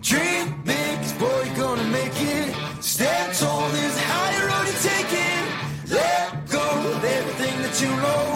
Dream 0.00 0.62
big, 0.64 1.18
boy, 1.18 1.42
you're 1.44 1.56
gonna 1.56 1.84
make 1.84 2.12
it. 2.14 2.54
Stand 2.82 3.34
tall, 3.34 3.68
there's 3.68 3.96
a 3.96 4.00
higher 4.00 4.46
road 4.46 4.74
take 4.80 5.12
it. 5.12 5.90
Let 5.92 6.48
go 6.48 6.92
of 6.92 7.04
everything 7.04 7.62
that 7.62 7.80
you 7.82 7.88
know. 7.88 8.30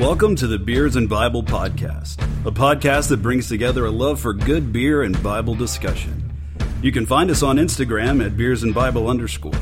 Welcome 0.00 0.34
to 0.36 0.48
the 0.48 0.58
Beers 0.58 0.96
and 0.96 1.08
Bible 1.08 1.44
Podcast, 1.44 2.20
a 2.44 2.50
podcast 2.50 3.08
that 3.10 3.22
brings 3.22 3.48
together 3.48 3.86
a 3.86 3.90
love 3.90 4.18
for 4.18 4.32
good 4.32 4.72
beer 4.72 5.02
and 5.02 5.22
Bible 5.22 5.54
discussion. 5.54 6.32
You 6.82 6.90
can 6.90 7.06
find 7.06 7.30
us 7.30 7.44
on 7.44 7.58
Instagram 7.58 8.24
at 8.24 8.36
Beers 8.36 8.64
and 8.64 8.74
Bible 8.74 9.08
underscore, 9.08 9.52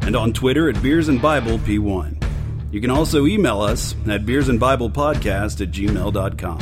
and 0.00 0.16
on 0.16 0.32
Twitter 0.32 0.68
at 0.68 0.82
Beers 0.82 1.08
and 1.08 1.22
Bible 1.22 1.58
P1. 1.58 2.27
You 2.70 2.82
can 2.82 2.90
also 2.90 3.26
email 3.26 3.62
us 3.62 3.94
at 4.06 4.26
beersandbiblepodcast 4.26 4.48
and 4.50 4.60
Bible 4.60 4.90
Podcast 4.90 5.60
at 5.62 5.70
gmail.com. 5.70 6.60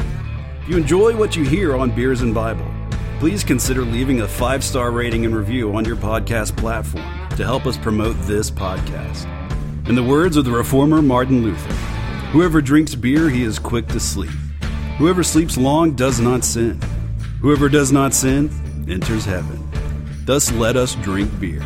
If 0.63 0.69
you 0.69 0.77
enjoy 0.77 1.17
what 1.17 1.35
you 1.35 1.45
hear 1.45 1.77
on 1.77 1.91
Beers 1.91 2.23
and 2.23 2.33
Bible, 2.33 2.67
please 3.19 3.43
consider 3.43 3.83
leaving 3.83 4.21
a 4.21 4.29
five 4.29 4.63
star 4.63 4.93
rating 4.93 5.25
and 5.25 5.35
review 5.35 5.75
on 5.75 5.85
your 5.85 5.97
podcast 5.97 6.57
platform 6.57 7.05
to 7.31 7.45
help 7.45 7.67
us 7.67 7.77
promote 7.77 8.17
this 8.21 8.51
podcast. 8.53 9.27
In 9.89 9.97
the 9.97 10.03
words 10.03 10.37
of 10.37 10.45
the 10.45 10.51
reformer 10.53 11.03
Martin 11.03 11.43
Luther, 11.43 11.75
whoever 12.33 12.61
drinks 12.61 12.95
beer, 12.95 13.29
he 13.29 13.43
is 13.43 13.59
quick 13.59 13.89
to 13.89 13.99
sleep. 13.99 14.31
Whoever 14.99 15.25
sleeps 15.25 15.57
long 15.57 15.95
does 15.95 16.21
not 16.21 16.45
sin. 16.45 16.81
Whoever 17.41 17.69
does 17.69 17.91
not 17.91 18.15
sin 18.15 18.51
enters 18.89 19.25
heaven. 19.25 19.69
Thus 20.25 20.53
let 20.53 20.77
us 20.77 20.95
drink 20.97 21.39
beer. 21.41 21.63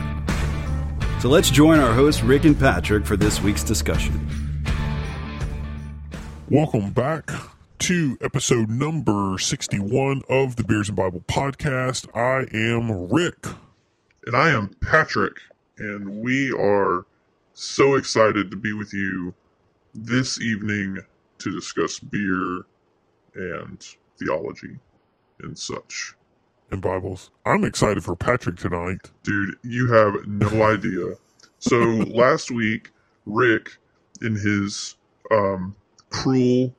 So 1.20 1.28
let's 1.28 1.50
join 1.50 1.78
our 1.78 1.92
hosts 1.92 2.22
Rick 2.22 2.44
and 2.44 2.58
Patrick 2.58 3.04
for 3.04 3.14
this 3.16 3.42
week's 3.42 3.62
discussion. 3.62 4.29
Welcome 6.50 6.90
back 6.90 7.30
to 7.78 8.18
episode 8.20 8.68
number 8.68 9.38
61 9.38 10.22
of 10.28 10.56
the 10.56 10.64
Beers 10.64 10.88
and 10.88 10.96
Bible 10.96 11.22
podcast. 11.28 12.08
I 12.12 12.44
am 12.52 13.08
Rick. 13.08 13.46
And 14.26 14.34
I 14.34 14.50
am 14.50 14.74
Patrick, 14.82 15.36
and 15.78 16.20
we 16.20 16.50
are 16.50 17.06
so 17.52 17.94
excited 17.94 18.50
to 18.50 18.56
be 18.56 18.72
with 18.72 18.92
you 18.92 19.32
this 19.94 20.40
evening 20.40 20.98
to 21.38 21.52
discuss 21.52 22.00
beer 22.00 22.62
and 23.36 23.86
theology 24.18 24.76
and 25.42 25.56
such. 25.56 26.16
And 26.72 26.82
Bibles. 26.82 27.30
I'm 27.46 27.62
excited 27.62 28.02
for 28.02 28.16
Patrick 28.16 28.56
tonight. 28.56 29.12
Dude, 29.22 29.54
you 29.62 29.86
have 29.92 30.26
no 30.26 30.64
idea. 30.64 31.14
So 31.60 31.76
last 31.78 32.50
week, 32.50 32.90
Rick, 33.24 33.76
in 34.20 34.34
his 34.34 34.96
um, 35.30 35.76
cruel 36.10 36.74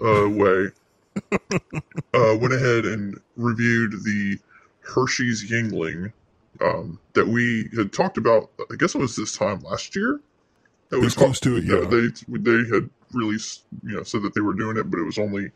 uh, 0.00 0.28
way, 0.28 0.68
uh, 1.32 2.36
went 2.38 2.52
ahead 2.52 2.84
and 2.84 3.20
reviewed 3.36 3.92
the 4.04 4.38
Hershey's 4.80 5.50
Yuengling 5.50 6.12
um, 6.60 6.98
that 7.14 7.26
we 7.26 7.68
had 7.76 7.92
talked 7.92 8.18
about. 8.18 8.50
I 8.70 8.76
guess 8.76 8.94
it 8.94 8.98
was 8.98 9.16
this 9.16 9.36
time 9.36 9.60
last 9.60 9.96
year. 9.96 10.20
That 10.90 11.00
was 11.00 11.14
close 11.14 11.40
to 11.40 11.56
it. 11.56 11.64
Yeah, 11.64 11.88
they 11.88 12.08
they 12.38 12.74
had 12.74 12.90
released, 13.12 13.64
you 13.82 13.96
know, 13.96 14.02
said 14.02 14.22
that 14.22 14.34
they 14.34 14.40
were 14.40 14.54
doing 14.54 14.76
it, 14.76 14.90
but 14.90 14.98
it 14.98 15.04
was 15.04 15.18
only 15.18 15.50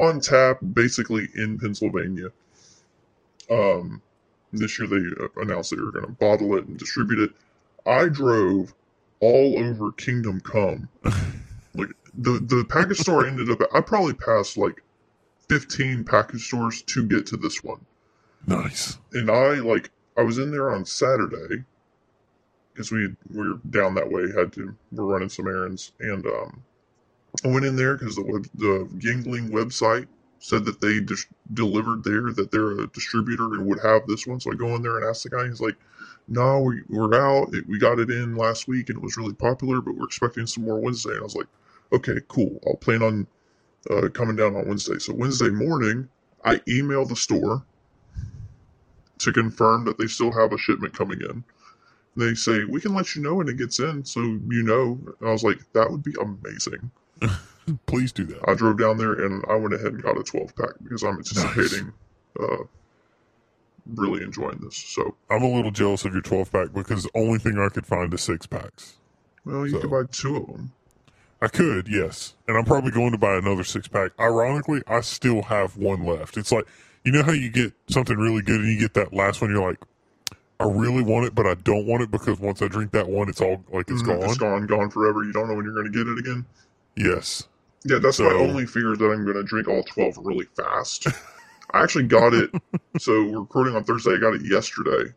on 0.00 0.20
tap, 0.20 0.58
basically 0.72 1.28
in 1.34 1.58
Pennsylvania. 1.58 2.28
Um, 3.50 4.02
this 4.52 4.78
year 4.78 4.88
they 4.88 5.24
uh, 5.24 5.28
announced 5.42 5.70
they 5.70 5.82
were 5.82 5.92
going 5.92 6.06
to 6.06 6.12
bottle 6.12 6.56
it 6.56 6.66
and 6.66 6.78
distribute 6.78 7.20
it. 7.20 7.30
I 7.86 8.08
drove 8.08 8.74
all 9.20 9.58
over 9.58 9.92
Kingdom 9.92 10.40
Come. 10.40 10.88
like 11.74 11.90
the 12.14 12.32
the 12.32 12.64
package 12.68 12.98
store 12.98 13.26
ended 13.26 13.50
up. 13.50 13.60
I 13.74 13.80
probably 13.80 14.14
passed 14.14 14.56
like 14.56 14.82
fifteen 15.48 16.04
package 16.04 16.46
stores 16.46 16.82
to 16.82 17.06
get 17.06 17.26
to 17.26 17.36
this 17.36 17.62
one. 17.62 17.84
Nice. 18.46 18.98
And 19.12 19.30
I 19.30 19.54
like 19.54 19.90
I 20.16 20.22
was 20.22 20.38
in 20.38 20.50
there 20.50 20.70
on 20.70 20.84
Saturday 20.84 21.64
because 22.72 22.90
we 22.90 23.14
we 23.30 23.48
were 23.48 23.58
down 23.70 23.94
that 23.94 24.10
way. 24.10 24.30
Had 24.34 24.52
to 24.54 24.74
we're 24.92 25.04
running 25.04 25.28
some 25.28 25.46
errands 25.46 25.92
and 26.00 26.26
um 26.26 26.62
I 27.44 27.48
went 27.48 27.64
in 27.64 27.76
there 27.76 27.96
because 27.96 28.16
the 28.16 28.22
web, 28.22 28.46
the 28.54 28.88
Yuengling 28.98 29.50
website 29.50 30.06
said 30.38 30.64
that 30.66 30.80
they 30.80 31.00
just 31.00 31.26
delivered 31.54 32.04
there 32.04 32.32
that 32.32 32.50
they're 32.50 32.78
a 32.78 32.86
distributor 32.88 33.54
and 33.54 33.66
would 33.66 33.80
have 33.80 34.06
this 34.06 34.26
one. 34.26 34.38
So 34.38 34.52
I 34.52 34.54
go 34.54 34.74
in 34.76 34.82
there 34.82 34.98
and 34.98 35.06
ask 35.06 35.22
the 35.22 35.30
guy. 35.30 35.48
He's 35.48 35.60
like, 35.60 35.76
"No, 36.28 36.60
we 36.60 36.82
we're 36.88 37.14
out. 37.14 37.54
It, 37.54 37.66
we 37.66 37.78
got 37.78 37.98
it 37.98 38.10
in 38.10 38.36
last 38.36 38.68
week 38.68 38.88
and 38.88 38.98
it 38.98 39.02
was 39.02 39.16
really 39.16 39.34
popular, 39.34 39.80
but 39.80 39.96
we're 39.96 40.04
expecting 40.06 40.46
some 40.46 40.64
more 40.64 40.78
Wednesday." 40.78 41.12
And 41.12 41.20
I 41.20 41.24
was 41.24 41.34
like, 41.34 41.48
"Okay, 41.94 42.20
cool. 42.28 42.60
I'll 42.66 42.76
plan 42.76 43.02
on 43.02 43.26
uh, 43.90 44.08
coming 44.10 44.36
down 44.36 44.56
on 44.56 44.68
Wednesday." 44.68 44.98
So 44.98 45.14
Wednesday 45.14 45.50
morning, 45.50 46.08
I 46.44 46.60
email 46.68 47.04
the 47.04 47.16
store 47.16 47.64
to 49.18 49.32
confirm 49.32 49.84
that 49.84 49.98
they 49.98 50.06
still 50.06 50.32
have 50.32 50.52
a 50.52 50.58
shipment 50.58 50.94
coming 50.94 51.20
in. 51.20 51.44
They 52.16 52.34
say 52.34 52.64
we 52.64 52.80
can 52.80 52.94
let 52.94 53.14
you 53.14 53.22
know 53.22 53.36
when 53.36 53.48
it 53.48 53.56
gets 53.56 53.80
in, 53.80 54.04
so 54.04 54.20
you 54.20 54.62
know. 54.62 54.98
And 55.20 55.28
I 55.28 55.32
was 55.32 55.44
like, 55.44 55.58
"That 55.72 55.90
would 55.90 56.02
be 56.02 56.14
amazing." 56.20 56.90
Please 57.86 58.12
do 58.12 58.24
that. 58.24 58.48
I 58.48 58.54
drove 58.54 58.78
down 58.78 58.98
there 58.98 59.12
and 59.12 59.44
I 59.48 59.54
went 59.54 59.74
ahead 59.74 59.94
and 59.94 60.02
got 60.02 60.18
a 60.18 60.22
12 60.22 60.54
pack 60.54 60.70
because 60.82 61.02
I'm 61.02 61.16
anticipating 61.16 61.92
nice. 62.38 62.50
uh, 62.50 62.64
really 63.94 64.22
enjoying 64.22 64.58
this. 64.62 64.76
So 64.76 65.14
I'm 65.30 65.42
a 65.42 65.48
little 65.48 65.70
jealous 65.70 66.04
of 66.04 66.12
your 66.12 66.22
12 66.22 66.52
pack 66.52 66.72
because 66.74 67.04
the 67.04 67.10
only 67.14 67.38
thing 67.38 67.58
I 67.58 67.68
could 67.68 67.86
find 67.86 68.12
is 68.12 68.22
six 68.22 68.46
packs. 68.46 68.96
Well, 69.44 69.66
you 69.66 69.72
so. 69.72 69.80
could 69.80 69.90
buy 69.90 70.02
two 70.10 70.36
of 70.36 70.46
them. 70.46 70.72
I 71.44 71.48
could, 71.48 71.88
yes. 71.88 72.34
And 72.48 72.56
I'm 72.56 72.64
probably 72.64 72.90
going 72.90 73.12
to 73.12 73.18
buy 73.18 73.36
another 73.36 73.64
six 73.64 73.86
pack. 73.86 74.12
Ironically, 74.18 74.82
I 74.86 75.02
still 75.02 75.42
have 75.42 75.76
one 75.76 76.06
left. 76.06 76.38
It's 76.38 76.50
like, 76.50 76.64
you 77.04 77.12
know 77.12 77.22
how 77.22 77.32
you 77.32 77.50
get 77.50 77.74
something 77.88 78.16
really 78.16 78.40
good 78.40 78.60
and 78.60 78.72
you 78.72 78.78
get 78.78 78.94
that 78.94 79.12
last 79.12 79.42
one, 79.42 79.50
you're 79.50 79.68
like, 79.68 79.78
I 80.58 80.64
really 80.64 81.02
want 81.02 81.26
it, 81.26 81.34
but 81.34 81.46
I 81.46 81.52
don't 81.54 81.86
want 81.86 82.02
it 82.02 82.10
because 82.10 82.40
once 82.40 82.62
I 82.62 82.68
drink 82.68 82.92
that 82.92 83.08
one, 83.08 83.28
it's 83.28 83.42
all 83.42 83.62
like 83.70 83.90
it's 83.90 84.02
mm, 84.02 84.06
gone. 84.06 84.22
It's 84.22 84.38
gone, 84.38 84.66
gone 84.66 84.88
forever. 84.88 85.22
You 85.22 85.32
don't 85.32 85.48
know 85.48 85.54
when 85.54 85.66
you're 85.66 85.74
going 85.74 85.92
to 85.92 85.92
get 85.92 86.06
it 86.06 86.18
again. 86.18 86.46
Yes. 86.96 87.46
Yeah, 87.84 87.98
that's 87.98 88.16
so, 88.16 88.24
my 88.24 88.32
only 88.32 88.64
fear 88.64 88.96
that 88.96 89.04
I'm 89.04 89.24
going 89.24 89.36
to 89.36 89.42
drink 89.42 89.68
all 89.68 89.82
12 89.82 90.16
really 90.22 90.46
fast. 90.56 91.08
I 91.72 91.82
actually 91.82 92.04
got 92.04 92.32
it. 92.32 92.50
so 92.98 93.12
we're 93.24 93.40
recording 93.40 93.76
on 93.76 93.84
Thursday. 93.84 94.14
I 94.14 94.18
got 94.18 94.32
it 94.32 94.42
yesterday 94.42 95.12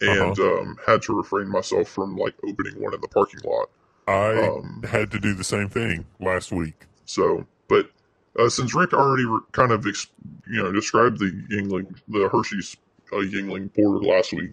and 0.00 0.38
uh-huh. 0.38 0.60
um, 0.60 0.76
had 0.86 1.02
to 1.02 1.16
refrain 1.16 1.48
myself 1.48 1.88
from 1.88 2.16
like 2.16 2.34
opening 2.44 2.80
one 2.80 2.94
in 2.94 3.00
the 3.00 3.08
parking 3.08 3.40
lot. 3.44 3.68
I 4.06 4.48
um, 4.48 4.84
had 4.88 5.10
to 5.12 5.18
do 5.18 5.34
the 5.34 5.44
same 5.44 5.68
thing 5.68 6.04
last 6.20 6.52
week. 6.52 6.86
So, 7.06 7.46
but 7.68 7.90
uh, 8.38 8.48
since 8.48 8.74
Rick 8.74 8.92
already 8.92 9.24
re- 9.24 9.40
kind 9.52 9.72
of, 9.72 9.86
ex- 9.86 10.08
you 10.48 10.62
know, 10.62 10.72
described 10.72 11.18
the 11.18 11.32
Yuengling, 11.50 11.96
the 12.08 12.28
Hershey's 12.28 12.76
uh, 13.12 13.16
Yuengling 13.16 13.74
porter 13.74 14.04
last 14.04 14.32
week, 14.32 14.52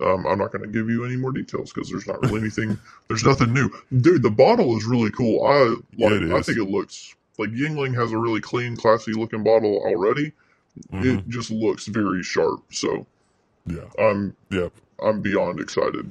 um, 0.00 0.26
I'm 0.26 0.38
not 0.38 0.52
going 0.52 0.62
to 0.62 0.68
give 0.68 0.88
you 0.88 1.04
any 1.04 1.16
more 1.16 1.32
details 1.32 1.72
because 1.72 1.90
there's 1.90 2.06
not 2.06 2.22
really 2.22 2.40
anything. 2.40 2.78
there's 3.08 3.24
nothing 3.24 3.52
new, 3.52 3.70
dude. 4.00 4.22
The 4.22 4.30
bottle 4.30 4.76
is 4.76 4.84
really 4.84 5.10
cool. 5.10 5.44
I 5.46 5.76
like. 5.96 6.20
Yeah, 6.20 6.36
I 6.36 6.42
think 6.42 6.58
it 6.58 6.70
looks 6.70 7.14
like 7.38 7.50
Yuengling 7.50 7.94
has 7.94 8.12
a 8.12 8.18
really 8.18 8.40
clean, 8.40 8.76
classy 8.76 9.12
looking 9.12 9.42
bottle 9.42 9.78
already. 9.84 10.32
Mm-hmm. 10.92 11.18
It 11.18 11.28
just 11.28 11.50
looks 11.50 11.86
very 11.86 12.22
sharp. 12.22 12.60
So 12.72 13.06
yeah, 13.66 13.84
I'm 13.98 14.36
yeah, 14.50 14.68
I'm 15.02 15.20
beyond 15.20 15.60
excited. 15.60 16.10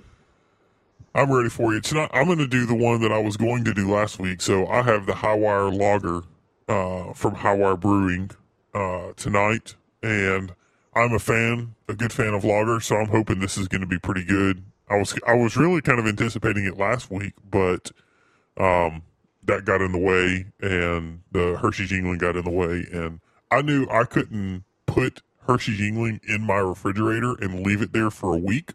I'm 1.16 1.32
ready 1.32 1.50
for 1.50 1.74
you 1.74 1.80
tonight. 1.80 2.10
I'm 2.12 2.26
going 2.26 2.40
to 2.40 2.48
do 2.48 2.66
the 2.66 2.74
one 2.74 3.02
that 3.02 3.12
I 3.12 3.20
was 3.20 3.38
going 3.38 3.64
to 3.66 3.74
do 3.74 3.92
last 3.92 4.18
week. 4.20 4.42
So 4.42 4.66
I 4.66 4.82
have 4.82 5.06
the 5.06 5.14
Hi-Wire 5.14 5.70
Lager 5.70 6.24
uh, 6.68 7.14
from 7.14 7.36
Hi-Wire 7.36 7.78
Brewing 7.78 8.32
uh, 8.74 9.14
tonight, 9.16 9.76
and 10.02 10.56
I'm 10.96 11.14
a 11.14 11.20
fan, 11.20 11.76
a 11.88 11.94
good 11.94 12.12
fan 12.12 12.34
of 12.34 12.44
lager, 12.44 12.80
so 12.80 12.96
I'm 12.96 13.10
hoping 13.10 13.40
this 13.40 13.60
is 13.60 13.68
going 13.68 13.82
to 13.82 13.88
be 13.88 14.00
pretty 14.00 14.24
good. 14.24 14.64
I 14.90 14.98
was 14.98 15.16
I 15.28 15.34
was 15.34 15.56
really 15.56 15.82
kind 15.82 16.00
of 16.00 16.08
anticipating 16.08 16.66
it 16.66 16.78
last 16.78 17.12
week, 17.12 17.34
but 17.50 17.92
um, 18.58 19.04
that 19.44 19.66
got 19.66 19.82
in 19.82 19.92
the 19.92 20.00
way, 20.00 20.46
and 20.62 21.22
the 21.32 21.58
Hershey's 21.62 21.92
Yuengling 21.92 22.20
got 22.20 22.36
in 22.36 22.44
the 22.44 22.52
way, 22.52 22.86
and 22.92 23.20
I 23.52 23.62
knew 23.62 23.88
I 23.90 24.04
couldn't 24.04 24.64
put 24.88 25.22
Hershey's 25.48 25.80
Yuengling 25.80 26.22
in 26.28 26.42
my 26.42 26.58
refrigerator 26.58 27.36
and 27.40 27.66
leave 27.66 27.82
it 27.82 27.94
there 27.94 28.10
for 28.10 28.34
a 28.34 28.38
week. 28.38 28.74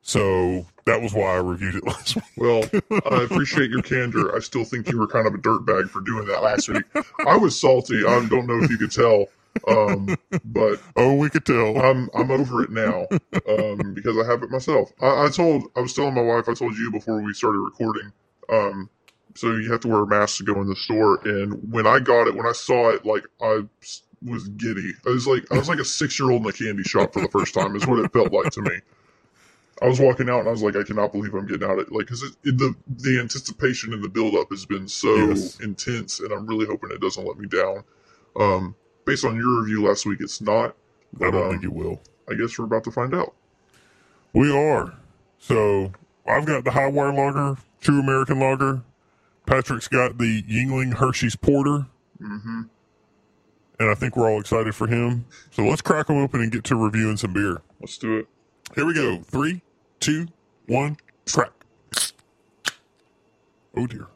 So 0.00 0.66
that 0.88 1.02
was 1.02 1.12
why 1.12 1.34
I 1.34 1.36
reviewed 1.36 1.76
it 1.76 1.84
last 1.86 2.16
week. 2.16 2.24
Well, 2.36 2.64
I 3.10 3.22
appreciate 3.22 3.70
your 3.70 3.82
candor. 3.82 4.34
I 4.34 4.40
still 4.40 4.64
think 4.64 4.90
you 4.90 4.98
were 4.98 5.06
kind 5.06 5.26
of 5.26 5.34
a 5.34 5.38
dirtbag 5.38 5.90
for 5.90 6.00
doing 6.00 6.26
that 6.26 6.42
last 6.42 6.68
week. 6.68 6.84
I 7.26 7.36
was 7.36 7.58
salty. 7.58 8.04
I 8.04 8.26
don't 8.26 8.46
know 8.46 8.62
if 8.62 8.70
you 8.70 8.78
could 8.78 8.92
tell. 8.92 9.26
Um, 9.66 10.16
but 10.44 10.80
oh, 10.96 11.14
we 11.14 11.30
could 11.30 11.44
tell. 11.44 11.78
I'm 11.78 12.08
I'm 12.14 12.30
over 12.30 12.62
it 12.62 12.70
now 12.70 13.06
um, 13.48 13.94
because 13.94 14.16
I 14.16 14.30
have 14.30 14.42
it 14.42 14.50
myself. 14.50 14.92
I, 15.00 15.26
I, 15.26 15.28
told 15.30 15.64
I 15.76 15.80
was 15.80 15.94
telling 15.94 16.14
my 16.14 16.22
wife. 16.22 16.48
I 16.48 16.54
told 16.54 16.76
you 16.76 16.92
before 16.92 17.20
we 17.20 17.32
started 17.34 17.58
recording. 17.58 18.12
Um, 18.50 18.88
so 19.34 19.56
you 19.56 19.70
have 19.72 19.80
to 19.80 19.88
wear 19.88 20.02
a 20.02 20.06
mask 20.06 20.38
to 20.38 20.44
go 20.44 20.60
in 20.60 20.68
the 20.68 20.76
store. 20.76 21.20
And 21.24 21.72
when 21.72 21.86
I 21.86 21.98
got 21.98 22.28
it, 22.28 22.34
when 22.34 22.46
I 22.46 22.52
saw 22.52 22.90
it, 22.90 23.04
like 23.04 23.24
I 23.40 23.62
was 24.24 24.48
giddy. 24.48 24.92
I 25.06 25.10
was 25.10 25.26
like 25.26 25.50
I 25.50 25.58
was 25.58 25.68
like 25.68 25.80
a 25.80 25.84
six 25.84 26.18
year 26.18 26.30
old 26.30 26.42
in 26.42 26.48
a 26.48 26.52
candy 26.52 26.82
shop 26.82 27.12
for 27.12 27.20
the 27.20 27.28
first 27.28 27.54
time. 27.54 27.74
Is 27.74 27.86
what 27.86 27.98
it 27.98 28.12
felt 28.12 28.32
like 28.32 28.52
to 28.52 28.62
me. 28.62 28.80
I 29.80 29.86
was 29.86 30.00
walking 30.00 30.28
out 30.28 30.40
and 30.40 30.48
I 30.48 30.50
was 30.50 30.62
like, 30.62 30.76
I 30.76 30.82
cannot 30.82 31.12
believe 31.12 31.34
I'm 31.34 31.46
getting 31.46 31.68
out 31.68 31.78
of 31.78 31.86
it. 31.86 31.92
like 31.92 32.06
because 32.06 32.20
the 32.42 32.74
the 32.88 33.18
anticipation 33.20 33.92
and 33.92 34.02
the 34.02 34.08
build 34.08 34.34
up 34.34 34.48
has 34.50 34.66
been 34.66 34.88
so 34.88 35.14
Yes. 35.28 35.60
intense, 35.60 36.20
and 36.20 36.32
I'm 36.32 36.46
really 36.46 36.66
hoping 36.66 36.90
it 36.90 37.00
doesn't 37.00 37.24
let 37.24 37.38
me 37.38 37.46
down. 37.46 37.84
Um, 38.36 38.74
based 39.04 39.24
on 39.24 39.36
your 39.36 39.60
review 39.62 39.86
last 39.86 40.04
week, 40.06 40.20
it's 40.20 40.40
not. 40.40 40.74
I 41.20 41.30
don't 41.30 41.44
um, 41.44 41.50
think 41.50 41.64
it 41.64 41.72
will. 41.72 42.00
I 42.30 42.34
guess 42.34 42.58
we're 42.58 42.64
about 42.66 42.84
to 42.84 42.90
find 42.90 43.14
out. 43.14 43.34
We 44.32 44.52
are. 44.52 44.94
So 45.38 45.92
I've 46.26 46.44
got 46.44 46.64
the 46.64 46.70
Hi-Wire 46.72 47.12
lager, 47.12 47.56
true 47.80 48.00
American 48.00 48.38
lager. 48.40 48.82
Patrick's 49.46 49.88
got 49.88 50.18
the 50.18 50.42
Yuengling 50.42 50.94
Hershey's 50.94 51.36
Porter. 51.36 51.86
Mm-hmm. 52.20 52.62
And 53.80 53.90
I 53.90 53.94
think 53.94 54.16
we're 54.16 54.28
all 54.30 54.40
excited 54.40 54.74
for 54.74 54.86
him. 54.88 55.24
So 55.52 55.62
let's 55.62 55.80
crack 55.80 56.08
them 56.08 56.18
open 56.18 56.40
and 56.42 56.50
get 56.52 56.64
to 56.64 56.76
reviewing 56.76 57.16
some 57.16 57.32
beer. 57.32 57.62
Let's 57.80 57.96
do 57.96 58.18
it. 58.18 58.26
Here 58.74 58.84
we 58.84 58.92
go. 58.92 59.20
Three, 59.22 59.62
two, 60.00 60.28
one, 60.66 60.96
crack. 61.30 61.52
Oh 63.76 63.86
dear. 63.86 64.06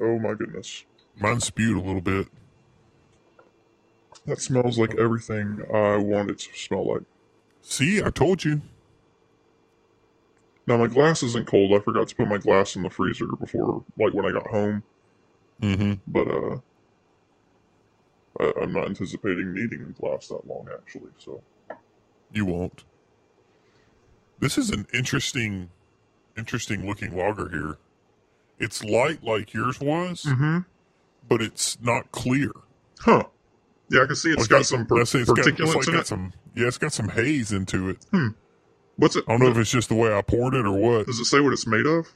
Oh 0.00 0.18
my 0.18 0.34
goodness, 0.34 0.84
Mine 1.18 1.40
spewed 1.40 1.76
a 1.76 1.80
little 1.80 2.00
bit. 2.00 2.28
that 4.26 4.40
smells 4.40 4.78
like 4.78 4.94
everything 4.96 5.62
I 5.72 5.96
want 5.96 6.30
it 6.30 6.38
to 6.40 6.54
smell 6.54 6.86
like. 6.92 7.02
See, 7.62 8.02
I 8.02 8.10
told 8.10 8.44
you. 8.44 8.62
Now 10.66 10.76
my 10.78 10.86
glass 10.86 11.22
isn't 11.22 11.46
cold. 11.46 11.72
I 11.72 11.82
forgot 11.82 12.08
to 12.08 12.14
put 12.16 12.28
my 12.28 12.38
glass 12.38 12.74
in 12.76 12.82
the 12.82 12.90
freezer 12.90 13.26
before, 13.26 13.84
like 13.98 14.14
when 14.14 14.24
I 14.26 14.32
got 14.32 14.46
home. 14.48 14.82
Mm-hmm. 15.60 15.94
But 16.06 16.28
uh, 16.28 16.58
I, 18.40 18.52
I'm 18.62 18.72
not 18.72 18.86
anticipating 18.86 19.52
needing 19.54 19.82
a 19.82 20.00
glass 20.00 20.28
that 20.28 20.46
long 20.46 20.66
actually. 20.74 21.10
So 21.18 21.42
You 22.32 22.46
won't. 22.46 22.84
This 24.44 24.58
is 24.58 24.68
an 24.68 24.86
interesting, 24.92 25.70
interesting 26.36 26.86
looking 26.86 27.16
lager 27.16 27.48
here. 27.48 27.78
It's 28.58 28.84
light 28.84 29.24
like 29.24 29.54
yours 29.54 29.80
was, 29.80 30.24
mm-hmm. 30.24 30.58
but 31.26 31.40
it's 31.40 31.80
not 31.80 32.12
clear. 32.12 32.50
huh? 33.00 33.22
Yeah, 33.88 34.02
I 34.02 34.06
can 34.06 34.16
see 34.16 34.32
it's 34.32 34.42
Like, 34.42 34.50
got 34.50 34.66
some 34.66 34.84
per- 34.84 35.00
it's 35.00 35.14
got, 35.14 35.26
particulates 35.28 35.74
like 35.74 35.88
in 35.88 35.94
got 35.94 36.00
it. 36.00 36.06
some, 36.08 36.34
yeah, 36.54 36.66
it's 36.66 36.76
got 36.76 36.92
some 36.92 37.08
haze 37.08 37.52
into 37.52 37.88
it. 37.88 38.04
Hmm. 38.10 38.28
What's 38.96 39.16
it? 39.16 39.24
I 39.26 39.32
don't 39.32 39.40
know 39.40 39.50
if 39.50 39.56
it's 39.56 39.70
just 39.70 39.88
the 39.88 39.94
way 39.94 40.14
I 40.14 40.20
poured 40.20 40.52
it 40.52 40.66
or 40.66 40.72
what. 40.72 41.06
Does 41.06 41.20
it 41.20 41.24
say 41.24 41.40
what 41.40 41.54
it's 41.54 41.66
made 41.66 41.86
of? 41.86 42.12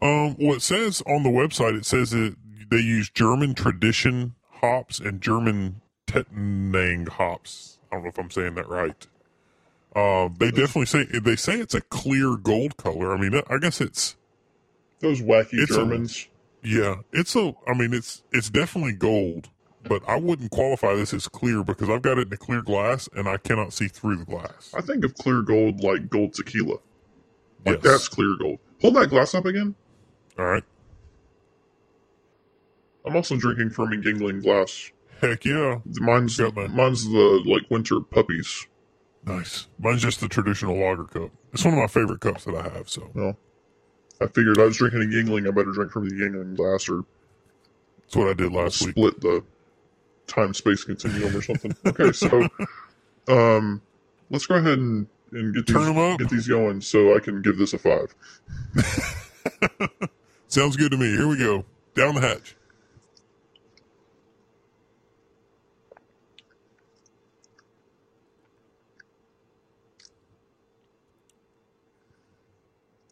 Um, 0.00 0.36
well, 0.38 0.54
it 0.54 0.62
says 0.62 1.02
on 1.04 1.24
the 1.24 1.30
website, 1.30 1.76
it 1.76 1.84
says 1.84 2.10
that 2.10 2.36
they 2.70 2.78
use 2.78 3.10
German 3.10 3.56
tradition 3.56 4.36
hops 4.60 5.00
and 5.00 5.20
German 5.20 5.80
Tettnang 6.06 7.08
hops. 7.08 7.80
I 7.90 7.96
don't 7.96 8.04
know 8.04 8.10
if 8.10 8.18
I'm 8.18 8.30
saying 8.30 8.54
that 8.54 8.68
right. 8.68 9.04
Uh, 9.98 10.28
they 10.38 10.50
definitely 10.50 10.86
say 10.86 11.04
they 11.18 11.36
say 11.36 11.58
it's 11.60 11.74
a 11.74 11.80
clear 11.80 12.36
gold 12.36 12.76
color. 12.76 13.12
I 13.12 13.20
mean, 13.20 13.40
I 13.48 13.58
guess 13.58 13.80
it's 13.80 14.16
Those 15.00 15.20
wacky 15.20 15.54
It's 15.54 15.70
a- 15.72 15.76
Germans. 15.76 16.28
yeah, 16.62 16.96
it's 17.12 17.34
a. 17.34 17.54
I 17.66 17.74
mean, 17.74 17.92
it's 17.94 18.22
it's 18.32 18.50
definitely 18.50 18.92
gold, 18.92 19.48
but 19.84 20.02
I 20.08 20.16
wouldn't 20.16 20.50
qualify 20.50 20.94
this 20.94 21.12
as 21.14 21.26
clear 21.28 21.64
because 21.64 21.88
I've 21.90 22.02
got 22.02 22.18
it 22.18 22.28
in 22.28 22.32
a 22.32 22.36
clear 22.36 22.62
glass 22.62 23.08
and 23.14 23.28
I 23.28 23.36
cannot 23.38 23.72
see 23.72 23.88
through 23.88 24.16
the 24.16 24.24
glass. 24.24 24.72
I 24.76 24.80
think 24.82 25.04
of 25.04 25.14
clear 25.14 25.42
gold 25.42 25.82
like 25.82 26.08
gold 26.10 26.34
tequila. 26.34 26.78
Like 27.66 27.76
Yes. 27.76 27.82
that's 27.82 28.08
clear 28.08 28.36
gold. 28.38 28.58
Hold 28.82 28.94
that 28.96 29.08
glass 29.10 29.34
up 29.34 29.46
again. 29.46 29.74
All 30.38 30.44
right, 30.44 30.62
I'm 33.04 33.16
also 33.16 33.36
drinking 33.36 33.70
from 33.70 33.92
a 33.92 33.96
Yuengling 33.96 34.42
glass. 34.42 34.92
heck 35.20 35.44
yeah, 35.44 35.80
Mine's 36.00 36.38
mine's 36.70 37.04
the 37.04 37.42
like 37.46 37.68
winter 37.70 38.00
puppies. 38.00 38.66
Nice. 39.24 39.66
Mine's 39.78 40.02
just 40.02 40.20
the 40.20 40.28
traditional 40.28 40.76
lager 40.78 41.04
cup. 41.04 41.30
It's 41.52 41.64
one 41.64 41.74
of 41.74 41.80
my 41.80 41.86
favorite 41.86 42.20
cups 42.20 42.44
that 42.44 42.54
I 42.54 42.62
have. 42.68 42.88
So 42.88 43.10
Well, 43.14 43.36
I 44.20 44.26
figured 44.26 44.58
I 44.58 44.64
was 44.64 44.76
drinking 44.76 45.02
a 45.02 45.04
Yuengling. 45.06 45.46
I 45.46 45.50
better 45.50 45.72
drink 45.72 45.92
from 45.92 46.08
the 46.08 46.14
Yuengling 46.14 46.56
glass 46.56 46.88
or 46.88 47.04
that's 48.02 48.16
what 48.16 48.28
I 48.28 48.32
did 48.34 48.52
last 48.52 48.80
week. 48.82 48.92
split 48.92 49.20
the 49.20 49.44
time 50.26 50.54
space 50.54 50.84
continuum 50.84 51.36
or 51.36 51.42
something. 51.42 51.74
Okay, 51.86 52.12
so 52.12 52.48
um, 53.28 53.82
let's 54.30 54.46
go 54.46 54.54
ahead 54.56 54.78
and, 54.78 55.06
and 55.32 55.54
get 55.54 55.66
these, 55.66 55.76
Turn 55.76 55.88
'em 55.88 55.98
up. 55.98 56.18
get 56.18 56.30
these 56.30 56.48
going 56.48 56.80
so 56.80 57.14
I 57.14 57.20
can 57.20 57.42
give 57.42 57.58
this 57.58 57.74
a 57.74 57.78
five. 57.78 58.14
Sounds 60.48 60.76
good 60.76 60.90
to 60.92 60.96
me. 60.96 61.08
Here 61.10 61.28
we 61.28 61.36
go. 61.38 61.64
Down 61.94 62.14
the 62.14 62.20
hatch. 62.22 62.56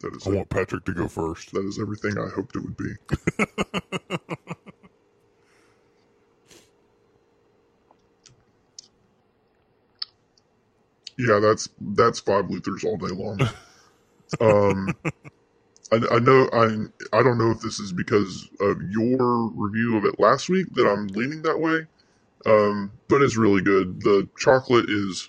That 0.07 0.17
is 0.17 0.27
I 0.27 0.31
want 0.31 0.51
Patrick 0.51 0.85
to 0.85 0.95
go 0.95 1.09
first. 1.09 1.53
that 1.53 1.65
is 1.65 1.81
everything 1.81 2.17
I 2.17 2.29
hoped 2.29 2.55
it 2.55 2.61
would 2.61 2.77
be. 2.77 2.95
yeah, 11.19 11.41
that's 11.41 11.69
that's 11.81 12.21
five 12.21 12.45
Luthers 12.45 12.85
all 12.85 12.97
day 12.97 13.09
long. 13.09 13.41
um, 14.41 14.89
I, 15.93 16.15
I 16.17 16.19
know 16.21 16.49
I 16.53 16.87
I 17.13 17.25
don't 17.25 17.39
know 17.39 17.51
if 17.51 17.61
this 17.61 17.81
is 17.81 17.93
because 17.93 18.49
of 18.61 18.81
your 18.89 19.51
review 19.55 19.97
of 19.97 20.05
it 20.05 20.21
last 20.21 20.49
week 20.49 20.69
that 20.75 20.89
I'm 20.89 21.09
leaning 21.09 21.43
that 21.43 21.59
way, 21.59 21.87
um, 22.47 22.93
but 23.09 23.23
it's 23.23 23.37
really 23.37 23.63
good. 23.63 24.03
The 24.03 24.29
chocolate 24.39 24.89
is 24.89 25.29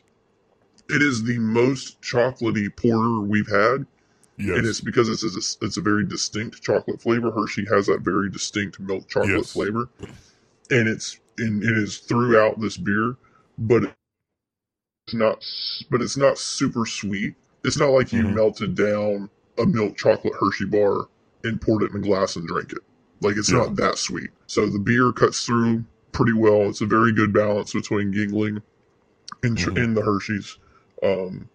it 0.88 1.01
is 1.01 1.23
the 1.23 1.39
most 1.39 2.00
chocolatey 2.01 2.75
porter 2.77 3.21
we've 3.21 3.50
had 3.50 3.88
Yes. 4.37 4.57
and 4.57 4.67
it's 4.67 4.81
because 4.81 5.09
it's 5.09 5.23
a, 5.23 5.65
it's 5.65 5.77
a 5.77 5.81
very 5.81 6.05
distinct 6.05 6.61
chocolate 6.61 7.01
flavor. 7.01 7.31
Hershey 7.31 7.65
has 7.71 7.87
that 7.87 8.01
very 8.01 8.29
distinct 8.29 8.79
milk 8.79 9.07
chocolate 9.09 9.31
Yes. 9.37 9.53
flavor, 9.53 9.89
and 10.69 10.87
it's 10.87 11.19
and 11.39 11.63
it 11.63 11.77
is 11.77 11.97
throughout 11.99 12.59
this 12.59 12.77
beer, 12.77 13.15
but 13.57 13.83
it's 15.07 15.13
not 15.13 15.43
but 15.89 16.01
it's 16.01 16.17
not 16.17 16.37
super 16.37 16.85
sweet. 16.85 17.35
It's 17.63 17.77
not 17.79 17.87
like 17.89 18.13
you 18.13 18.23
Mhm. 18.23 18.35
melted 18.35 18.75
down 18.75 19.29
a 19.57 19.65
milk 19.65 19.97
chocolate 19.97 20.35
Hershey 20.39 20.65
bar 20.65 21.07
and 21.43 21.59
poured 21.59 21.83
it 21.83 21.91
in 21.91 21.97
a 21.97 22.01
glass 22.01 22.35
and 22.35 22.47
drank 22.47 22.71
it. 22.73 22.79
Like 23.21 23.37
it's 23.37 23.51
Yeah. 23.51 23.57
not 23.59 23.75
that 23.77 23.97
sweet. 23.97 24.29
So 24.45 24.67
the 24.69 24.79
beer 24.79 25.11
cuts 25.11 25.43
through 25.45 25.83
pretty 26.11 26.33
well. 26.33 26.69
It's 26.69 26.81
a 26.81 26.85
very 26.85 27.11
good 27.11 27.33
balance 27.33 27.73
between 27.73 28.13
Yuengling 28.13 28.61
and, 29.43 29.57
Mhm. 29.57 29.83
and 29.83 29.97
the 29.97 30.01
Hershey's. 30.03 30.57
Um, 31.01 31.49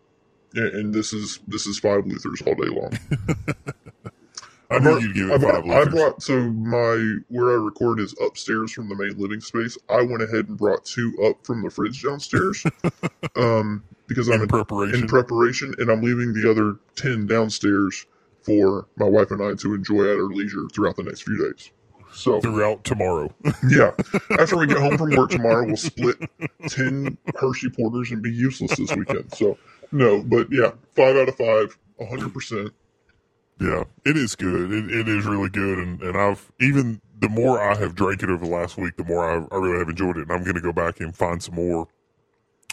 and, 0.55 0.67
and 0.75 0.95
this 0.95 1.13
is 1.13 1.41
this 1.49 1.67
is 1.67 1.79
five 1.79 2.05
Luthers 2.05 2.43
all 2.47 2.55
day 2.55 2.69
long. 2.69 2.93
I 4.71 4.79
brought- 4.79 5.03
you'd 5.03 5.15
give 5.15 5.31
I 5.31 5.35
it 5.35 5.41
brought, 5.41 5.67
five 5.67 5.89
I 5.89 5.91
brought 5.91 6.23
so 6.23 6.41
my 6.51 7.19
where 7.29 7.51
I 7.51 7.55
record 7.63 8.01
is 8.01 8.15
upstairs 8.25 8.73
from 8.73 8.89
the 8.89 8.95
main 8.95 9.17
living 9.19 9.41
space. 9.41 9.77
I 9.91 10.01
went 10.03 10.23
ahead 10.23 10.49
and 10.49 10.56
brought 10.56 10.85
two 10.85 11.15
up 11.25 11.44
from 11.47 11.63
the 11.63 11.71
fridge 11.71 12.03
downstairs, 12.03 12.65
um, 13.37 13.85
because 14.06 14.29
I'm 14.29 14.37
in 14.37 14.43
in, 14.43 14.49
preparation. 14.49 15.01
in 15.03 15.09
preparation, 15.09 15.75
and 15.79 15.91
I'm 15.91 16.01
leaving 16.01 16.32
the 16.32 16.51
other 16.51 16.77
ten 16.97 17.27
downstairs 17.27 18.06
for 18.43 18.89
my 18.97 19.06
wife 19.06 19.31
and 19.31 19.43
I 19.43 19.55
to 19.55 19.75
enjoy 19.75 20.05
at 20.05 20.17
our 20.17 20.25
leisure 20.31 20.67
throughout 20.73 20.97
the 20.97 21.03
next 21.05 21.23
few 21.23 21.37
days. 21.53 21.71
So 22.15 22.41
throughout 22.41 22.85
tomorrow. 22.85 23.32
yeah, 23.69 23.93
after 24.39 24.56
we 24.59 24.67
get 24.67 24.79
home 24.79 24.97
from 24.99 25.15
work 25.17 25.31
tomorrow, 25.31 25.67
we'll 25.67 25.77
split 25.77 26.17
ten 26.69 27.17
Hershey 27.37 27.69
Porters 27.71 28.11
and 28.11 28.23
be 28.23 28.31
useless 28.32 28.77
this 28.77 28.94
weekend. 28.94 29.32
So 29.35 29.59
no, 29.93 30.22
but 30.22 30.49
yeah, 30.51 30.72
five 30.96 31.17
out 31.17 31.29
of 31.29 31.37
five, 31.37 31.77
hundred 32.08 32.32
percent. 32.34 32.72
yeah, 33.61 33.84
it 34.05 34.17
is 34.17 34.34
good. 34.34 34.72
It, 34.72 34.91
it 34.91 35.08
is 35.08 35.25
really 35.27 35.49
good, 35.51 35.79
and, 35.79 36.03
and 36.03 36.17
I've 36.17 36.51
even 36.61 37.01
the 37.20 37.29
more 37.29 37.61
I 37.61 37.77
have 37.77 37.94
drank 37.94 38.22
it 38.22 38.31
over 38.31 38.44
the 38.44 38.51
last 38.51 38.77
week, 38.77 38.96
the 38.96 39.05
more 39.05 39.25
I, 39.25 39.34
I 39.55 39.58
really 39.58 39.79
have 39.79 39.89
enjoyed 39.89 40.17
it. 40.17 40.22
And 40.22 40.32
I'm 40.32 40.43
going 40.43 40.56
to 40.56 40.61
go 40.61 40.72
back 40.72 40.99
and 40.99 41.15
find 41.17 41.41
some 41.41 41.55
more 41.55 41.87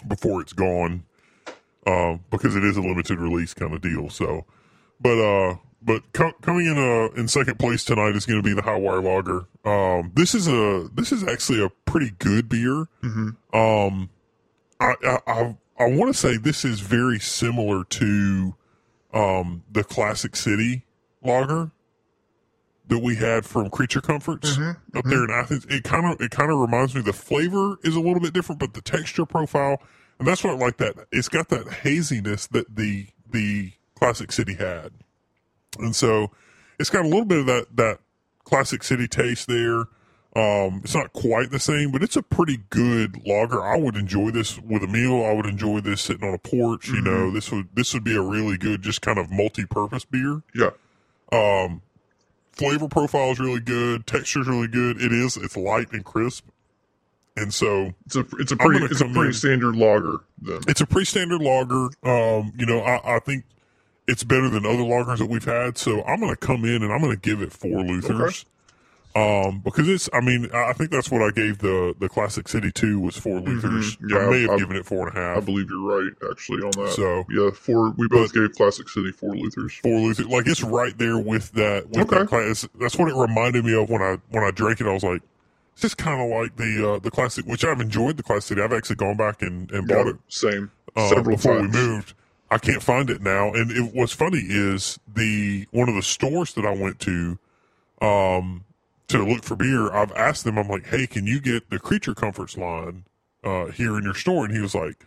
before 0.08 0.40
it's 0.40 0.52
gone, 0.52 1.04
um, 1.86 2.24
because 2.30 2.56
it 2.56 2.64
is 2.64 2.76
a 2.76 2.80
limited 2.80 3.18
release 3.20 3.54
kind 3.54 3.72
of 3.74 3.80
deal. 3.80 4.08
So, 4.10 4.44
but 5.00 5.18
uh, 5.18 5.56
but 5.82 6.02
co- 6.12 6.32
coming 6.42 6.66
in 6.66 6.76
uh 6.78 7.08
in 7.20 7.28
second 7.28 7.58
place 7.58 7.84
tonight 7.84 8.16
is 8.16 8.26
going 8.26 8.42
to 8.42 8.48
be 8.48 8.54
the 8.54 8.62
Hi-Wire 8.62 9.00
Lager. 9.02 9.46
Um, 9.64 10.10
this 10.14 10.34
is 10.34 10.48
a 10.48 10.88
this 10.94 11.12
is 11.12 11.22
actually 11.22 11.62
a 11.64 11.70
pretty 11.84 12.10
good 12.18 12.48
beer. 12.48 12.86
Mhm. 13.02 13.36
Um, 13.54 14.10
I 14.80 14.94
I 15.04 15.18
I, 15.26 15.56
I 15.80 15.86
want 15.90 16.14
to 16.14 16.18
say 16.18 16.36
this 16.36 16.64
is 16.64 16.80
very 16.80 17.18
similar 17.18 17.84
to 17.84 18.54
um 19.12 19.64
the 19.70 19.82
Classic 19.82 20.36
City 20.36 20.84
Lager 21.22 21.72
that 22.88 22.98
we 22.98 23.16
had 23.16 23.44
from 23.46 23.70
Creature 23.70 24.00
Comforts 24.02 24.56
Mm-hmm. 24.56 24.98
up 24.98 25.04
there 25.06 25.24
in 25.24 25.30
Athens. 25.30 25.64
It 25.70 25.84
kind 25.84 26.06
of 26.12 26.20
it 26.20 26.30
kind 26.30 26.50
of 26.52 26.58
reminds 26.58 26.94
me. 26.94 27.00
The 27.02 27.12
flavor 27.12 27.76
is 27.82 27.96
a 27.96 28.00
little 28.00 28.20
bit 28.20 28.32
different, 28.32 28.60
but 28.60 28.74
the 28.74 28.82
texture 28.82 29.24
profile 29.26 29.80
and 30.18 30.28
that's 30.28 30.44
what 30.44 30.52
I 30.52 30.56
like 30.56 30.76
that 30.76 30.94
it's 31.10 31.28
got 31.28 31.48
that 31.48 31.66
haziness 31.72 32.46
that 32.48 32.76
the 32.76 33.06
the 33.30 33.72
Classic 33.94 34.30
City 34.32 34.54
had, 34.54 34.92
and 35.78 35.94
so 35.96 36.30
it's 36.78 36.90
got 36.90 37.04
a 37.04 37.08
little 37.08 37.24
bit 37.24 37.38
of 37.38 37.46
that 37.46 37.66
that 37.76 37.98
Classic 38.44 38.82
City 38.82 39.08
taste 39.08 39.46
there. 39.48 39.84
Um, 40.36 40.82
it's 40.84 40.94
not 40.94 41.12
quite 41.12 41.50
the 41.50 41.58
same, 41.58 41.90
but 41.90 42.02
it's 42.04 42.16
a 42.16 42.22
pretty 42.22 42.58
good 42.70 43.26
lager. 43.26 43.62
I 43.62 43.76
would 43.76 43.96
enjoy 43.96 44.30
this 44.30 44.58
with 44.60 44.84
a 44.84 44.86
meal. 44.86 45.24
I 45.24 45.32
would 45.32 45.46
enjoy 45.46 45.80
this 45.80 46.00
sitting 46.02 46.26
on 46.26 46.34
a 46.34 46.38
porch. 46.38 46.88
You 46.88 47.00
know, 47.00 47.30
this 47.32 47.50
would 47.50 47.68
this 47.74 47.92
would 47.94 48.04
be 48.04 48.14
a 48.16 48.22
really 48.22 48.56
good, 48.56 48.80
just 48.82 49.02
kind 49.02 49.18
of 49.18 49.30
multi-purpose 49.30 50.04
beer. 50.04 50.42
Yeah. 50.54 50.70
Um, 51.32 51.82
flavor 52.52 52.86
profile 52.88 53.32
is 53.32 53.40
really 53.40 53.60
good. 53.60 54.06
Texture 54.06 54.40
is 54.42 54.46
really 54.48 54.68
good. 54.68 55.00
It 55.02 55.12
is. 55.12 55.36
It's 55.36 55.56
light 55.56 55.88
and 55.92 56.04
crisp, 56.04 56.46
and 57.36 57.52
so 57.52 57.92
It's 58.06 58.14
a 58.16 58.24
it's 58.38 58.52
a 58.52 58.56
pretty 58.56 58.84
it's 58.84 59.00
a 59.00 59.06
pretty 59.06 59.28
in- 59.28 59.32
standard 59.32 59.74
lager 59.74 60.18
then. 60.40 60.60
it's 60.68 60.80
a 60.80 60.86
pretty 60.86 61.06
standard 61.06 61.40
lager. 61.42 61.88
Um, 62.04 62.52
you 62.56 62.66
know, 62.66 62.80
I, 62.80 63.16
I 63.16 63.18
think 63.18 63.44
it's 64.06 64.22
better 64.22 64.48
than 64.48 64.64
other 64.64 64.78
lagers 64.84 65.18
that 65.18 65.26
we've 65.28 65.44
had. 65.44 65.76
So 65.76 66.04
I'm 66.04 66.20
going 66.20 66.30
to 66.30 66.36
come 66.36 66.64
in 66.64 66.84
and 66.84 66.92
I'm 66.92 67.00
going 67.00 67.12
to 67.16 67.20
give 67.20 67.42
it 67.42 67.52
four 67.52 67.82
Luthers. 67.84 68.44
Um, 69.16 69.58
because 69.64 69.88
it's, 69.88 70.08
I 70.12 70.20
mean, 70.20 70.48
I 70.54 70.72
think 70.72 70.90
that's 70.92 71.10
what 71.10 71.20
I 71.20 71.30
gave 71.32 71.58
the 71.58 71.94
the 71.98 72.08
Classic 72.08 72.46
City 72.46 72.70
two 72.70 73.00
was 73.00 73.16
four 73.16 73.40
Luthers. 73.40 73.96
Mm-hmm. 73.96 74.08
Yeah, 74.08 74.18
I 74.18 74.30
may 74.30 74.40
have 74.42 74.50
I- 74.50 74.56
given 74.58 74.76
it 74.76 74.86
four 74.86 75.08
and 75.08 75.16
a 75.16 75.20
half. 75.20 75.36
I 75.38 75.40
believe 75.40 75.68
you're 75.68 75.80
right 76.02 76.12
actually 76.30 76.62
on 76.62 76.70
that. 76.72 76.92
So- 76.94 77.24
yeah, 77.28 77.50
four 77.50 77.90
we 77.90 78.06
both 78.06 78.32
gave 78.32 78.52
Classic 78.52 78.88
City 78.88 79.10
four 79.10 79.34
Luthers. 79.34 79.72
Four 79.82 79.98
Luthers, 80.00 80.28
like 80.28 80.46
it's 80.46 80.62
right 80.62 80.96
there 80.96 81.18
with 81.18 81.50
that. 81.52 81.88
With 81.88 81.98
Okay. 82.12 82.18
that 82.18 82.28
class. 82.28 82.68
That's 82.78 82.96
what 82.96 83.08
it 83.08 83.16
reminded 83.16 83.64
me 83.64 83.74
of 83.74 83.90
when 83.90 84.00
I 84.00 84.18
when 84.30 84.44
I 84.44 84.52
drank 84.52 84.80
it. 84.80 84.86
I 84.86 84.92
was 84.92 85.02
like, 85.02 85.22
it's 85.72 85.82
just 85.82 85.96
kind 85.98 86.20
of 86.22 86.30
like 86.40 86.54
the 86.56 86.92
uh, 86.92 86.98
the 87.00 87.10
classic, 87.10 87.46
which 87.46 87.64
I've 87.64 87.80
enjoyed 87.80 88.16
the 88.16 88.22
Classic 88.22 88.44
City. 88.50 88.62
I've 88.62 88.72
actually 88.72 88.96
gone 88.96 89.16
back 89.16 89.42
and, 89.42 89.68
and 89.72 89.88
bought 89.88 90.06
it 90.06 90.16
same. 90.28 90.70
uh, 90.94 91.08
Several 91.08 91.36
before 91.36 91.58
times. 91.58 91.74
we 91.76 91.80
moved. 91.82 92.14
I 92.48 92.58
can't 92.58 92.82
find 92.82 93.10
it 93.10 93.22
now. 93.22 93.52
And 93.54 93.72
it, 93.72 93.92
what's 93.94 94.12
funny 94.12 94.38
is 94.48 95.00
the 95.12 95.66
one 95.72 95.88
of 95.88 95.96
the 95.96 96.02
stores 96.02 96.54
that 96.54 96.64
I 96.64 96.70
went 96.74 97.00
to 97.00 97.38
um, 98.02 98.64
to 99.18 99.24
look 99.24 99.44
for 99.44 99.56
beer. 99.56 99.92
I've 99.92 100.12
asked 100.12 100.44
them. 100.44 100.58
I'm 100.58 100.68
like, 100.68 100.86
hey, 100.86 101.06
can 101.06 101.26
you 101.26 101.40
get 101.40 101.70
the 101.70 101.78
Creature 101.78 102.14
Comforts 102.14 102.56
line 102.56 103.04
uh, 103.44 103.66
here 103.66 103.96
in 103.98 104.04
your 104.04 104.14
store? 104.14 104.44
And 104.44 104.54
he 104.54 104.60
was 104.60 104.74
like, 104.74 105.04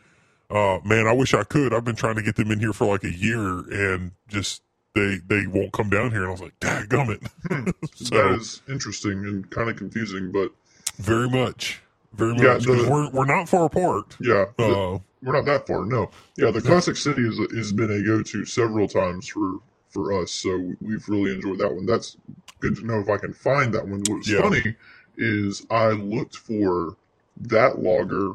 uh, 0.50 0.80
man, 0.86 1.08
I 1.08 1.14
wish 1.14 1.34
I 1.34 1.44
could. 1.44 1.74
I've 1.74 1.86
been 1.86 1.96
trying 1.96 2.16
to 2.16 2.22
get 2.22 2.36
them 2.36 2.52
in 2.52 2.60
here 2.60 2.74
for 2.74 2.86
like 2.86 3.04
a 3.04 3.12
year, 3.14 3.60
and 3.72 4.12
just 4.28 4.62
they 4.96 5.20
they 5.28 5.48
won't 5.48 5.74
come 5.74 5.90
down 5.90 6.12
here. 6.12 6.22
And 6.22 6.28
I 6.30 6.32
was 6.32 6.42
like, 6.42 6.60
dadgummit. 6.60 7.28
so 7.96 8.16
that 8.16 8.38
is 8.40 8.62
interesting 8.70 9.20
and 9.26 9.50
kind 9.50 9.70
of 9.70 9.78
confusing, 9.78 10.32
but 10.32 10.52
very 10.98 11.30
much, 11.30 11.82
very 12.14 12.36
Yeah, 12.38 12.54
much. 12.54 12.66
the- 12.66 12.88
we're 12.90 13.10
we're 13.12 13.26
not 13.26 13.50
far 13.50 13.66
apart. 13.66 14.16
yeah, 14.22 14.46
the- 14.58 14.64
Uh, 14.66 15.00
we're 15.24 15.34
not 15.34 15.46
that 15.46 15.66
far. 15.66 15.86
No, 15.86 16.12
yeah, 16.36 16.52
the 16.52 16.62
Classic 16.62 16.98
City 16.98 17.22
is, 17.26 17.40
has 17.56 17.72
been 17.72 17.90
a 17.90 18.04
go-to 18.04 18.44
several 18.46 18.88
times 18.90 19.28
for 19.30 19.54
for 19.94 20.22
us, 20.22 20.32
so 20.32 20.74
we've 20.82 21.08
really 21.08 21.34
enjoyed 21.34 21.60
that 21.60 21.74
one. 21.74 21.86
That's 21.86 22.18
good 22.60 22.76
to 22.78 22.86
know 22.86 23.00
if 23.00 23.10
I 23.10 23.18
can 23.18 23.34
find 23.34 23.74
that 23.74 23.88
one. 23.88 24.08
What's 24.08 24.30
Yeah. 24.30 24.42
funny 24.42 24.76
is 25.18 25.66
I 25.72 25.90
looked 25.90 26.36
for 26.38 26.98
that 27.38 27.80
lager. 27.80 28.34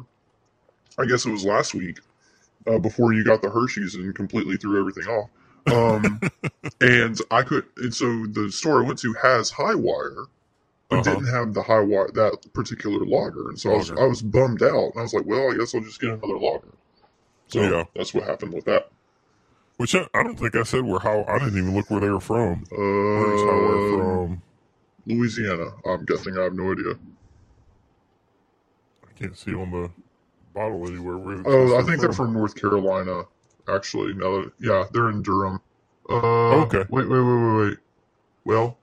I 0.97 1.05
guess 1.05 1.25
it 1.25 1.31
was 1.31 1.45
last 1.45 1.73
week 1.75 1.99
uh, 2.67 2.79
before 2.79 3.13
you 3.13 3.23
got 3.23 3.41
the 3.41 3.49
Hershey's 3.49 3.95
and 3.95 4.15
completely 4.15 4.57
threw 4.57 4.79
everything 4.79 5.05
off. 5.07 5.29
Um, 5.69 6.21
and 6.81 7.17
I 7.31 7.43
could, 7.43 7.65
and 7.77 7.93
so 7.93 8.25
the 8.27 8.51
store 8.51 8.83
I 8.83 8.87
went 8.87 8.99
to 8.99 9.13
has 9.21 9.51
Hi-Wire, 9.51 10.25
but 10.89 10.97
Uh-huh. 10.97 11.03
didn't 11.03 11.27
have 11.27 11.53
the 11.53 11.63
Hi-Wire 11.63 12.09
that 12.13 12.53
particular 12.53 13.05
lager, 13.05 13.49
and 13.49 13.59
so 13.59 13.71
I 13.73 13.77
was. 13.77 13.91
I 13.97 14.05
was 14.05 14.21
bummed 14.21 14.63
out, 14.63 14.91
and 14.93 14.99
I 14.99 15.01
was 15.03 15.13
like, 15.13 15.25
well, 15.25 15.51
I 15.51 15.57
guess 15.57 15.75
I'll 15.75 15.81
just 15.81 16.01
get 16.01 16.11
another 16.11 16.37
lager. 16.39 16.73
So 17.47 17.61
Yeah. 17.61 17.83
that's 17.95 18.13
what 18.13 18.25
happened 18.25 18.53
with 18.53 18.65
that. 18.65 18.91
Which 19.79 19.95
I, 19.95 20.05
I 20.13 20.23
don't 20.23 20.37
think 20.37 20.57
I 20.57 20.63
said 20.63 20.83
where 20.83 20.99
how 20.99 21.23
I 21.25 21.39
didn't 21.39 21.57
even 21.57 21.73
look 21.73 21.89
where 21.89 22.01
they 22.01 22.09
were 22.09 22.19
from. 22.19 22.65
Where 22.69 23.33
is 23.33 23.41
Hi-Wire 23.41 23.93
Uh, 23.93 23.97
from? 24.27 24.41
Louisiana. 25.05 25.67
I'm 25.85 26.03
guessing. 26.03 26.37
I 26.37 26.43
have 26.43 26.53
no 26.53 26.73
idea. 26.73 26.95
I 29.07 29.11
can't 29.17 29.37
see 29.37 29.53
on 29.55 29.71
the 29.71 29.89
bottle 30.53 30.85
anywhere. 30.85 31.17
Where 31.17 31.41
Oh, 31.45 31.77
I 31.79 31.83
think 31.83 32.01
they're 32.01 32.11
from 32.11 32.33
North 32.33 32.55
Carolina. 32.55 33.23
Actually, 33.69 34.13
now 34.15 34.41
that 34.41 34.51
yeah, 34.59 34.83
they're 34.91 35.09
in 35.11 35.21
Durham. 35.21 35.61
Uh, 36.09 36.63
Okay. 36.63 36.83
Wait, 36.89 37.07
wait, 37.07 37.19
wait, 37.21 37.21
wait, 37.21 37.67
wait. 37.69 37.77
Well, 38.43 38.77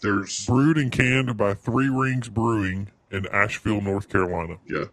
there's 0.00 0.46
brewed 0.46 0.78
and 0.78 0.92
canned 0.92 1.36
by 1.36 1.54
Three 1.54 1.88
Rings 1.88 2.28
Brewing 2.28 2.88
in 3.10 3.26
Asheville, 3.32 3.80
North 3.80 4.08
Carolina. 4.08 4.58
yeah, 4.68 4.84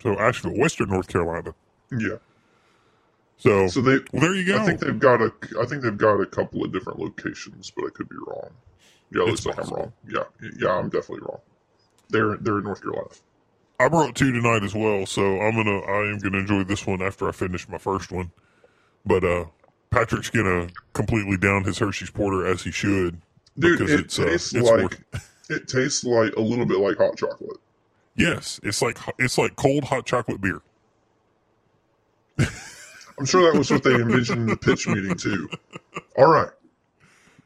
So 0.00 0.16
Asheville, 0.16 0.56
Western 0.56 0.90
North 0.90 1.08
Carolina. 1.08 1.54
yeah. 1.90 2.18
So, 3.38 3.66
So 3.68 3.80
they, 3.80 3.98
well, 4.12 4.22
there 4.22 4.34
you 4.34 4.46
go. 4.46 4.58
I 4.58 4.66
think 4.66 4.80
they've 4.80 4.98
got 4.98 5.20
a, 5.20 5.32
I 5.60 5.66
think 5.66 5.82
they've 5.82 5.96
got 5.96 6.20
a 6.20 6.26
couple 6.26 6.64
of 6.64 6.72
different 6.72 7.00
locations, 7.00 7.70
but 7.74 7.84
I 7.86 7.88
could 7.92 8.08
be 8.08 8.16
wrong. 8.26 8.50
Yeah, 9.12 9.22
it 9.22 9.28
It's 9.30 9.44
looks 9.44 9.58
like 9.58 9.66
I'm 9.68 9.74
wrong. 9.74 9.92
Yeah, 10.08 10.24
yeah, 10.58 10.70
I'm 10.70 10.88
definitely 10.88 11.20
wrong. 11.26 11.40
They're 12.08 12.36
they're 12.36 12.58
in 12.58 12.64
North 12.64 12.82
Carolina. 12.82 13.08
I 13.80 13.88
brought 13.88 14.14
two 14.14 14.30
tonight 14.32 14.62
as 14.62 14.74
well, 14.74 15.06
so 15.06 15.40
I'm 15.40 15.54
gonna 15.56 15.80
I 15.80 16.10
am 16.10 16.18
gonna 16.18 16.38
enjoy 16.38 16.62
this 16.64 16.86
one 16.86 17.02
after 17.02 17.28
I 17.28 17.32
finish 17.32 17.68
my 17.68 17.78
first 17.78 18.12
one. 18.12 18.30
But 19.04 19.24
uh 19.24 19.46
Patrick's 19.90 20.30
gonna 20.30 20.68
completely 20.92 21.36
down 21.36 21.64
his 21.64 21.78
Hershey's 21.78 22.10
Porter 22.10 22.46
as 22.46 22.62
he 22.62 22.70
should. 22.70 23.20
Dude, 23.58 23.78
because 23.78 23.92
it 23.92 24.00
it's, 24.00 24.18
uh, 24.18 24.24
tastes 24.26 24.54
it's 24.54 24.70
like 24.70 24.82
worth- 24.82 25.30
it 25.50 25.68
tastes 25.68 26.04
like 26.04 26.34
a 26.36 26.40
little 26.40 26.64
bit 26.64 26.78
like 26.78 26.96
hot 26.96 27.16
chocolate. 27.16 27.58
Yes, 28.16 28.60
it's 28.62 28.80
like 28.80 28.98
it's 29.18 29.36
like 29.36 29.56
cold 29.56 29.84
hot 29.84 30.06
chocolate 30.06 30.40
beer. 30.40 30.60
I'm 33.18 33.26
sure 33.26 33.50
that 33.50 33.58
was 33.58 33.70
what 33.70 33.82
they 33.82 33.94
envisioned 33.94 34.40
in 34.42 34.46
the 34.46 34.56
pitch 34.56 34.88
meeting 34.88 35.16
too. 35.16 35.48
All 36.16 36.30
right, 36.30 36.50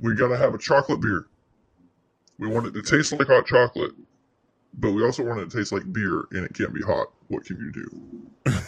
we 0.00 0.14
got 0.14 0.28
to 0.28 0.36
have 0.36 0.54
a 0.54 0.58
chocolate 0.58 1.00
beer. 1.00 1.26
We 2.38 2.48
want 2.48 2.66
it 2.66 2.74
to 2.74 2.82
taste 2.82 3.12
like 3.12 3.28
hot 3.28 3.46
chocolate, 3.46 3.92
but 4.74 4.92
we 4.92 5.04
also 5.04 5.24
want 5.24 5.40
it 5.40 5.50
to 5.50 5.56
taste 5.56 5.72
like 5.72 5.90
beer, 5.92 6.24
and 6.32 6.44
it 6.44 6.54
can't 6.54 6.74
be 6.74 6.82
hot. 6.82 7.08
What 7.28 7.44
can 7.44 7.56
you 7.58 7.72
do? 7.72 8.52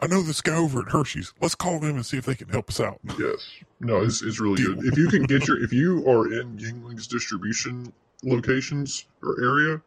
I 0.00 0.06
know 0.06 0.20
this 0.20 0.42
guy 0.42 0.56
over 0.56 0.80
at 0.80 0.90
Hershey's. 0.90 1.32
Let's 1.40 1.54
call 1.54 1.80
them 1.80 1.96
and 1.96 2.04
see 2.04 2.18
if 2.18 2.26
they 2.26 2.34
can 2.34 2.48
help 2.48 2.68
us 2.68 2.78
out. 2.78 3.00
Yes, 3.18 3.48
no, 3.80 4.02
it's, 4.02 4.22
it's 4.22 4.38
really 4.38 4.56
Deal. 4.56 4.74
good. 4.74 4.92
If 4.92 4.98
you 4.98 5.08
can 5.08 5.22
get 5.22 5.48
your, 5.48 5.62
if 5.62 5.72
you 5.72 6.06
are 6.08 6.30
in 6.32 6.58
Yuengling's 6.58 7.06
distribution 7.06 7.92
locations 8.22 9.06
or 9.22 9.42
area, 9.42 9.80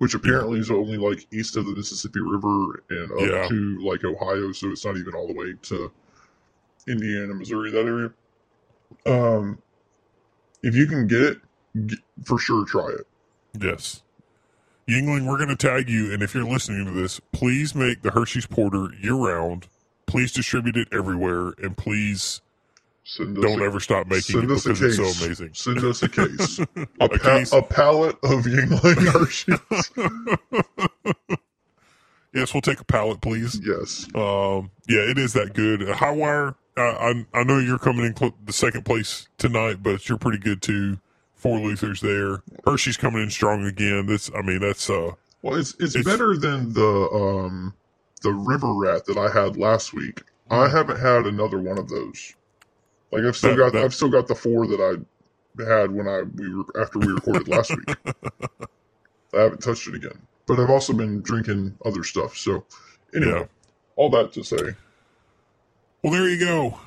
which 0.00 0.14
apparently 0.14 0.58
is 0.58 0.70
only 0.70 0.96
like 0.96 1.26
east 1.30 1.58
of 1.58 1.66
the 1.66 1.74
Mississippi 1.74 2.20
River 2.20 2.82
and 2.88 3.12
up 3.12 3.20
Yeah. 3.20 3.48
to 3.48 3.78
like 3.86 4.02
Ohio, 4.02 4.50
so 4.50 4.70
it's 4.70 4.82
not 4.82 4.96
even 4.96 5.14
all 5.14 5.26
the 5.26 5.34
way 5.34 5.52
to 5.60 5.92
Indiana, 6.88 7.34
Missouri, 7.34 7.70
that 7.70 7.84
area. 7.84 8.10
Um, 9.04 9.58
if 10.62 10.74
you 10.74 10.86
can 10.86 11.06
get 11.06 11.20
it, 11.20 11.40
g 11.84 11.98
for 12.24 12.38
sure 12.38 12.64
try 12.64 12.88
it. 12.88 13.06
Yes. 13.60 14.02
Yuengling, 14.88 15.26
we're 15.28 15.36
going 15.36 15.50
to 15.50 15.54
tag 15.56 15.90
you, 15.90 16.10
and 16.14 16.22
if 16.22 16.34
you're 16.34 16.44
listening 16.48 16.86
to 16.86 16.92
this, 16.92 17.20
please 17.32 17.74
make 17.74 18.00
the 18.00 18.12
Hershey's 18.12 18.46
Porter 18.46 18.88
year 19.02 19.14
round. 19.14 19.68
Please 20.06 20.32
distribute 20.32 20.78
it 20.78 20.88
everywhere, 20.90 21.52
and 21.62 21.76
please 21.76 22.40
don't 23.18 23.60
a, 23.60 23.64
ever 23.64 23.80
stop 23.80 24.06
making 24.06 24.22
send 24.40 24.44
it 24.44 24.50
us 24.50 24.66
a 24.66 24.68
because 24.70 24.80
case. 24.80 24.98
it's 24.98 25.18
so 25.18 25.24
amazing. 25.24 25.50
Send 25.54 25.84
us 25.84 26.02
a 26.02 26.08
case. 26.10 26.58
a, 26.58 26.66
A 27.00 27.08
pa- 27.08 27.18
case. 27.18 27.52
a 27.52 27.62
pallet 27.62 28.16
of 28.22 28.44
Yuengling 28.44 29.06
Hershey's. 29.12 29.90
Yes, 32.32 32.54
we'll 32.54 32.60
take 32.60 32.78
a 32.80 32.84
pallet, 32.84 33.20
please. 33.20 33.60
yes. 33.66 34.06
Um, 34.14 34.70
yeah, 34.88 35.00
it 35.10 35.18
is 35.18 35.32
that 35.32 35.52
good. 35.52 35.88
Hi-Wire, 35.88 36.54
I 36.76 37.26
I 37.34 37.42
know 37.42 37.58
you're 37.58 37.78
coming 37.78 38.04
in 38.06 38.16
cl- 38.16 38.34
the 38.44 38.52
second 38.52 38.84
place 38.84 39.26
tonight, 39.36 39.82
but 39.82 40.08
you're 40.08 40.18
pretty 40.18 40.38
good 40.38 40.62
too. 40.62 40.98
Four 41.34 41.58
Luthers 41.58 42.00
there. 42.00 42.42
Hershey's 42.64 42.96
coming 42.96 43.22
in 43.22 43.30
strong 43.30 43.64
again. 43.66 44.06
This, 44.06 44.30
I 44.36 44.42
mean, 44.42 44.60
that's 44.60 44.88
uh, 44.88 45.12
Well, 45.42 45.56
it's, 45.58 45.74
it's 45.80 45.96
It's- 45.96 46.04
better 46.04 46.36
than 46.36 46.72
the 46.74 47.08
um 47.12 47.74
the 48.22 48.30
river 48.32 48.74
rat 48.74 49.06
that 49.06 49.16
I 49.16 49.30
had 49.32 49.56
last 49.56 49.92
week. 49.92 50.20
I 50.50 50.68
haven't 50.68 51.00
had 51.00 51.26
another 51.26 51.58
one 51.58 51.78
of 51.78 51.88
those. 51.88 52.34
Like 53.12 53.24
I've 53.24 53.36
still 53.36 53.50
That- 53.50 53.56
got 53.58 53.72
that- 53.72 53.84
I've 53.84 53.94
still 53.94 54.08
got 54.10 54.26
the 54.28 54.34
four 54.34 54.66
that 54.66 54.80
I 54.80 55.64
had 55.64 55.90
when 55.90 56.06
I 56.08 56.22
we 56.22 56.54
were 56.54 56.64
after 56.80 56.98
we 56.98 57.08
recorded 57.08 57.48
last 57.48 57.70
week. 57.76 57.96
I 59.34 59.40
haven't 59.42 59.62
touched 59.62 59.86
it 59.88 59.94
again. 59.94 60.18
But 60.46 60.58
I've 60.58 60.70
also 60.70 60.92
been 60.92 61.20
drinking 61.22 61.76
other 61.84 62.02
stuff. 62.02 62.36
So 62.36 62.64
anyway, 63.14 63.32
Yeah. 63.40 63.44
all 63.96 64.10
that 64.10 64.32
to 64.34 64.42
say, 64.42 64.74
Well, 66.02 66.12
there 66.12 66.28
you 66.28 66.38
go. 66.38 66.78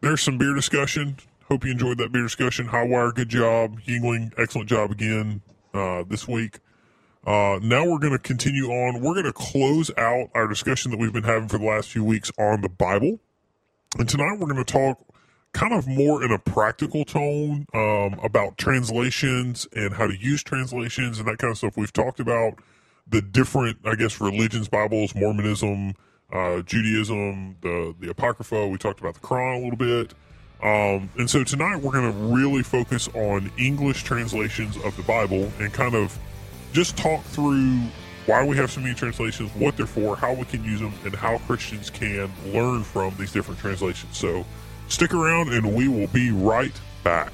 There's 0.00 0.20
some 0.22 0.38
beer 0.38 0.54
discussion. 0.54 1.16
Hope 1.48 1.64
you 1.64 1.70
enjoyed 1.72 1.98
that 1.98 2.10
beer 2.12 2.22
discussion. 2.22 2.66
Hi-Wire, 2.66 3.12
good 3.12 3.28
job. 3.28 3.80
Yuengling, 3.82 4.32
excellent 4.38 4.68
job 4.68 4.90
again 4.90 5.42
uh, 5.74 6.02
this 6.08 6.26
week. 6.26 6.58
Uh, 7.26 7.58
now 7.62 7.84
we're 7.86 7.98
going 7.98 8.12
to 8.12 8.18
continue 8.18 8.66
on. 8.70 9.00
We're 9.00 9.14
going 9.14 9.24
to 9.26 9.32
close 9.32 9.90
out 9.96 10.30
our 10.34 10.46
discussion 10.48 10.90
that 10.90 10.98
we've 10.98 11.12
been 11.12 11.24
having 11.24 11.48
for 11.48 11.58
the 11.58 11.64
last 11.64 11.90
few 11.90 12.04
weeks 12.04 12.30
on 12.38 12.60
the 12.62 12.68
Bible. 12.68 13.18
And 13.98 14.08
tonight 14.08 14.38
we're 14.38 14.46
going 14.52 14.62
to 14.64 14.72
talk 14.72 14.98
kind 15.54 15.72
of 15.72 15.86
more 15.86 16.22
in 16.22 16.32
a 16.32 16.38
practical 16.38 17.04
tone 17.04 17.64
um, 17.72 18.18
about 18.22 18.58
translations 18.58 19.66
and 19.74 19.94
how 19.94 20.06
to 20.06 20.16
use 20.16 20.42
translations 20.42 21.18
and 21.18 21.28
that 21.28 21.38
kind 21.38 21.50
of 21.52 21.58
stuff. 21.58 21.76
We've 21.76 21.92
talked 21.92 22.20
about 22.20 22.58
the 23.08 23.22
different, 23.22 23.78
I 23.84 23.94
guess, 23.94 24.20
religions, 24.20 24.68
Bibles, 24.68 25.14
Mormonism, 25.14 25.94
uh, 26.32 26.60
Judaism, 26.62 27.56
the 27.62 27.94
the 28.00 28.10
Apocrypha. 28.10 28.66
We 28.66 28.78
talked 28.78 29.00
about 29.00 29.14
the 29.14 29.20
Quran 29.20 29.60
a 29.60 29.62
little 29.62 29.76
bit. 29.76 30.14
Um, 30.62 31.10
and 31.18 31.28
so 31.28 31.44
tonight 31.44 31.76
we're 31.76 31.92
going 31.92 32.10
to 32.10 32.18
really 32.34 32.62
focus 32.62 33.08
on 33.14 33.50
English 33.58 34.02
translations 34.02 34.76
of 34.78 34.96
the 34.96 35.02
Bible 35.02 35.50
and 35.60 35.72
kind 35.72 35.94
of 35.94 36.18
just 36.72 36.96
talk 36.96 37.22
through 37.24 37.80
why 38.26 38.44
we 38.46 38.56
have 38.56 38.70
so 38.70 38.80
many 38.80 38.94
translations, 38.94 39.50
what 39.56 39.76
they're 39.76 39.86
for, 39.86 40.16
how 40.16 40.32
we 40.32 40.44
can 40.44 40.64
use 40.64 40.80
them, 40.80 40.94
and 41.04 41.14
how 41.14 41.38
Christians 41.38 41.90
can 41.90 42.32
learn 42.46 42.82
from 42.82 43.14
these 43.18 43.32
different 43.32 43.60
translations. 43.60 44.16
So 44.16 44.46
stick 44.88 45.14
around 45.14 45.52
and 45.52 45.74
we 45.74 45.88
will 45.88 46.06
be 46.08 46.30
right 46.30 46.78
back. 47.02 47.32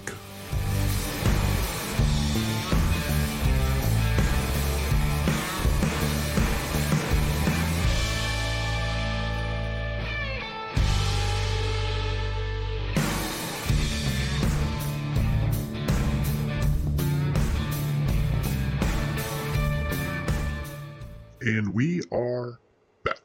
And 21.42 21.72
we 21.72 22.02
are 22.12 22.60
back. 23.02 23.16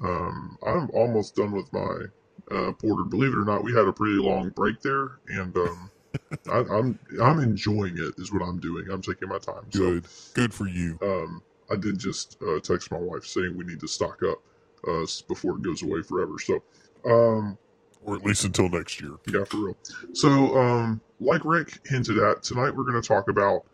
Um, 0.00 0.58
I'm 0.64 0.90
almost 0.90 1.36
done 1.36 1.52
with 1.52 1.72
my 1.72 2.04
uh, 2.50 2.72
porter. 2.72 3.04
Believe 3.04 3.32
it 3.32 3.38
or 3.38 3.44
not, 3.44 3.64
we 3.64 3.72
had 3.74 3.86
a 3.86 3.92
pretty 3.92 4.16
long 4.16 4.50
break 4.50 4.80
there, 4.80 5.18
and 5.28 5.56
um, 5.56 5.90
I, 6.50 6.58
I'm 6.58 6.98
I'm 7.22 7.40
enjoying 7.40 7.96
it. 7.98 8.14
Is 8.18 8.32
what 8.32 8.42
I'm 8.42 8.58
doing. 8.60 8.86
I'm 8.90 9.02
taking 9.02 9.28
my 9.28 9.38
time. 9.38 9.64
So, 9.70 9.78
Good. 10.00 10.06
Good 10.34 10.54
for 10.54 10.66
you. 10.68 10.98
um, 11.02 11.42
I 11.70 11.76
did 11.76 11.98
just 11.98 12.36
uh, 12.46 12.60
text 12.60 12.90
my 12.90 12.98
wife 12.98 13.24
saying 13.24 13.56
we 13.56 13.64
need 13.64 13.80
to 13.80 13.88
stock 13.88 14.22
up 14.22 14.38
uh, 14.86 15.06
before 15.28 15.56
it 15.56 15.62
goes 15.62 15.82
away 15.82 16.02
forever. 16.02 16.34
So, 16.38 16.62
um, 17.06 17.56
Or 18.04 18.16
at 18.16 18.22
least 18.22 18.44
until 18.44 18.68
next 18.68 19.00
year. 19.00 19.12
yeah, 19.26 19.44
for 19.44 19.56
real. 19.56 19.76
So, 20.12 20.56
um, 20.58 21.00
like 21.20 21.42
Rick 21.44 21.78
hinted 21.86 22.18
at, 22.18 22.42
tonight 22.42 22.76
we're 22.76 22.84
going 22.84 23.00
to 23.00 23.08
talk 23.08 23.30
about, 23.30 23.64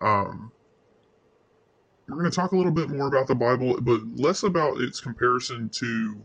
um, 0.00 0.52
we're 2.08 2.18
going 2.18 2.30
to 2.30 2.34
talk 2.34 2.52
a 2.52 2.56
little 2.56 2.70
bit 2.72 2.88
more 2.88 3.08
about 3.08 3.26
the 3.26 3.34
Bible, 3.34 3.80
but 3.80 4.00
less 4.16 4.44
about 4.44 4.80
its 4.80 5.00
comparison 5.00 5.68
to 5.70 6.22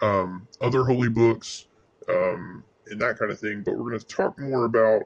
um, 0.00 0.46
other 0.60 0.84
holy 0.84 1.08
books 1.08 1.66
um, 2.08 2.64
and 2.86 3.00
that 3.00 3.18
kind 3.18 3.30
of 3.30 3.38
thing. 3.38 3.62
But 3.62 3.76
we're 3.76 3.88
going 3.88 3.98
to 3.98 4.06
talk 4.06 4.38
more 4.38 4.64
about 4.64 5.02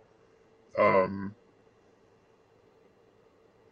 um, 0.78 1.34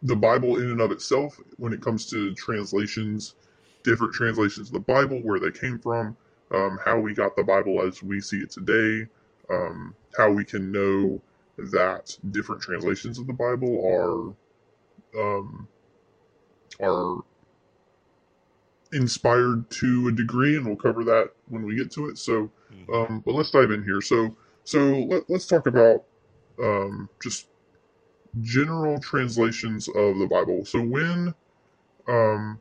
the 0.03 0.15
Bible 0.15 0.57
in 0.57 0.69
and 0.69 0.81
of 0.81 0.91
itself 0.91 1.39
when 1.57 1.73
it 1.73 1.81
comes 1.81 2.05
to 2.07 2.33
translations, 2.35 3.35
different 3.83 4.13
translations 4.13 4.67
of 4.67 4.73
the 4.73 4.79
Bible, 4.79 5.19
where 5.23 5.39
they 5.39 5.51
came 5.51 5.79
from, 5.79 6.15
um, 6.51 6.79
how 6.83 6.99
we 6.99 7.13
got 7.13 7.35
the 7.35 7.43
Bible 7.43 7.81
as 7.81 8.03
we 8.03 8.19
see 8.19 8.39
it 8.39 8.51
today, 8.51 9.07
um, 9.49 9.95
how 10.17 10.29
we 10.31 10.43
can 10.43 10.71
know 10.71 11.21
that 11.57 12.17
different 12.31 12.61
translations 12.61 13.19
of 13.19 13.27
the 13.27 13.33
Bible 13.33 14.35
are 15.15 15.21
um, 15.21 15.67
are 16.81 17.23
inspired 18.93 19.69
to 19.71 20.07
a 20.07 20.11
degree, 20.11 20.57
and 20.57 20.65
we'll 20.65 20.75
cover 20.75 21.03
that 21.03 21.31
when 21.49 21.63
we 21.63 21.75
get 21.75 21.91
to 21.91 22.09
it. 22.09 22.17
So, 22.17 22.51
um, 22.93 23.23
but 23.25 23.33
let's 23.35 23.51
dive 23.51 23.71
in 23.71 23.83
here. 23.83 24.01
So, 24.01 24.35
so 24.63 24.79
let, 24.79 25.29
let's 25.29 25.47
talk 25.47 25.67
about 25.67 26.03
um, 26.61 27.09
just 27.21 27.47
general 28.41 28.99
translations 28.99 29.87
of 29.89 30.17
the 30.19 30.27
Bible. 30.27 30.65
So 30.65 30.81
when 30.81 31.33
um, 32.07 32.59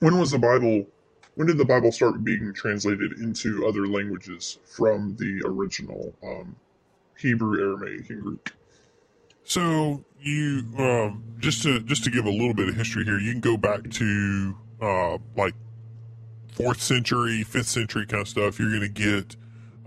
when 0.00 0.18
was 0.18 0.30
the 0.30 0.38
Bible? 0.38 0.86
When 1.34 1.46
did 1.46 1.56
the 1.56 1.64
Bible 1.64 1.92
start 1.92 2.22
being 2.22 2.52
translated 2.52 3.12
into 3.20 3.66
other 3.66 3.86
languages 3.86 4.58
from 4.66 5.16
the 5.16 5.42
original 5.46 6.12
um, 6.22 6.56
Hebrew, 7.18 7.58
Aramaic, 7.58 8.10
and 8.10 8.22
Greek? 8.22 8.52
So 9.44 10.04
you 10.20 10.64
um, 10.78 11.24
just 11.38 11.62
to 11.62 11.80
just 11.80 12.04
to 12.04 12.10
give 12.10 12.26
a 12.26 12.30
little 12.30 12.54
bit 12.54 12.68
of 12.68 12.76
history 12.76 13.04
here, 13.04 13.18
you 13.18 13.32
can 13.32 13.40
go 13.40 13.56
back 13.56 13.90
to 13.90 14.56
uh, 14.82 15.18
like 15.36 15.54
fourth 16.52 16.82
century, 16.82 17.42
fifth 17.44 17.68
century 17.68 18.04
kind 18.06 18.22
of 18.22 18.28
stuff. 18.28 18.58
You're 18.58 18.70
going 18.70 18.80
to 18.82 18.88
get 18.88 19.36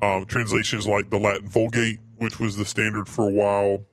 um, 0.02 0.26
translations 0.26 0.88
like 0.88 1.10
the 1.10 1.20
Latin 1.20 1.50
Vulgate, 1.50 2.00
which 2.18 2.40
was 2.40 2.58
the 2.58 2.66
standard 2.66 3.08
for 3.08 3.28
a 3.28 3.32
while. 3.32 3.84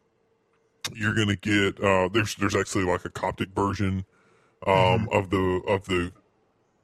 You're 0.95 1.15
going 1.15 1.29
to 1.29 1.37
get 1.37 1.83
uh, 1.83 2.09
there's 2.13 2.35
there's 2.37 2.57
actually 2.57 2.85
like 2.85 3.05
a 3.05 3.11
Coptic 3.11 3.51
version 3.55 4.05
um, 4.67 5.09
of 5.13 5.31
the 5.31 5.61
of 5.69 5.85
the 5.87 6.13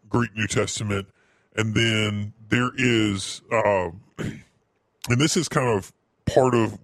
Greek 0.09 0.35
New 0.37 0.47
Testament, 0.47 1.09
and 1.57 1.75
then 1.75 2.33
there 2.49 2.71
is, 2.77 3.43
um, 3.53 4.01
and 4.19 5.21
this 5.21 5.37
is 5.37 5.49
kind 5.49 5.69
of 5.69 5.93
part 6.27 6.55
of 6.55 6.79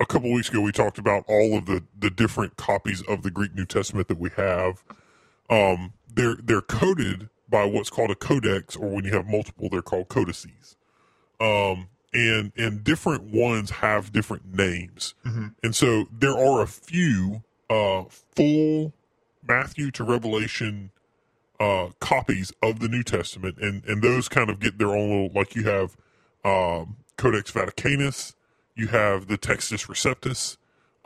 a 0.00 0.06
couple 0.06 0.32
weeks 0.32 0.48
ago 0.48 0.60
we 0.60 0.72
talked 0.72 0.98
about 0.98 1.24
all 1.28 1.56
of 1.56 1.66
the 1.66 1.84
the 1.98 2.10
different 2.10 2.56
copies 2.56 3.02
of 3.02 3.22
the 3.22 3.30
Greek 3.30 3.54
New 3.54 3.66
Testament 3.66 4.08
that 4.08 4.18
we 4.18 4.30
have. 4.36 4.84
Um, 5.50 5.92
they're 6.18 6.36
they're 6.42 6.60
coded 6.60 7.30
by 7.48 7.64
what's 7.64 7.90
called 7.90 8.10
a 8.10 8.14
codex, 8.14 8.76
or 8.76 8.88
when 8.90 9.04
you 9.04 9.12
have 9.12 9.26
multiple, 9.26 9.68
they're 9.70 9.80
called 9.82 10.08
codices. 10.08 10.76
Um, 11.40 11.88
and 12.12 12.52
and 12.56 12.82
different 12.82 13.22
ones 13.32 13.70
have 13.70 14.12
different 14.12 14.54
names, 14.54 15.14
and 15.62 15.76
so 15.76 16.06
there 16.10 16.36
are 16.36 16.62
a 16.62 16.66
few 16.66 17.44
uh, 17.70 18.04
full 18.34 18.92
Matthew 19.46 19.90
to 19.92 20.04
Revelation 20.04 20.90
uh, 21.60 21.90
copies 22.00 22.52
of 22.62 22.80
the 22.80 22.88
New 22.88 23.02
Testament, 23.02 23.58
and 23.58 23.84
and 23.84 24.02
those 24.02 24.28
kind 24.28 24.50
of 24.50 24.58
get 24.58 24.78
their 24.78 24.88
own 24.88 25.10
little 25.10 25.30
like 25.34 25.54
you 25.54 25.64
have 25.64 25.96
um, 26.44 26.96
Codex 27.16 27.52
Vaticanus, 27.52 28.34
you 28.74 28.88
have 28.88 29.28
the 29.28 29.38
Textus 29.38 29.86
Receptus. 29.86 30.56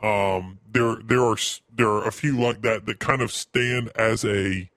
Um, 0.01 0.59
there 0.71 0.97
there 1.05 1.21
are 1.23 1.37
there 1.75 1.89
are 1.89 2.07
a 2.07 2.11
few 2.11 2.39
like 2.39 2.61
that 2.63 2.85
that 2.85 2.99
kind 2.99 3.21
of 3.21 3.31
stand 3.31 3.91
as 3.95 4.25
a 4.25 4.69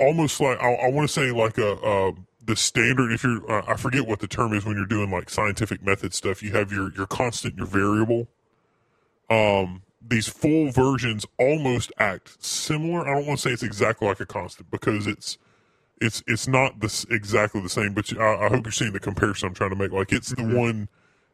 almost 0.00 0.40
like 0.40 0.58
I, 0.60 0.72
I 0.72 0.90
want 0.90 1.08
to 1.08 1.12
say 1.12 1.30
like 1.30 1.58
a, 1.58 1.72
uh 1.74 2.12
the 2.42 2.56
standard. 2.56 3.12
If 3.12 3.22
you're 3.22 3.50
uh, 3.50 3.62
I 3.68 3.76
forget 3.76 4.06
what 4.06 4.20
the 4.20 4.26
term 4.26 4.52
is 4.52 4.64
when 4.64 4.76
you're 4.76 4.86
doing 4.86 5.10
like 5.10 5.30
scientific 5.30 5.84
method 5.84 6.14
stuff. 6.14 6.42
You 6.42 6.52
have 6.52 6.72
your 6.72 6.92
your 6.94 7.06
constant, 7.06 7.56
your 7.56 7.66
variable. 7.66 8.28
Um, 9.28 9.82
these 10.06 10.28
full 10.28 10.70
versions 10.70 11.26
almost 11.38 11.92
act 11.98 12.42
similar. 12.42 13.06
I 13.06 13.14
don't 13.14 13.26
want 13.26 13.40
to 13.40 13.48
say 13.48 13.52
it's 13.52 13.62
exactly 13.62 14.08
like 14.08 14.20
a 14.20 14.26
constant 14.26 14.70
because 14.70 15.06
it's 15.06 15.38
it's 16.00 16.22
it's 16.26 16.48
not 16.48 16.80
this 16.80 17.04
exactly 17.10 17.60
the 17.60 17.68
same. 17.68 17.92
But 17.92 18.10
you, 18.10 18.20
I, 18.20 18.46
I 18.46 18.48
hope 18.48 18.64
you're 18.64 18.72
seeing 18.72 18.92
the 18.92 19.00
comparison 19.00 19.48
I'm 19.48 19.54
trying 19.54 19.70
to 19.70 19.76
make. 19.76 19.92
Like 19.92 20.12
it's 20.12 20.30
the 20.30 20.42
one. 20.42 20.88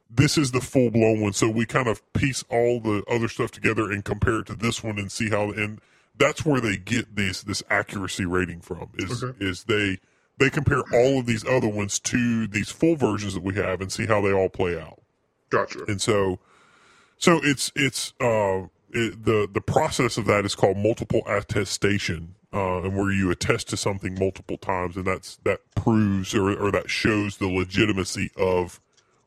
This 0.08 0.38
is 0.38 0.52
the 0.52 0.60
full 0.60 0.90
blown 0.90 1.20
one. 1.20 1.32
So 1.32 1.48
we 1.48 1.66
kind 1.66 1.88
of 1.88 2.00
piece 2.12 2.44
all 2.48 2.80
the 2.80 3.02
other 3.08 3.26
stuff 3.26 3.50
together 3.50 3.90
and 3.90 4.04
compare 4.04 4.40
it 4.40 4.46
to 4.46 4.54
this 4.54 4.82
one 4.82 4.98
and 4.98 5.10
see 5.10 5.30
how. 5.30 5.50
And 5.50 5.80
that's 6.18 6.44
where 6.44 6.60
they 6.60 6.76
get 6.76 7.16
this 7.16 7.42
this 7.42 7.62
accuracy 7.70 8.24
rating 8.24 8.60
from. 8.60 8.90
Is 8.94 9.22
Okay. 9.22 9.36
is 9.44 9.64
they 9.64 9.98
they 10.38 10.50
compare 10.50 10.82
all 10.92 11.18
of 11.18 11.26
these 11.26 11.44
other 11.46 11.68
ones 11.68 11.98
to 12.00 12.46
these 12.46 12.70
full 12.70 12.96
versions 12.96 13.34
that 13.34 13.42
we 13.42 13.54
have 13.54 13.80
and 13.80 13.90
see 13.90 14.06
how 14.06 14.20
they 14.20 14.32
all 14.32 14.48
play 14.48 14.78
out. 14.78 15.00
Gotcha. 15.50 15.84
And 15.88 16.00
so, 16.00 16.38
so 17.18 17.40
it's 17.42 17.72
it's 17.74 18.12
uh, 18.20 18.66
it, 18.90 19.24
the 19.24 19.48
the 19.52 19.60
process 19.60 20.16
of 20.18 20.26
that 20.26 20.44
is 20.44 20.54
called 20.54 20.76
multiple 20.76 21.22
attestation, 21.26 22.34
uh, 22.52 22.82
and 22.82 22.96
where 22.96 23.12
you 23.12 23.30
attest 23.30 23.68
to 23.70 23.76
something 23.76 24.14
multiple 24.18 24.58
times, 24.58 24.96
and 24.96 25.06
that's 25.06 25.36
that 25.44 25.60
proves 25.74 26.34
or 26.34 26.52
or 26.52 26.70
that 26.70 26.90
shows 26.90 27.38
the 27.38 27.48
legitimacy 27.48 28.30
of 28.36 28.80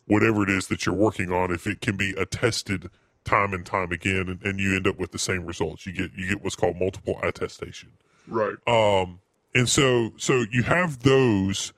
whatever 0.06 0.44
it 0.44 0.50
is 0.50 0.68
that 0.68 0.86
you're 0.86 0.96
working 0.96 1.32
on. 1.32 1.52
If 1.52 1.66
it 1.68 1.82
can 1.82 1.96
be 1.98 2.12
attested 2.18 2.90
time 3.30 3.54
and 3.54 3.66
time 3.66 3.92
again, 3.92 4.28
and, 4.28 4.42
and 4.44 4.60
you 4.60 4.76
end 4.76 4.88
up 4.88 4.98
with 4.98 5.12
the 5.12 5.20
same 5.20 5.46
results, 5.46 5.86
you 5.86 5.94
get 5.94 6.12
you 6.18 6.28
get 6.28 6.44
what's 6.44 6.56
called 6.56 6.78
multiple 6.78 7.20
attestation. 7.24 7.90
Right. 8.28 8.56
Um, 8.68 9.20
and 9.56 9.68
so, 9.70 10.12
so 10.18 10.46
you 10.52 10.64
have 10.64 11.00
those 11.04 11.74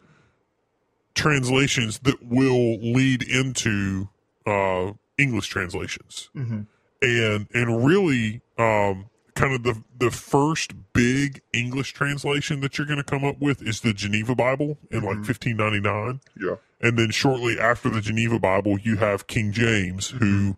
translations 1.16 2.00
that 2.00 2.24
will 2.24 2.78
lead 2.80 3.24
into 3.24 4.10
uh, 4.46 4.94
English 5.18 5.48
translations, 5.48 6.30
Mhm. 6.36 6.66
and 7.02 7.48
and 7.54 7.86
really, 7.86 8.42
um, 8.58 9.06
kind 9.36 9.54
of 9.54 9.64
the 9.64 9.84
the 10.00 10.12
first 10.12 10.74
big 10.94 11.42
English 11.54 11.94
translation 11.94 12.60
that 12.62 12.78
you're 12.78 12.88
going 12.88 12.98
to 12.98 13.04
come 13.04 13.24
up 13.24 13.40
with 13.40 13.62
is 13.62 13.82
the 13.82 13.94
Geneva 13.94 14.36
Bible 14.36 14.78
in 14.90 15.02
like 15.04 15.18
1599. 15.24 16.20
Yeah. 16.40 16.56
And 16.82 16.98
then 16.98 17.12
shortly 17.12 17.60
after 17.60 17.90
the 17.90 18.02
Geneva 18.02 18.40
Bible, 18.40 18.80
you 18.80 18.98
have 18.98 19.28
King 19.28 19.52
James, 19.52 20.10
who 20.10 20.58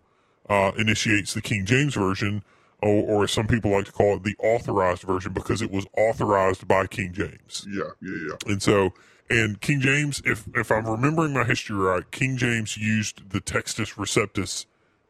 uh, 0.50 0.72
initiates 0.78 1.34
the 1.34 1.42
King 1.42 1.66
James 1.66 1.96
Version, 1.96 2.44
or, 2.82 3.04
or 3.04 3.24
as 3.24 3.32
some 3.32 3.48
people 3.48 3.72
like 3.72 3.86
to 3.86 3.92
call 3.92 4.16
it, 4.18 4.24
the 4.24 4.36
authorized 4.40 5.04
version, 5.04 5.34
because 5.34 5.62
it 5.62 5.72
was 5.72 5.86
authorized 5.98 6.68
by 6.68 6.86
King 6.88 7.14
James. 7.14 7.66
Yeah. 7.70 7.84
Yeah. 8.02 8.16
Yeah. 8.30 8.52
And 8.52 8.62
so, 8.62 8.94
and 9.30 9.60
King 9.62 9.80
James, 9.80 10.22
if 10.26 10.46
if 10.54 10.72
I'm 10.72 10.86
remembering 10.86 11.34
my 11.34 11.46
history 11.46 11.78
right, 11.78 12.10
King 12.12 12.36
James 12.38 12.78
used 12.78 13.30
the 13.30 13.40
Textus 13.40 13.96
Receptus 13.96 14.66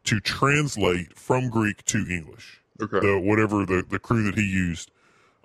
to 0.06 0.20
translate 0.20 1.18
from 1.18 1.50
Greek 1.50 1.84
to 1.86 2.06
English 2.10 2.62
Okay. 2.82 3.00
the 3.00 3.20
whatever 3.20 3.66
the 3.66 3.84
the 3.88 4.00
crew 4.00 4.24
that 4.24 4.36
he 4.36 4.44
used. 4.46 4.92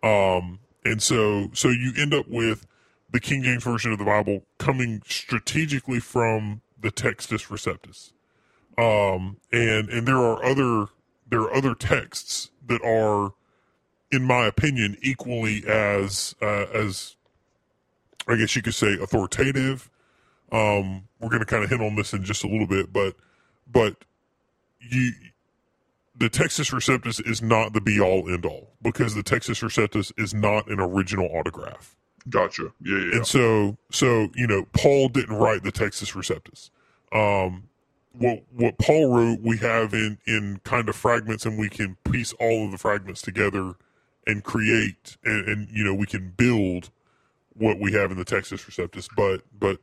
Um, 0.02 0.60
and 0.84 1.02
so 1.02 1.48
so 1.54 1.68
you 1.70 1.92
end 1.96 2.12
up 2.14 2.28
with 2.28 2.66
the 3.10 3.20
King 3.20 3.42
James 3.42 3.64
version 3.64 3.90
of 3.92 3.98
the 3.98 4.04
Bible 4.04 4.42
coming 4.58 5.00
strategically 5.06 5.98
from 6.00 6.60
the 6.78 6.90
Textus 6.92 7.48
Receptus, 7.48 8.12
um, 8.78 9.36
and 9.52 9.88
and 9.90 10.06
there 10.06 10.16
are 10.16 10.42
other 10.44 10.86
there 11.28 11.40
are 11.40 11.54
other 11.54 11.74
texts 11.74 12.50
that 12.66 12.82
are, 12.82 13.34
in 14.10 14.24
my 14.24 14.46
opinion, 14.46 14.96
equally 15.02 15.64
as 15.66 16.34
uh, 16.40 16.66
as 16.72 17.16
I 18.28 18.36
guess 18.36 18.54
you 18.54 18.62
could 18.62 18.74
say 18.74 18.94
authoritative. 18.94 19.90
Um, 20.50 21.08
we're 21.20 21.28
going 21.28 21.40
to 21.40 21.46
kind 21.46 21.62
of 21.62 21.68
hit 21.68 21.80
on 21.80 21.96
this 21.96 22.14
in 22.14 22.24
just 22.24 22.44
a 22.44 22.48
little 22.48 22.66
bit, 22.66 22.92
but 22.92 23.16
but 23.70 23.96
you 24.80 25.12
the 26.16 26.30
Textus 26.30 26.72
Receptus 26.72 27.24
is 27.26 27.42
not 27.42 27.72
the 27.72 27.80
be 27.80 28.00
all 28.00 28.28
end 28.28 28.44
all 28.44 28.70
because 28.80 29.14
the 29.14 29.22
Textus 29.22 29.62
Receptus 29.62 30.12
is 30.16 30.32
not 30.32 30.68
an 30.68 30.80
original 30.80 31.26
autograph. 31.26 31.96
Gotcha. 32.28 32.72
Yeah, 32.80 32.96
yeah. 32.96 33.16
And 33.16 33.26
so, 33.26 33.76
so 33.90 34.28
you 34.34 34.46
know, 34.46 34.66
Paul 34.72 35.08
didn't 35.08 35.36
write 35.36 35.62
the 35.62 35.72
Textus 35.72 36.14
Receptus. 36.14 36.70
Um, 37.12 37.64
what 38.12 38.42
what 38.54 38.78
Paul 38.78 39.14
wrote, 39.14 39.40
we 39.42 39.58
have 39.58 39.94
in 39.94 40.18
in 40.26 40.60
kind 40.64 40.88
of 40.88 40.96
fragments, 40.96 41.46
and 41.46 41.58
we 41.58 41.68
can 41.68 41.96
piece 42.10 42.32
all 42.34 42.66
of 42.66 42.72
the 42.72 42.78
fragments 42.78 43.22
together 43.22 43.74
and 44.26 44.44
create, 44.44 45.16
and, 45.24 45.48
and 45.48 45.68
you 45.70 45.84
know, 45.84 45.94
we 45.94 46.06
can 46.06 46.32
build 46.36 46.90
what 47.54 47.78
we 47.78 47.92
have 47.92 48.10
in 48.10 48.18
the 48.18 48.24
Textus 48.24 48.64
Receptus. 48.66 49.08
But 49.14 49.42
but 49.58 49.78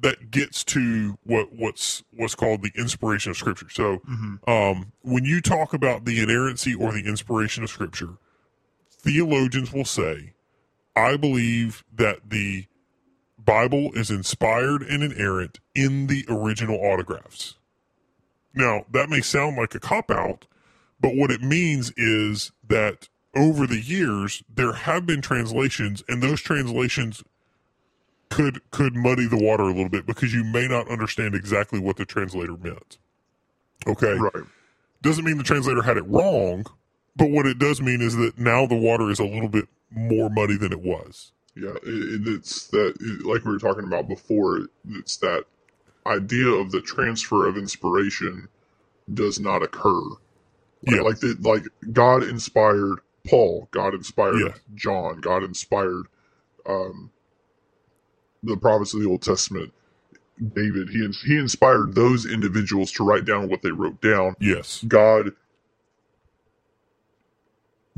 that 0.00 0.30
gets 0.30 0.64
to 0.64 1.18
what 1.24 1.52
what's 1.52 2.02
what's 2.14 2.34
called 2.34 2.62
the 2.62 2.72
inspiration 2.76 3.30
of 3.30 3.36
Scripture. 3.36 3.68
So, 3.70 4.00
um, 4.46 4.92
when 5.02 5.24
you 5.24 5.40
talk 5.40 5.72
about 5.74 6.04
the 6.04 6.20
inerrancy 6.20 6.74
or 6.74 6.92
the 6.92 7.06
inspiration 7.06 7.62
of 7.64 7.70
Scripture, 7.70 8.18
theologians 8.90 9.72
will 9.72 9.84
say 9.84 10.34
I 10.98 11.16
believe 11.16 11.84
that 11.94 12.30
the 12.30 12.66
Bible 13.48 13.92
is 13.94 14.10
inspired 14.10 14.82
and 14.82 15.02
inerrant 15.02 15.58
in 15.74 16.06
the 16.06 16.26
original 16.28 16.76
autographs. 16.76 17.56
Now, 18.52 18.84
that 18.92 19.08
may 19.08 19.22
sound 19.22 19.56
like 19.56 19.74
a 19.74 19.80
cop 19.80 20.10
out, 20.10 20.46
but 21.00 21.16
what 21.16 21.30
it 21.30 21.40
means 21.40 21.90
is 21.96 22.52
that 22.68 23.08
over 23.34 23.66
the 23.66 23.80
years 23.80 24.42
there 24.54 24.74
have 24.74 25.06
been 25.06 25.22
translations 25.22 26.04
and 26.08 26.22
those 26.22 26.42
translations 26.42 27.24
could 28.28 28.60
could 28.70 28.94
muddy 28.94 29.26
the 29.26 29.42
water 29.42 29.62
a 29.62 29.68
little 29.68 29.88
bit 29.88 30.04
because 30.04 30.34
you 30.34 30.44
may 30.44 30.68
not 30.68 30.90
understand 30.90 31.34
exactly 31.34 31.80
what 31.80 31.96
the 31.96 32.04
translator 32.04 32.58
meant. 32.58 32.98
Okay? 33.86 34.12
right. 34.12 34.44
Doesn't 35.00 35.24
mean 35.24 35.38
the 35.38 35.42
translator 35.42 35.80
had 35.80 35.96
it 35.96 36.06
wrong, 36.06 36.66
but 37.16 37.30
what 37.30 37.46
it 37.46 37.58
does 37.58 37.80
mean 37.80 38.02
is 38.02 38.14
that 38.16 38.36
now 38.36 38.66
the 38.66 38.76
water 38.76 39.10
is 39.10 39.18
a 39.18 39.24
little 39.24 39.48
bit 39.48 39.68
more 39.90 40.28
muddy 40.28 40.58
than 40.58 40.70
it 40.70 40.82
was. 40.82 41.32
Yeah, 41.58 41.70
it, 41.84 41.86
it, 41.86 42.28
it's 42.28 42.68
that 42.68 42.94
it, 43.00 43.26
like 43.26 43.44
we 43.44 43.52
were 43.52 43.58
talking 43.60 43.84
about 43.86 44.08
before. 44.08 44.68
It's 44.90 45.18
that 45.18 45.44
idea 46.06 46.48
of 46.48 46.72
the 46.72 46.80
transfer 46.82 47.48
of 47.48 47.56
inspiration 47.56 48.48
does 49.12 49.40
not 49.40 49.62
occur. 49.62 50.02
Like, 50.86 50.96
Yeah. 50.96 51.00
like 51.02 51.20
the, 51.20 51.36
like 51.40 51.64
God 51.92 52.24
inspired 52.24 53.00
Paul, 53.26 53.68
God 53.72 53.94
inspired 53.94 54.36
Yeah. 54.40 54.54
John, 54.74 55.20
God 55.20 55.44
inspired 55.44 56.06
um, 56.66 57.10
the 58.42 58.56
prophets 58.56 58.94
of 58.94 59.00
the 59.02 59.08
Old 59.08 59.22
Testament. 59.22 59.72
David, 60.54 60.90
he 60.90 61.08
he 61.26 61.36
inspired 61.38 61.94
those 61.94 62.26
individuals 62.26 62.92
to 62.92 63.04
write 63.04 63.24
down 63.24 63.48
what 63.48 63.62
they 63.62 63.72
wrote 63.72 64.00
down. 64.00 64.36
Yes. 64.40 64.84
God 64.88 65.32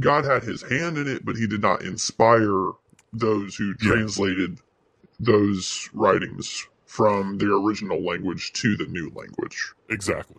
God 0.01 0.25
had 0.25 0.45
his 0.45 0.63
hand 0.63 0.99
in 0.99 1.09
it, 1.09 1.25
but 1.25 1.37
he 1.37 1.47
did 1.47 1.63
not 1.63 1.83
inspire 1.83 2.71
those 3.13 3.57
who 3.57 3.75
translated 3.75 4.59
those 5.19 5.91
writings 5.93 6.67
from 6.87 7.39
their 7.39 7.53
original 7.53 8.03
language 8.05 8.53
to 8.55 8.77
the 8.77 8.87
new 8.87 9.11
language. 9.15 9.73
Exactly. 9.89 10.37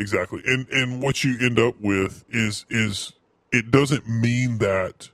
Exactly. 0.00 0.42
And 0.46 0.68
and 0.70 1.02
what 1.02 1.22
you 1.24 1.36
end 1.40 1.58
up 1.58 1.74
with 1.80 2.24
is 2.30 2.64
is 2.70 3.12
it 3.52 3.70
doesn't 3.70 4.08
mean 4.08 4.58
that 4.58 5.10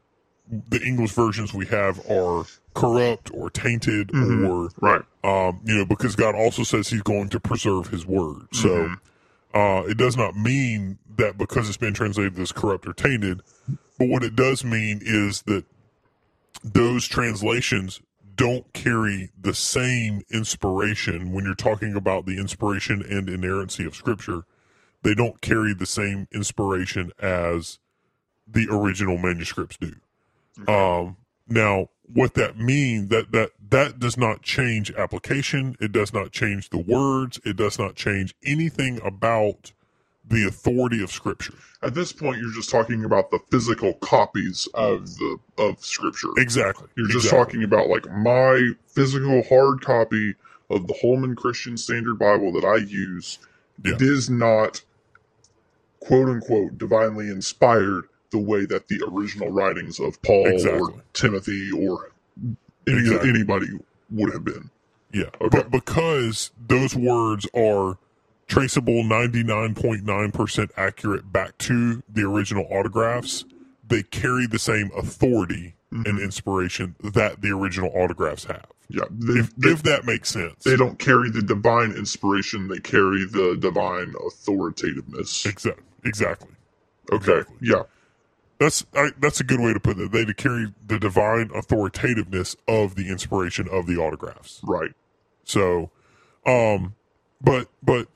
the 0.70 0.80
English 0.82 1.12
versions 1.12 1.52
we 1.52 1.66
have 1.66 1.98
are 2.11 2.44
corrupt 2.74 3.30
or 3.34 3.50
tainted 3.50 4.11
or 4.14 4.70
Right. 4.80 5.02
um, 5.24 5.61
you 5.64 5.76
know, 5.76 5.84
because 5.84 6.14
God 6.16 6.34
also 6.34 6.62
says 6.62 6.88
He's 6.88 7.02
going 7.02 7.28
to 7.30 7.40
preserve 7.40 7.88
His 7.88 8.06
word. 8.06 8.46
So 8.52 8.94
uh, 9.52 9.82
it 9.87 9.98
does 9.98 10.16
not 10.16 10.37
mean 10.37 10.98
that 11.16 11.37
because 11.37 11.68
it's 11.68 11.76
been 11.76 11.92
translated 11.94 12.38
as 12.38 12.52
corrupt 12.52 12.87
or 12.87 12.92
tainted, 12.92 13.42
but 13.98 14.08
what 14.08 14.22
it 14.22 14.37
does 14.37 14.64
mean 14.64 15.00
is 15.02 15.42
that 15.42 15.64
those 16.62 17.06
translations 17.06 18.00
don't 18.34 18.72
carry 18.72 19.30
the 19.38 19.54
same 19.54 20.22
inspiration 20.30 21.32
when 21.32 21.44
you're 21.44 21.54
talking 21.54 21.94
about 21.94 22.24
the 22.24 22.38
inspiration 22.38 23.02
and 23.02 23.28
inerrancy 23.28 23.84
of 23.84 23.94
Scripture. 23.96 24.44
They 25.02 25.14
don't 25.14 25.40
carry 25.40 25.74
the 25.74 25.87
same 25.87 26.28
inspiration 26.32 27.11
as 27.18 27.78
the 28.46 28.68
original 28.70 29.18
manuscripts 29.18 29.76
do. 29.76 29.94
Um, 30.72 31.16
now, 31.48 31.88
what 32.12 32.34
that 32.34 32.58
means 32.58 33.08
that 33.08 33.32
that 33.32 33.50
that 33.70 33.98
does 33.98 34.16
not 34.16 34.42
change 34.42 34.90
application. 34.92 35.76
It 35.80 35.92
does 35.92 36.12
not 36.12 36.32
change 36.32 36.70
the 36.70 36.78
words. 36.78 37.40
It 37.44 37.56
does 37.56 37.78
not 37.78 37.94
change 37.94 38.34
anything 38.44 39.00
about 39.04 39.72
the 40.28 40.46
authority 40.46 41.02
of 41.02 41.10
Scripture. 41.10 41.54
At 41.82 41.94
this 41.94 42.12
point, 42.12 42.38
you're 42.40 42.52
just 42.52 42.70
talking 42.70 43.04
about 43.04 43.30
the 43.30 43.38
physical 43.50 43.94
copies 43.94 44.68
of 44.74 45.02
mm. 45.02 45.18
the 45.56 45.62
of 45.62 45.84
Scripture. 45.84 46.28
Exactly. 46.36 46.88
You're 46.96 47.06
just 47.06 47.26
Exactly. 47.26 47.38
talking 47.38 47.62
about 47.64 47.88
like 47.88 48.10
my 48.12 48.70
physical 48.86 49.42
hard 49.48 49.80
copy 49.80 50.34
of 50.70 50.86
the 50.86 50.94
Holman 51.00 51.34
Christian 51.34 51.76
Standard 51.76 52.18
Bible 52.18 52.52
that 52.52 52.64
I 52.64 52.76
use 52.76 53.38
Yeah. 53.84 53.96
is 54.00 54.28
not 54.28 54.82
quote 56.00 56.28
unquote 56.28 56.78
divinely 56.78 57.28
inspired 57.28 58.04
the 58.30 58.38
way 58.38 58.66
that 58.66 58.88
the 58.88 59.02
original 59.10 59.50
writings 59.50 59.98
of 59.98 60.20
Paul 60.22 60.46
Exactly. 60.48 60.80
or 60.80 61.02
Timothy 61.14 61.70
or 61.72 62.10
any, 62.86 62.98
Exactly. 62.98 63.30
anybody 63.30 63.68
would 64.10 64.32
have 64.32 64.44
been. 64.44 64.70
Yeah, 65.12 65.30
Okay. 65.40 65.48
but 65.48 65.70
because 65.70 66.50
those 66.66 66.94
words 66.94 67.46
are 67.54 67.96
traceable 68.48 69.04
99.9% 69.04 70.70
accurate 70.76 71.32
back 71.32 71.58
to 71.58 72.02
the 72.08 72.22
original 72.22 72.66
autographs, 72.70 73.44
they 73.87 74.02
carry 74.02 74.46
the 74.46 74.58
same 74.58 74.90
authority 74.96 75.76
and 75.92 76.18
inspiration 76.20 76.96
that 77.02 77.40
the 77.42 77.50
original 77.50 77.90
autographs 77.94 78.44
have. 78.44 78.66
Yeah, 78.90 79.04
they, 79.11 79.40
If, 79.40 79.56
they, 79.56 79.70
if 79.70 79.82
that 79.84 80.04
makes 80.06 80.30
sense. 80.30 80.64
they 80.64 80.76
don't 80.76 80.98
carry 80.98 81.30
the 81.30 81.42
divine 81.42 81.92
inspiration; 81.92 82.68
they 82.68 82.78
carry 82.78 83.24
the 83.26 83.56
divine 83.58 84.14
authoritativeness. 84.26 85.46
Exactly. 85.46 85.84
Exactly. 86.04 86.50
Okay, 87.12 87.40
exactly. 87.40 87.56
yeah, 87.61 87.82
That's 88.58 88.84
I, 88.94 89.11
that's 89.20 89.40
a 89.40 89.44
good 89.44 89.61
way 89.61 89.72
to 89.74 89.80
put 89.80 89.98
it. 89.98 90.11
They 90.12 90.24
carry 90.34 90.72
the 90.87 90.98
divine 90.98 91.50
authoritativeness 91.54 92.56
of 92.66 92.94
the 92.96 93.08
inspiration 93.11 93.68
of 93.70 93.87
the 93.87 93.96
autographs. 93.98 94.61
right. 94.64 94.92
So, 95.44 95.90
um, 96.46 96.94
but 97.40 97.68
but 97.82 98.08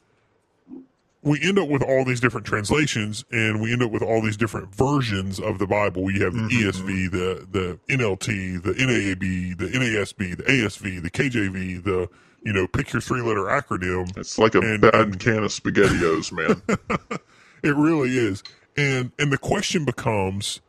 we 1.23 1.41
end 1.43 1.59
up 1.59 1.69
with 1.69 1.83
all 1.83 2.05
these 2.05 2.21
different 2.21 2.47
translations, 2.47 3.25
and 3.31 3.61
we 3.63 3.73
end 3.73 3.83
up 3.83 3.91
with 3.93 4.03
all 4.03 4.21
these 4.21 4.37
different 4.37 4.75
versions 4.75 5.39
of 5.39 5.59
the 5.59 5.67
Bible. 5.67 6.03
We 6.03 6.19
have 6.21 6.35
the 6.35 6.41
ESV, 6.49 7.11
the 7.13 7.47
the 7.51 7.79
NLT, 7.95 8.63
the 8.63 8.73
NAAB, 8.73 9.57
the 9.59 9.67
NASB, 9.69 10.37
the 10.37 10.43
ASV, 10.45 11.03
the 11.03 11.11
KJV, 11.11 11.85
the 11.85 12.09
you 12.45 12.53
know 12.53 12.67
pick 12.67 12.93
your 12.93 13.01
three 13.01 13.21
letter 13.23 13.43
acronym. 13.43 14.17
It's 14.19 14.37
like 14.39 14.55
a 14.57 14.61
And- 14.61 14.81
bad 14.81 14.95
and- 14.95 15.21
can 15.21 15.45
of 15.45 15.51
SpaghettiOs, 15.53 16.33
man. 16.33 16.61
It 17.65 17.77
really 17.77 18.19
is, 18.19 18.43
and 18.77 19.13
and 19.21 19.33
the 19.33 19.39
question 19.39 19.85
becomes, 19.85 20.61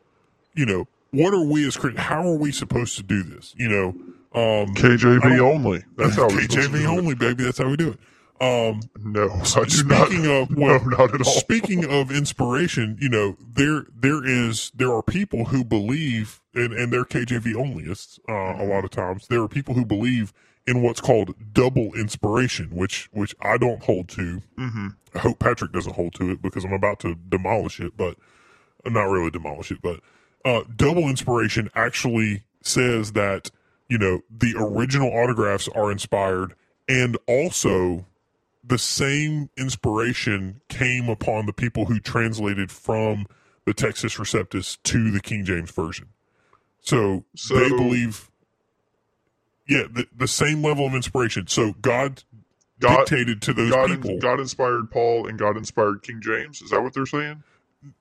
you 0.54 0.64
know, 0.64 0.86
what 1.10 1.34
are 1.34 1.42
we 1.44 1.66
as 1.66 1.76
Christians? 1.76 2.04
How 2.06 2.24
are 2.24 2.36
we 2.36 2.52
supposed 2.52 2.94
to 2.98 3.02
do 3.02 3.24
this? 3.24 3.52
You 3.58 3.68
know, 3.68 3.88
um, 4.32 4.72
KJV 4.76 5.40
only. 5.40 5.82
That's 5.96 6.14
how 6.14 6.28
we're 6.28 6.42
supposed 6.42 6.50
to 6.52 6.58
KJV 6.78 6.86
only, 6.86 7.16
baby. 7.16 7.42
That's 7.42 7.58
how 7.58 7.68
we 7.68 7.76
do 7.76 7.88
it. 7.90 7.98
Um, 8.40 8.80
No, 8.98 9.30
I 9.56 9.64
do 9.64 9.84
not. 9.84 10.08
speaking 10.08 10.26
of 10.30 10.50
no, 10.50 10.66
well, 10.66 10.84
not 10.84 11.14
at 11.14 11.20
all. 11.26 11.32
speaking 11.32 11.84
of 11.84 12.10
inspiration, 12.10 12.98
you 13.00 13.08
know, 13.08 13.36
there 13.40 13.86
there 13.94 14.24
is 14.24 14.70
there 14.74 14.92
are 14.92 15.02
people 15.02 15.46
who 15.46 15.64
believe 15.64 16.40
and 16.54 16.72
and 16.72 16.92
they're 16.92 17.04
KJV 17.04 17.54
onlyists 17.54 18.18
uh, 18.28 18.62
a 18.62 18.66
lot 18.66 18.84
of 18.84 18.90
times. 18.90 19.28
There 19.28 19.40
are 19.42 19.48
people 19.48 19.74
who 19.74 19.84
believe 19.84 20.32
in 20.66 20.82
what's 20.82 21.00
called 21.00 21.34
double 21.52 21.92
inspiration, 21.94 22.70
which 22.70 23.08
which 23.12 23.34
I 23.40 23.56
don't 23.56 23.82
hold 23.82 24.08
to. 24.10 24.42
Mm-hmm. 24.58 24.88
I 25.14 25.18
hope 25.20 25.38
Patrick 25.38 25.72
doesn't 25.72 25.94
hold 25.94 26.14
to 26.14 26.30
it 26.30 26.42
because 26.42 26.64
I'm 26.64 26.72
about 26.72 26.98
to 27.00 27.14
demolish 27.14 27.78
it, 27.80 27.96
but 27.96 28.16
not 28.84 29.04
really 29.04 29.30
demolish 29.30 29.70
it, 29.70 29.78
but 29.82 30.00
uh, 30.44 30.62
double 30.76 31.04
inspiration 31.08 31.70
actually 31.74 32.44
says 32.62 33.12
that 33.12 33.50
you 33.88 33.98
know 33.98 34.20
the 34.30 34.54
original 34.58 35.08
autographs 35.10 35.68
are 35.68 35.90
inspired 35.90 36.54
and 36.88 37.16
also 37.26 38.06
the 38.66 38.78
same 38.78 39.50
inspiration 39.56 40.60
came 40.68 41.08
upon 41.08 41.46
the 41.46 41.52
people 41.52 41.86
who 41.86 42.00
translated 42.00 42.70
from 42.70 43.26
the 43.66 43.74
Textus 43.74 44.18
Receptus 44.18 44.78
to 44.84 45.10
the 45.10 45.20
King 45.20 45.44
James 45.44 45.70
version. 45.70 46.08
So, 46.80 47.24
So- 47.34 47.54
they 47.58 47.68
believe, 47.70 48.30
yeah, 49.66 49.84
the, 49.90 50.06
the 50.16 50.28
same 50.28 50.62
level 50.62 50.86
of 50.86 50.94
inspiration. 50.94 51.46
So 51.46 51.72
God 51.80 52.22
God- 52.80 53.06
dictated 53.06 53.40
to 53.42 53.52
those 53.54 53.70
God, 53.70 53.88
people. 53.90 54.18
God 54.18 54.40
inspired 54.40 54.90
Paul 54.90 55.26
and 55.26 55.38
God 55.38 55.56
inspired 55.56 56.02
King 56.02 56.20
James. 56.22 56.60
Is 56.62 56.70
that 56.70 56.82
what 56.82 56.92
they're 56.94 57.06
saying? 57.06 57.42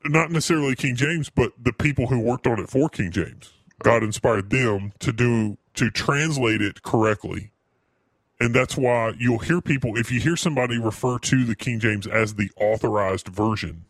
Not 0.06 0.32
necessarily 0.32 0.76
King 0.76 0.95
James, 0.95 1.30
but 1.30 1.52
the 1.62 1.73
people 1.73 2.08
who 2.08 2.19
worked 2.19 2.47
on 2.47 2.60
it 2.60 2.69
for 2.69 2.89
King 2.89 3.12
James. 3.12 3.52
Oh. 3.54 3.84
God 3.84 4.04
inspired 4.04 4.49
them 4.49 4.93
to 4.99 5.12
do 5.12 5.58
to 5.76 5.89
translate 5.89 6.62
it 6.62 6.84
correctly. 6.84 7.52
And 8.39 8.54
that's 8.54 8.76
why 8.76 9.13
you'll 9.17 9.39
hear 9.39 9.62
people 9.62 9.98
if 9.98 10.12
you 10.12 10.19
hear 10.19 10.36
somebody 10.36 10.78
refer 10.78 11.19
to 11.19 11.46
the 11.46 11.56
King 11.56 11.80
James 11.80 12.08
as 12.08 12.36
the 12.36 12.50
authorized 12.58 13.28
version, 13.28 13.86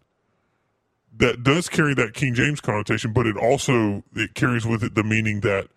that 1.16 1.44
does 1.44 1.70
carry 1.70 1.94
that 1.94 2.14
King 2.14 2.34
James 2.34 2.60
connotation, 2.60 3.14
but 3.14 3.26
it 3.26 3.38
also 3.38 4.04
it 4.16 4.34
carries 4.34 4.66
with 4.66 4.84
it 4.84 4.96
the 4.96 5.04
meaning 5.04 5.42
that 5.42 5.68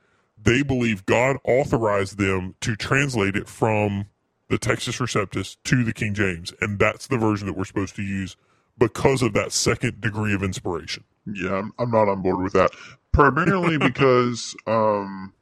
they 0.42 0.62
believe 0.62 1.06
God 1.06 1.36
authorized 1.44 2.18
them 2.18 2.54
to 2.60 2.76
translate 2.76 3.36
it 3.36 3.48
from 3.48 4.06
the 4.48 4.58
Textus 4.58 5.00
Receptus 5.00 5.56
to 5.64 5.84
the 5.84 5.92
King 5.92 6.14
James, 6.14 6.52
and 6.60 6.78
that's 6.78 7.06
the 7.08 7.18
version 7.18 7.46
that 7.46 7.56
we're 7.56 7.64
supposed 7.64 7.96
to 7.96 8.02
use 8.02 8.36
because 8.78 9.22
of 9.22 9.32
that 9.32 9.52
second 9.52 10.00
degree 10.00 10.34
of 10.34 10.42
inspiration. 10.42 11.04
Yeah, 11.26 11.56
I'm, 11.56 11.72
I'm 11.78 11.90
not 11.90 12.08
on 12.08 12.22
board 12.22 12.42
with 12.42 12.52
that. 12.52 12.70
Primarily 13.12 13.78
because 13.78 14.54
um, 14.66 15.32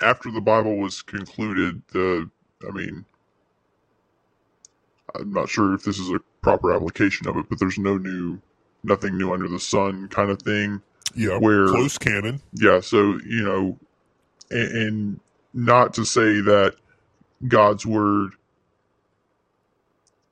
after 0.00 0.30
the 0.30 0.40
Bible 0.40 0.76
was 0.76 1.02
concluded, 1.02 1.82
the 1.92 2.30
I 2.66 2.70
mean, 2.72 3.04
I'm 5.14 5.32
not 5.32 5.48
sure 5.48 5.74
if 5.74 5.84
this 5.84 5.98
is 5.98 6.10
a 6.10 6.20
proper 6.42 6.72
application 6.74 7.28
of 7.28 7.36
it, 7.36 7.46
but 7.48 7.58
there's 7.58 7.78
no 7.78 7.96
new, 7.98 8.40
nothing 8.84 9.16
new 9.16 9.32
under 9.32 9.48
the 9.48 9.60
sun 9.60 10.08
kind 10.08 10.30
of 10.30 10.40
thing. 10.42 10.82
Yeah, 11.14 11.38
Where- 11.38 11.68
close 11.68 11.98
canon. 11.98 12.40
Yeah, 12.54 12.80
so 12.80 13.18
you 13.26 13.42
know, 13.42 13.78
and, 14.50 14.72
and 14.76 15.20
not 15.52 15.94
to 15.94 16.04
say 16.04 16.40
that 16.40 16.76
God's 17.46 17.84
word 17.86 18.32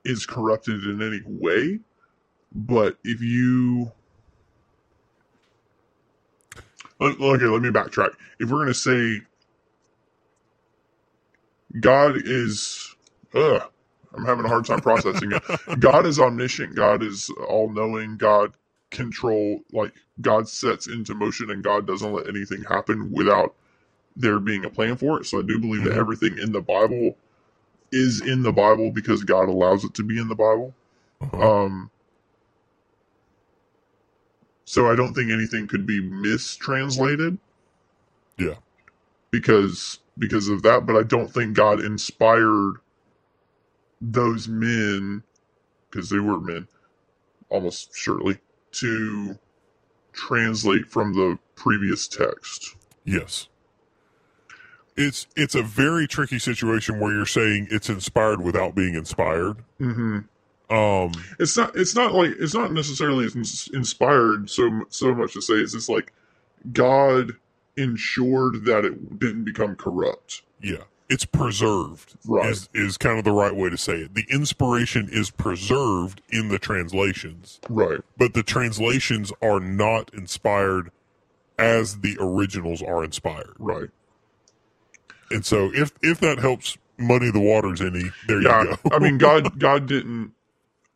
is 0.05 0.27
corrupted 0.27 0.85
in 0.85 1.03
any 1.03 1.21
way, 1.27 1.81
but 2.55 2.97
if 3.05 3.21
you 3.21 3.93
okay, 7.01 7.45
let 7.47 7.63
me 7.63 7.71
backtrack. 7.71 8.11
If 8.39 8.51
we're 8.51 8.61
gonna 8.61 8.75
say 8.75 9.23
God 11.81 12.17
is, 12.25 12.97
ugh, 13.35 13.63
I'm 14.15 14.25
having 14.25 14.45
a 14.45 14.49
hard 14.49 14.67
time 14.67 14.81
processing 14.81 15.33
it. 15.33 15.43
God 15.79 16.07
is 16.07 16.21
omniscient. 16.21 16.75
God 16.77 17.03
is 17.03 17.31
all 17.49 17.71
knowing. 17.71 18.17
God 18.17 18.55
control 18.91 19.61
like 19.73 19.93
God 20.21 20.49
sets 20.49 20.87
into 20.89 21.15
motion 21.15 21.51
and 21.51 21.65
God 21.65 21.87
doesn't 21.87 22.13
let 22.13 22.29
anything 22.29 22.65
happen 22.65 23.13
without 23.13 23.55
there 24.17 24.41
being 24.41 24.65
a 24.65 24.71
plan 24.71 24.97
for 24.97 25.21
it. 25.21 25.27
So 25.27 25.41
I 25.41 25.43
do 25.43 25.59
believe 25.61 25.85
that 25.85 25.95
Mhm. 25.95 25.99
everything 25.99 26.39
in 26.39 26.53
the 26.53 26.63
Bible 26.63 27.17
is 27.93 28.21
in 28.23 28.43
the 28.43 28.53
Bible 28.53 28.93
because 28.93 29.25
God 29.25 29.49
allows 29.49 29.85
it 29.85 29.95
to 29.95 30.05
be 30.05 30.19
in 30.21 30.29
the 30.29 30.37
Bible. 30.37 30.75
Uh-huh. 31.23 31.51
Um 31.65 31.91
so 34.67 34.91
I 34.91 34.97
don't 34.97 35.15
think 35.15 35.31
anything 35.33 35.67
could 35.69 35.87
be 35.87 36.01
mistranslated 36.01 37.39
yeah, 38.39 38.57
because 39.31 39.99
because 40.19 40.49
of 40.49 40.63
that, 40.63 40.87
but 40.87 40.97
I 40.97 41.03
don't 41.03 41.33
think 41.33 41.55
God 41.55 41.81
inspired 41.81 42.77
those 44.01 44.49
men 44.49 45.23
because 45.91 46.11
they 46.11 46.19
were 46.19 46.41
men 46.41 46.69
almost 47.49 47.95
surely 47.95 48.39
to 48.73 49.39
translate 50.13 50.87
from 50.87 51.15
the 51.15 51.39
previous 51.55 52.07
text. 52.09 52.77
yes. 53.05 53.49
It's 55.01 55.29
it's 55.37 55.55
a 55.55 55.63
very 55.63 56.09
tricky 56.09 56.41
situation 56.41 56.99
where 56.99 57.13
you're 57.13 57.25
saying 57.25 57.69
it's 57.71 57.89
inspired 57.89 58.43
without 58.43 58.75
being 58.75 58.95
inspired. 58.95 59.59
Mm-hmm. 59.81 60.75
Um, 60.75 61.13
It's 61.39 61.57
not. 61.57 61.77
It's 61.77 61.95
not 61.95 62.15
like 62.15 62.33
it's 62.41 62.53
not 62.53 62.73
necessarily 62.73 63.29
inspired 63.73 64.51
so 64.51 64.83
so 64.89 65.15
much 65.15 65.35
to 65.35 65.41
say. 65.41 65.55
It's 65.55 65.73
just 65.73 65.89
like 65.89 66.13
God 66.73 67.31
ensured 67.79 68.65
that 68.65 68.85
it 68.85 69.19
didn't 69.19 69.45
become 69.45 69.77
corrupt. 69.77 70.43
yeah, 70.63 70.85
it's 71.09 71.25
preserved. 71.25 72.17
Right. 72.27 72.51
Is 72.51 72.69
is 72.75 72.99
kind 72.99 73.19
of 73.19 73.25
the 73.25 73.33
right 73.33 73.55
way 73.55 73.71
to 73.71 73.79
say 73.79 73.95
it. 74.03 74.15
The 74.15 74.27
inspiration 74.31 75.09
is 75.11 75.31
preserved 75.31 76.21
in 76.29 76.49
the 76.49 76.59
translations. 76.59 77.61
Right. 77.69 78.01
but 78.19 78.35
the 78.35 78.43
translations 78.43 79.33
are 79.41 79.61
not 79.61 80.13
inspired 80.13 80.91
as 81.59 82.01
the 82.01 82.17
originals 82.21 82.83
are 82.83 83.03
inspired. 83.05 83.55
Right. 83.59 83.89
And 85.31 85.45
so 85.47 85.71
if 85.75 85.93
if 86.03 86.21
that 86.21 86.39
helps 86.39 86.77
muddy 86.99 87.31
the 87.31 87.41
waters 87.41 87.81
any, 87.81 88.11
there 88.27 88.43
yeah 88.43 88.63
you 88.63 88.77
go. 88.83 88.91
i 88.93 88.99
mean 88.99 89.19
god 89.29 89.59
god 89.59 89.87
didn't 89.87 90.33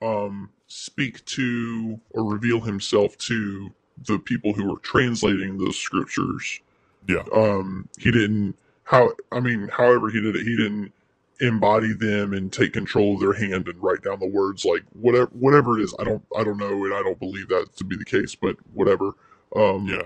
um 0.01 0.51
speak 0.66 1.25
to 1.27 2.01
or 2.11 2.25
reveal 2.25 2.61
himself 2.61 3.16
to 3.18 3.71
the 4.07 4.18
people 4.18 4.53
who 4.53 4.68
were 4.68 4.79
translating 4.81 5.59
those 5.59 5.77
scriptures 5.79 6.61
yeah. 7.09 7.23
um 7.35 7.88
he 7.99 8.11
didn't 8.11 8.57
how 8.85 9.11
i 9.33 9.41
mean 9.41 9.69
however 9.69 10.09
he 10.11 10.21
did 10.21 10.37
it 10.37 10.45
he 10.45 10.57
didn't 10.57 10.93
embody 11.41 11.93
them 11.93 12.33
and 12.33 12.53
take 12.53 12.73
control 12.73 13.15
of 13.15 13.21
their 13.21 13.33
hand 13.33 13.67
and 13.69 13.83
write 13.83 14.03
down 14.03 14.21
the 14.21 14.27
words 14.29 14.65
like 14.65 14.83
whatever 14.93 15.27
whatever 15.33 15.79
it 15.79 15.83
is 15.83 15.95
i 15.99 16.05
don't 16.05 16.25
i 16.37 16.45
don't 16.45 16.59
know 16.59 16.85
and 16.85 16.95
i 16.95 17.03
don't 17.03 17.19
believe 17.19 17.49
that 17.49 17.67
to 17.77 17.85
be 17.85 17.97
the 17.97 18.05
case 18.05 18.35
but 18.37 18.57
whatever 18.75 19.12
um 19.57 19.87
Yeah. 19.87 20.03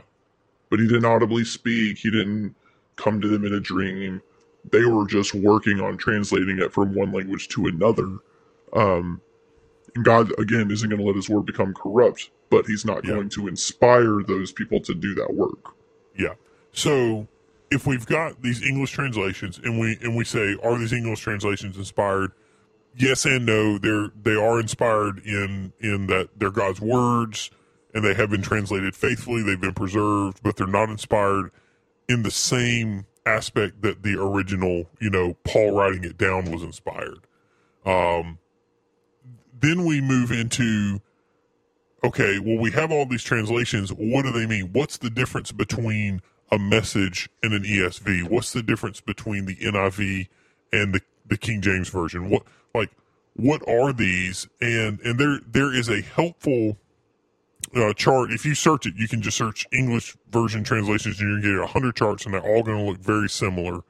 but 0.70 0.80
he 0.80 0.86
didn't 0.88 1.04
audibly 1.04 1.44
speak. 1.44 1.98
He 1.98 2.10
didn't 2.10 2.54
come 2.96 3.20
to 3.20 3.28
them 3.28 3.44
in 3.44 3.54
a 3.54 3.60
dream. 3.60 4.20
They 4.72 4.84
were 4.84 5.06
just 5.06 5.34
working 5.34 5.80
on 5.80 5.96
translating 5.96 6.58
it 6.58 6.72
from 6.72 6.94
one 6.94 7.12
language 7.12 7.46
to 7.50 7.66
another. 7.66 8.16
Um, 8.72 9.20
and 9.94 10.04
God, 10.04 10.32
again, 10.40 10.70
isn't 10.72 10.88
going 10.88 11.00
to 11.00 11.06
let 11.06 11.14
his 11.14 11.28
word 11.28 11.46
become 11.46 11.72
corrupt, 11.74 12.30
but 12.50 12.66
he's 12.66 12.84
not 12.84 13.04
Yeah. 13.04 13.12
going 13.14 13.28
to 13.30 13.46
inspire 13.46 14.22
those 14.26 14.50
people 14.50 14.80
to 14.80 14.94
do 14.94 15.14
that 15.14 15.32
work. 15.34 15.74
Yeah. 16.18 16.34
So 16.76 17.26
if 17.70 17.86
we've 17.86 18.06
got 18.06 18.42
these 18.42 18.62
English 18.62 18.92
translations 18.92 19.58
and 19.64 19.80
we 19.80 19.98
and 20.02 20.14
we 20.14 20.24
say 20.24 20.56
are 20.62 20.78
these 20.78 20.92
English 20.92 21.20
translations 21.20 21.76
inspired? 21.76 22.32
Yes 22.94 23.24
and 23.24 23.46
no. 23.46 23.78
They're 23.78 24.10
they 24.22 24.36
are 24.36 24.60
inspired 24.60 25.18
in 25.20 25.72
in 25.80 26.06
that 26.08 26.28
they're 26.36 26.50
God's 26.50 26.80
words 26.80 27.50
and 27.94 28.04
they 28.04 28.12
have 28.12 28.30
been 28.30 28.42
translated 28.42 28.94
faithfully. 28.94 29.42
They've 29.42 29.60
been 29.60 29.72
preserved, 29.72 30.42
but 30.42 30.56
they're 30.56 30.66
not 30.66 30.90
inspired 30.90 31.50
in 32.10 32.22
the 32.22 32.30
same 32.30 33.06
aspect 33.24 33.80
that 33.80 34.02
the 34.02 34.20
original, 34.20 34.84
you 35.00 35.08
know, 35.08 35.34
Paul 35.44 35.72
writing 35.72 36.04
it 36.04 36.18
down 36.18 36.52
was 36.52 36.62
inspired. 36.62 37.26
Um, 37.86 38.38
then 39.58 39.86
we 39.86 40.02
move 40.02 40.30
into 40.30 41.00
okay, 42.04 42.38
well, 42.38 42.58
we 42.58 42.70
have 42.72 42.92
all 42.92 43.06
these 43.06 43.22
translations. 43.22 43.90
What 43.94 44.26
do 44.26 44.30
they 44.30 44.46
mean? 44.46 44.72
What's 44.74 44.98
the 44.98 45.08
difference 45.08 45.50
between 45.52 46.20
a 46.50 46.58
message 46.58 47.28
in 47.42 47.52
an 47.52 47.62
ESV? 47.62 48.28
What's 48.30 48.52
the 48.52 48.62
difference 48.62 49.00
between 49.00 49.46
the 49.46 49.56
NIV 49.56 50.28
and 50.72 50.94
the, 50.94 51.00
the 51.26 51.36
King 51.36 51.60
James 51.60 51.88
version? 51.88 52.30
What 52.30 52.42
like 52.74 52.90
what 53.34 53.66
are 53.68 53.92
these? 53.92 54.48
And 54.60 55.00
and 55.00 55.18
there 55.18 55.40
there 55.46 55.74
is 55.74 55.88
a 55.88 56.00
helpful 56.00 56.78
uh, 57.74 57.92
chart. 57.94 58.30
If 58.30 58.44
you 58.44 58.54
search 58.54 58.86
it, 58.86 58.94
you 58.96 59.08
can 59.08 59.22
just 59.22 59.36
search 59.36 59.66
English 59.72 60.16
version 60.30 60.64
translations, 60.64 61.20
and 61.20 61.28
you're 61.28 61.40
gonna 61.40 61.64
get 61.64 61.72
hundred 61.72 61.96
charts, 61.96 62.24
and 62.24 62.34
they're 62.34 62.40
all 62.40 62.62
going 62.62 62.78
to 62.78 62.84
look 62.84 62.98
very 62.98 63.28
similar. 63.28 63.80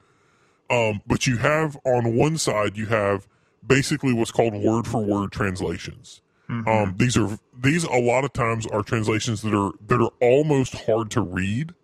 Um, 0.68 1.02
but 1.06 1.26
you 1.26 1.36
have 1.36 1.78
on 1.84 2.16
one 2.16 2.38
side, 2.38 2.76
you 2.76 2.86
have 2.86 3.28
basically 3.64 4.12
what's 4.12 4.32
called 4.32 4.54
word 4.54 4.86
for 4.86 5.02
word 5.04 5.30
translations. 5.32 6.22
Um, 6.48 6.94
these 6.96 7.16
are 7.16 7.38
these 7.58 7.84
a 7.84 7.98
lot 7.98 8.24
of 8.24 8.32
times 8.32 8.66
are 8.68 8.82
translations 8.82 9.42
that 9.42 9.52
are 9.52 9.72
that 9.88 10.00
are 10.00 10.12
almost 10.20 10.74
hard 10.86 11.10
to 11.12 11.20
read 11.20 11.74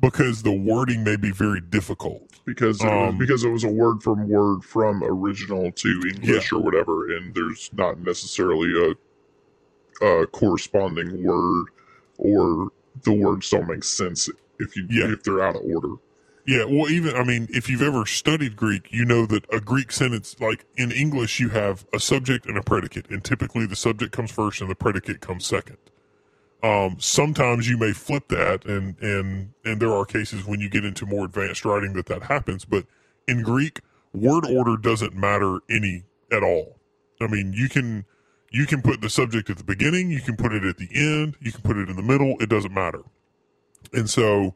because 0.00 0.42
the 0.42 0.52
wording 0.52 1.04
may 1.04 1.16
be 1.16 1.30
very 1.30 1.60
difficult. 1.60 2.22
Because 2.44 2.80
it 2.82 2.86
was, 2.86 3.08
Um, 3.10 3.18
because 3.18 3.44
it 3.44 3.48
was 3.48 3.64
a 3.64 3.68
word 3.70 4.02
from 4.02 4.28
word 4.28 4.64
from 4.64 5.02
original 5.02 5.72
to 5.72 6.02
English 6.08 6.52
or 6.52 6.60
whatever, 6.60 7.14
and 7.16 7.34
there's 7.34 7.70
not 7.72 7.98
necessarily 8.00 8.94
a, 10.02 10.04
a 10.04 10.26
corresponding 10.26 11.24
word, 11.24 11.66
or 12.18 12.68
the 13.02 13.12
words 13.12 13.48
don't 13.50 13.68
make 13.68 13.84
sense 13.84 14.28
if 14.58 14.76
you 14.76 14.86
Yeah. 14.90 15.12
if 15.12 15.22
they're 15.22 15.42
out 15.42 15.56
of 15.56 15.62
order. 15.64 15.94
Yeah, 16.46 16.64
well, 16.64 16.90
even 16.90 17.16
I 17.16 17.24
mean, 17.24 17.48
if 17.50 17.70
you've 17.70 17.80
ever 17.80 18.04
studied 18.04 18.54
Greek, 18.56 18.88
you 18.92 19.06
know 19.06 19.24
that 19.26 19.46
a 19.50 19.60
Greek 19.60 19.90
sentence, 19.90 20.36
like 20.38 20.66
in 20.76 20.92
English, 20.92 21.40
you 21.40 21.48
have 21.48 21.86
a 21.94 21.98
subject 21.98 22.44
and 22.44 22.58
a 22.58 22.62
predicate, 22.62 23.08
and 23.08 23.24
typically 23.24 23.64
the 23.64 23.76
subject 23.76 24.12
comes 24.12 24.30
first 24.30 24.60
and 24.60 24.70
the 24.70 24.74
predicate 24.74 25.20
comes 25.22 25.46
second. 25.46 25.78
Um, 26.64 26.96
sometimes 26.98 27.68
you 27.68 27.76
may 27.76 27.92
flip 27.92 28.28
that, 28.28 28.64
and 28.64 28.98
and 29.00 29.52
and 29.66 29.82
there 29.82 29.92
are 29.92 30.06
cases 30.06 30.46
when 30.46 30.60
you 30.60 30.70
get 30.70 30.82
into 30.82 31.04
more 31.04 31.26
advanced 31.26 31.62
writing 31.66 31.92
that 31.92 32.06
that 32.06 32.22
happens. 32.22 32.64
But 32.64 32.86
in 33.28 33.42
Greek, 33.42 33.80
word 34.14 34.46
order 34.46 34.78
doesn't 34.78 35.14
matter 35.14 35.58
any 35.68 36.04
at 36.32 36.42
all. 36.42 36.78
I 37.20 37.26
mean, 37.26 37.52
you 37.52 37.68
can 37.68 38.06
you 38.50 38.64
can 38.64 38.80
put 38.80 39.02
the 39.02 39.10
subject 39.10 39.50
at 39.50 39.58
the 39.58 39.64
beginning, 39.64 40.10
you 40.10 40.22
can 40.22 40.36
put 40.36 40.54
it 40.54 40.64
at 40.64 40.78
the 40.78 40.88
end, 40.94 41.36
you 41.38 41.52
can 41.52 41.60
put 41.60 41.76
it 41.76 41.90
in 41.90 41.96
the 41.96 42.02
middle. 42.02 42.36
It 42.40 42.48
doesn't 42.48 42.72
matter. 42.72 43.02
And 43.92 44.08
so, 44.08 44.54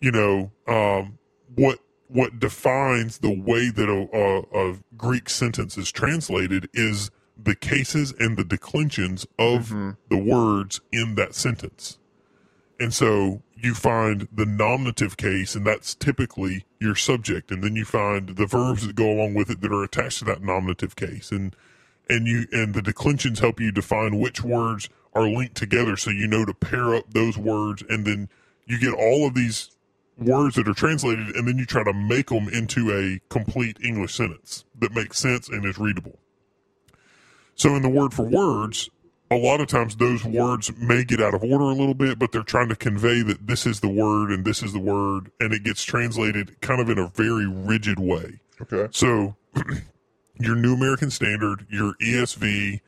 you 0.00 0.12
know, 0.12 0.52
um, 0.66 1.18
what 1.54 1.78
what 2.08 2.38
defines 2.38 3.18
the 3.18 3.30
way 3.40 3.70
that 3.70 3.88
a, 3.88 4.08
a, 4.14 4.72
a 4.72 4.78
Greek 4.98 5.30
sentence 5.30 5.78
is 5.78 5.90
translated 5.90 6.68
is 6.74 7.10
the 7.38 7.54
cases 7.54 8.12
and 8.18 8.36
the 8.36 8.44
declensions 8.44 9.26
of 9.38 9.68
mm-hmm. 9.68 9.90
the 10.10 10.18
words 10.18 10.80
in 10.92 11.14
that 11.14 11.34
sentence. 11.34 11.98
And 12.80 12.92
so 12.92 13.42
you 13.56 13.74
find 13.74 14.28
the 14.32 14.46
nominative 14.46 15.16
case, 15.16 15.54
and 15.54 15.66
that's 15.66 15.94
typically 15.94 16.64
your 16.80 16.94
subject, 16.94 17.50
and 17.50 17.62
then 17.62 17.74
you 17.74 17.84
find 17.84 18.30
the 18.36 18.46
verbs 18.46 18.86
that 18.86 18.96
go 18.96 19.10
along 19.10 19.34
with 19.34 19.50
it 19.50 19.60
that 19.60 19.72
are 19.72 19.82
attached 19.82 20.20
to 20.20 20.24
that 20.26 20.42
nominative 20.42 20.96
case, 20.96 21.32
and 21.32 21.56
and 22.08 22.26
you 22.26 22.46
and 22.52 22.74
the 22.74 22.82
declensions 22.82 23.40
help 23.40 23.60
you 23.60 23.70
define 23.70 24.18
which 24.18 24.42
words 24.42 24.88
are 25.12 25.28
linked 25.28 25.56
together, 25.56 25.96
so 25.96 26.10
you 26.10 26.26
know 26.26 26.44
to 26.44 26.54
pair 26.54 26.94
up 26.94 27.12
those 27.12 27.36
words, 27.36 27.82
and 27.88 28.06
then 28.06 28.28
you 28.66 28.78
get 28.78 28.94
all 28.94 29.26
of 29.26 29.34
these 29.34 29.70
words 30.16 30.54
that 30.56 30.68
are 30.68 30.74
translated, 30.74 31.28
and 31.34 31.48
then 31.48 31.58
you 31.58 31.66
try 31.66 31.82
to 31.82 31.92
make 31.92 32.28
them 32.28 32.48
into 32.48 32.92
a 32.92 33.20
complete 33.28 33.76
English 33.82 34.14
sentence 34.14 34.64
that 34.78 34.94
makes 34.94 35.18
sense 35.18 35.48
and 35.48 35.64
is 35.64 35.78
readable. 35.78 36.18
So 37.58 37.74
in 37.74 37.82
the 37.82 37.88
word 37.88 38.14
for 38.14 38.22
words, 38.22 38.88
a 39.30 39.36
lot 39.36 39.60
of 39.60 39.66
times 39.66 39.96
those 39.96 40.24
words 40.24 40.72
may 40.78 41.04
get 41.04 41.20
out 41.20 41.34
of 41.34 41.42
order 41.42 41.64
a 41.64 41.74
little 41.74 41.94
bit, 41.94 42.18
but 42.18 42.32
they're 42.32 42.42
trying 42.42 42.68
to 42.70 42.76
convey 42.76 43.20
that 43.22 43.46
this 43.46 43.66
is 43.66 43.80
the 43.80 43.88
word 43.88 44.30
and 44.30 44.44
this 44.44 44.62
is 44.62 44.72
the 44.72 44.78
word, 44.78 45.30
and 45.40 45.52
it 45.52 45.64
gets 45.64 45.84
translated 45.84 46.58
kind 46.60 46.80
of 46.80 46.88
in 46.88 46.98
a 46.98 47.08
very 47.08 47.46
rigid 47.46 47.98
way. 47.98 48.40
Okay. 48.62 48.88
So 48.92 49.36
your 50.38 50.54
New 50.54 50.72
American 50.72 51.10
Standard, 51.10 51.66
your 51.68 51.94
ESV, 52.00 52.80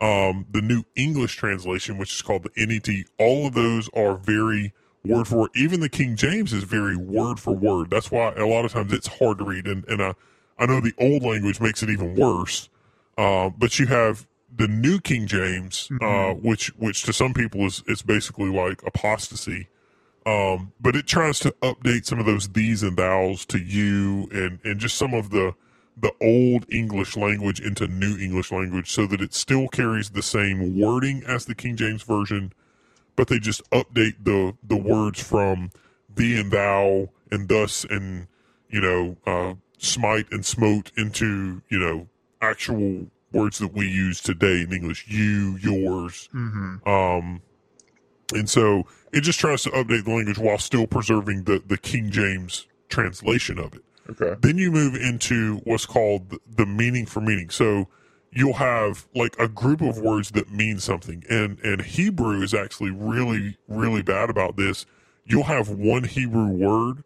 um, 0.00 0.46
the 0.50 0.62
New 0.62 0.84
English 0.96 1.36
Translation, 1.36 1.98
which 1.98 2.12
is 2.14 2.22
called 2.22 2.44
the 2.44 2.66
NET, 2.66 3.06
all 3.18 3.46
of 3.46 3.54
those 3.54 3.88
are 3.90 4.16
very 4.16 4.72
word 5.04 5.28
for 5.28 5.36
word. 5.36 5.50
Even 5.54 5.80
the 5.80 5.88
King 5.90 6.16
James 6.16 6.52
is 6.52 6.64
very 6.64 6.96
word 6.96 7.38
for 7.38 7.54
word. 7.54 7.90
That's 7.90 8.10
why 8.10 8.32
a 8.32 8.46
lot 8.46 8.64
of 8.64 8.72
times 8.72 8.92
it's 8.92 9.06
hard 9.06 9.38
to 9.38 9.44
read. 9.44 9.66
And, 9.66 9.84
and 9.86 10.02
I, 10.02 10.14
I 10.58 10.66
know 10.66 10.80
the 10.80 10.94
old 10.98 11.22
language 11.22 11.60
makes 11.60 11.82
it 11.82 11.90
even 11.90 12.14
worse. 12.14 12.70
Uh, 13.16 13.50
but 13.50 13.78
you 13.78 13.86
have 13.86 14.26
the 14.56 14.68
New 14.68 15.00
King 15.00 15.26
James, 15.26 15.88
uh, 16.00 16.32
which 16.32 16.68
which 16.76 17.02
to 17.04 17.12
some 17.12 17.34
people 17.34 17.66
is 17.66 17.82
is 17.86 18.02
basically 18.02 18.50
like 18.50 18.82
apostasy. 18.86 19.68
Um, 20.26 20.72
but 20.80 20.96
it 20.96 21.06
tries 21.06 21.38
to 21.40 21.50
update 21.62 22.06
some 22.06 22.18
of 22.18 22.26
those 22.26 22.48
these 22.48 22.82
and 22.82 22.96
thous 22.96 23.44
to 23.46 23.58
you 23.58 24.28
and 24.32 24.58
and 24.64 24.80
just 24.80 24.96
some 24.96 25.12
of 25.12 25.30
the 25.30 25.54
the 25.96 26.12
old 26.20 26.66
English 26.72 27.16
language 27.16 27.60
into 27.60 27.86
new 27.86 28.16
English 28.18 28.50
language 28.50 28.90
so 28.90 29.06
that 29.06 29.20
it 29.20 29.32
still 29.32 29.68
carries 29.68 30.10
the 30.10 30.22
same 30.22 30.80
wording 30.80 31.22
as 31.26 31.44
the 31.44 31.54
King 31.54 31.76
James 31.76 32.02
version, 32.02 32.52
but 33.16 33.28
they 33.28 33.38
just 33.38 33.68
update 33.70 34.24
the 34.24 34.56
the 34.62 34.76
words 34.76 35.22
from 35.22 35.70
thee 36.14 36.38
and 36.38 36.50
thou 36.50 37.10
and 37.30 37.48
thus 37.48 37.84
and 37.84 38.26
you 38.70 38.80
know 38.80 39.16
uh, 39.26 39.54
smite 39.78 40.26
and 40.30 40.44
smote 40.44 40.90
into 40.96 41.62
you 41.68 41.78
know 41.78 42.08
actual 42.50 43.06
words 43.32 43.58
that 43.58 43.72
we 43.72 43.88
use 43.88 44.20
today 44.20 44.62
in 44.62 44.72
English. 44.72 45.06
You, 45.08 45.56
yours, 45.60 46.28
um, 46.86 47.42
and 48.32 48.48
so 48.48 48.86
it 49.12 49.20
just 49.22 49.38
tries 49.38 49.62
to 49.64 49.70
update 49.70 50.04
the 50.04 50.14
language 50.14 50.38
while 50.38 50.58
still 50.58 50.86
preserving 50.86 51.44
the 51.44 51.62
the 51.66 51.76
King 51.78 52.10
James 52.10 52.66
translation 52.88 53.58
of 53.58 53.74
it. 53.74 53.82
Okay. 54.10 54.34
Then 54.40 54.58
you 54.58 54.70
move 54.70 54.94
into 54.94 55.56
what's 55.64 55.86
called 55.86 56.30
the- 56.30 56.40
the 56.56 56.66
meaning 56.66 57.06
for 57.06 57.20
meaning. 57.20 57.48
So 57.50 57.88
you'll 58.30 58.54
have 58.54 59.06
like 59.14 59.34
a 59.38 59.48
group 59.48 59.80
of 59.80 59.96
words 59.98 60.30
that 60.32 60.50
mean 60.52 60.78
something, 60.78 61.24
and 61.30 61.58
and 61.60 61.82
Hebrew 61.82 62.42
is 62.42 62.52
actually 62.54 62.90
really 62.90 63.56
really 63.68 64.02
bad 64.02 64.30
about 64.30 64.56
this. 64.56 64.86
You'll 65.26 65.44
have 65.44 65.68
one 65.70 66.04
Hebrew 66.04 66.48
word 66.48 67.02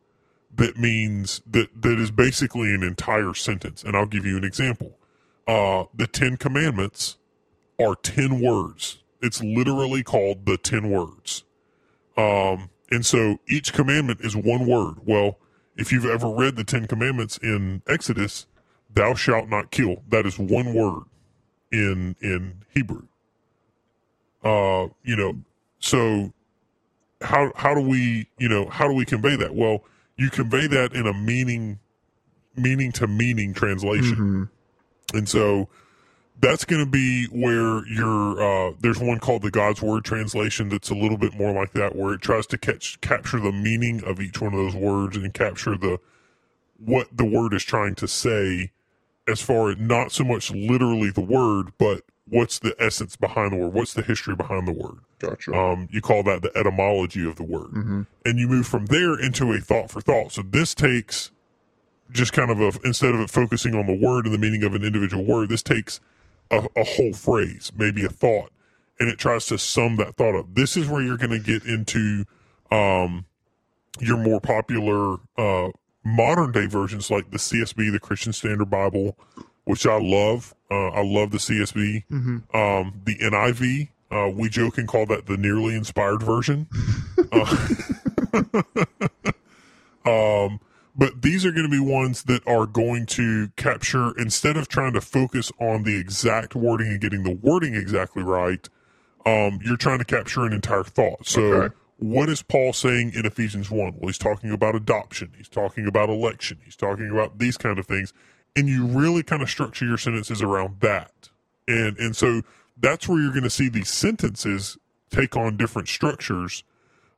that 0.55 0.77
means 0.77 1.40
that 1.46 1.83
that 1.83 1.98
is 2.01 2.11
basically 2.11 2.74
an 2.74 2.83
entire 2.83 3.33
sentence, 3.35 3.85
and 3.85 3.96
I'll 3.96 4.07
give 4.07 4.27
you 4.27 4.37
an 4.37 4.44
example. 4.44 4.97
Uh, 5.48 5.87
the 5.94 6.06
Ten 6.06 6.37
Commandments 6.37 7.16
are 7.80 7.96
ten 7.96 8.40
words. 8.40 8.98
It's 9.22 9.42
literally 9.42 10.04
called 10.04 10.46
the 10.46 10.58
ten 10.58 10.90
words. 10.90 11.42
Um, 12.16 12.70
and 12.90 13.04
so 13.04 13.38
each 13.48 13.72
commandment 13.72 14.20
is 14.20 14.37
one 14.37 14.66
word. 14.66 14.96
Well, 15.04 15.38
if 15.76 15.92
you've 15.92 16.06
ever 16.06 16.28
read 16.28 16.56
the 16.56 16.64
Ten 16.64 16.87
Commandments 16.87 17.38
in 17.38 17.82
Exodus, 17.87 18.46
thou 18.92 19.14
shalt 19.14 19.48
not 19.48 19.70
kill. 19.70 20.02
That 20.08 20.26
is 20.26 20.38
one 20.38 20.74
word 20.74 21.04
in 21.72 22.16
in 22.20 22.64
Hebrew. 22.74 23.06
Uh, 24.42 24.88
you 25.02 25.16
know, 25.16 25.38
so 25.78 26.32
how 27.22 27.52
how 27.56 27.74
do 27.74 27.80
we 27.80 28.28
you 28.38 28.48
know 28.48 28.66
how 28.68 28.87
do 28.88 28.94
we 28.94 29.04
convey 29.04 29.37
that? 29.37 29.54
Well, 29.54 29.84
you 30.16 30.30
convey 30.30 30.66
that 30.66 30.92
in 30.92 31.06
a 31.06 31.12
meaning 31.12 31.78
meaning 32.56 32.92
to 32.92 33.06
meaning 33.06 33.54
translation, 33.54 34.16
and 35.14 35.29
so 35.29 35.68
that's 36.40 36.64
going 36.64 36.85
to 36.85 36.90
be 36.90 37.27
where 37.27 37.87
your 37.88 38.40
uh, 38.40 38.73
there's 38.81 38.99
one 38.99 39.18
called 39.18 39.42
the 39.42 39.51
God's 39.51 39.83
Word 39.83 40.05
translation 40.05 40.68
that's 40.68 40.90
a 40.90 40.94
little 40.94 41.18
bit 41.18 41.35
more 41.35 41.53
like 41.53 41.73
that, 41.73 41.97
where 41.97 42.14
it 42.14 42.21
tries 42.21 42.47
to 42.49 42.59
catch 42.59 43.01
capture 43.01 43.40
the 43.40 43.53
meaning 43.53 44.03
of 44.05 44.21
each 44.21 44.40
one 44.40 44.55
of 44.55 44.59
those 44.59 44.75
words 44.75 45.16
and 45.16 45.33
capture 45.35 45.77
the 45.77 45.99
what 46.79 47.09
the 47.12 47.25
word 47.25 47.55
is 47.55 47.64
trying 47.64 47.94
to 47.97 48.07
say, 48.07 48.71
as 49.27 49.42
far 49.42 49.71
as 49.71 49.79
not 49.79 50.12
so 50.12 50.23
much 50.25 50.51
literally 50.53 51.11
the 51.11 51.21
word, 51.21 51.73
but 51.77 52.03
what's 52.29 52.59
the 52.61 52.75
essence 52.79 53.16
behind 53.16 53.53
the 53.53 53.57
word, 53.57 53.73
what's 53.73 53.94
the 53.94 54.03
history 54.03 54.37
behind 54.37 54.68
the 54.68 54.73
word. 54.73 54.99
Gotcha. 55.18 55.53
Um, 55.53 55.88
you 55.90 56.01
call 56.01 56.23
that 56.25 56.42
the 56.42 56.57
etymology 56.57 57.29
of 57.29 57.35
the 57.35 57.42
word, 57.42 57.73
and 58.25 58.38
you 58.38 58.47
move 58.47 58.66
from 58.68 58.87
there 58.87 59.18
into 59.18 59.53
a 59.53 59.59
thought 59.59 59.90
for 59.90 60.01
thought. 60.01 60.33
So 60.33 60.42
this 60.42 60.73
takes 60.75 61.33
just 62.11 62.33
kind 62.33 62.51
of 62.51 62.61
a 62.61 62.73
instead 62.85 63.14
of 63.14 63.21
it 63.21 63.31
focusing 63.31 63.75
on 63.75 63.87
the 63.87 63.94
word 63.94 64.25
and 64.25 64.35
the 64.35 64.38
meaning 64.38 64.64
of 64.64 64.75
an 64.75 64.83
individual 64.83 65.25
word, 65.25 65.49
this 65.49 65.62
takes 65.62 66.01
a, 66.51 66.66
a 66.77 66.85
whole 66.85 67.12
phrase, 67.12 67.73
maybe 67.77 68.05
a 68.05 68.09
thought, 68.09 68.51
and 68.99 69.09
it 69.09 69.18
tries 69.18 69.47
to 69.47 69.59
sum 69.59 69.97
that 69.97 70.16
thought 70.16 70.38
up. 70.38 70.47
This 70.55 70.77
is 70.77 70.88
where 70.88 71.03
you're 71.03 71.16
going 71.16 71.31
to 71.31 71.38
get 71.38 71.64
into 71.64 72.25
um, 72.71 73.27
your 74.01 74.16
more 74.16 74.40
popular 74.40 75.16
uh, 75.37 75.71
modern 76.05 76.53
day 76.53 76.66
versions 76.66 77.11
like 77.11 77.31
the 77.31 77.38
CSB, 77.38 77.92
the 77.92 78.01
Christian 78.01 78.33
Standard 78.33 78.71
Bible, 78.71 79.16
which 79.64 79.87
I 79.87 79.99
love. 79.99 80.55
Uh, 80.71 80.88
I 80.88 81.03
love 81.03 81.31
the 81.31 81.38
CSB. 81.38 82.05
Um, 82.55 83.01
the 83.05 83.16
NIV, 83.16 83.88
uh, 84.11 84.31
we 84.35 84.49
joke 84.49 84.79
and 84.79 84.88
call 84.88 85.07
that 85.07 85.27
the 85.27 85.37
nearly 85.37 85.75
inspired 85.75 86.23
version. 86.23 86.68
Um, 90.09 90.61
but 90.98 91.22
these 91.22 91.46
are 91.46 91.52
going 91.52 91.62
to 91.62 91.70
be 91.70 91.78
ones 91.80 92.24
that 92.24 92.46
are 92.46 92.66
going 92.66 93.06
to 93.06 93.48
capture 93.56 94.12
instead 94.18 94.56
of 94.56 94.68
trying 94.68 94.92
to 94.94 95.00
focus 95.00 95.50
on 95.61 95.84
the 95.84 95.96
exact 95.96 96.54
wording 96.56 96.88
and 96.88 97.00
getting 97.00 97.22
the 97.22 97.34
wording 97.34 97.74
exactly 97.74 98.22
right 98.22 98.68
um, 99.26 99.58
you're 99.62 99.76
trying 99.76 99.98
to 99.98 100.04
capture 100.04 100.44
an 100.46 100.52
entire 100.52 100.84
thought. 100.84 101.26
So 101.26 101.42
Okay. 101.42 101.74
what 101.98 102.28
is 102.28 102.42
paul 102.42 102.72
saying 102.72 103.12
in 103.14 103.26
ephesians 103.26 103.70
1 103.70 103.78
well 103.96 104.08
he's 104.08 104.18
talking 104.18 104.50
about 104.52 104.74
adoption. 104.74 105.32
He's 105.37 105.48
talking 105.48 105.87
about 105.87 106.08
election. 106.08 106.58
He's 106.64 106.76
talking 106.76 107.11
about 107.11 107.38
these 107.38 107.56
kind 107.56 107.78
of 107.78 107.87
things. 107.87 108.12
And 108.56 108.68
you 108.68 108.87
really 108.87 109.22
kind 109.22 109.42
of 109.42 109.50
structure 109.50 109.84
your 109.84 109.98
sentences 109.98 110.42
around 110.42 110.80
that. 110.80 111.28
And 111.66 111.96
and 111.98 112.16
so 112.16 112.42
that's 112.80 113.08
where 113.08 113.20
you're 113.20 113.32
going 113.32 113.42
to 113.44 113.50
see 113.50 113.68
these 113.68 113.90
sentences 113.90 114.78
take 115.11 115.37
on 115.37 115.56
different 115.56 115.88
structures 115.88 116.64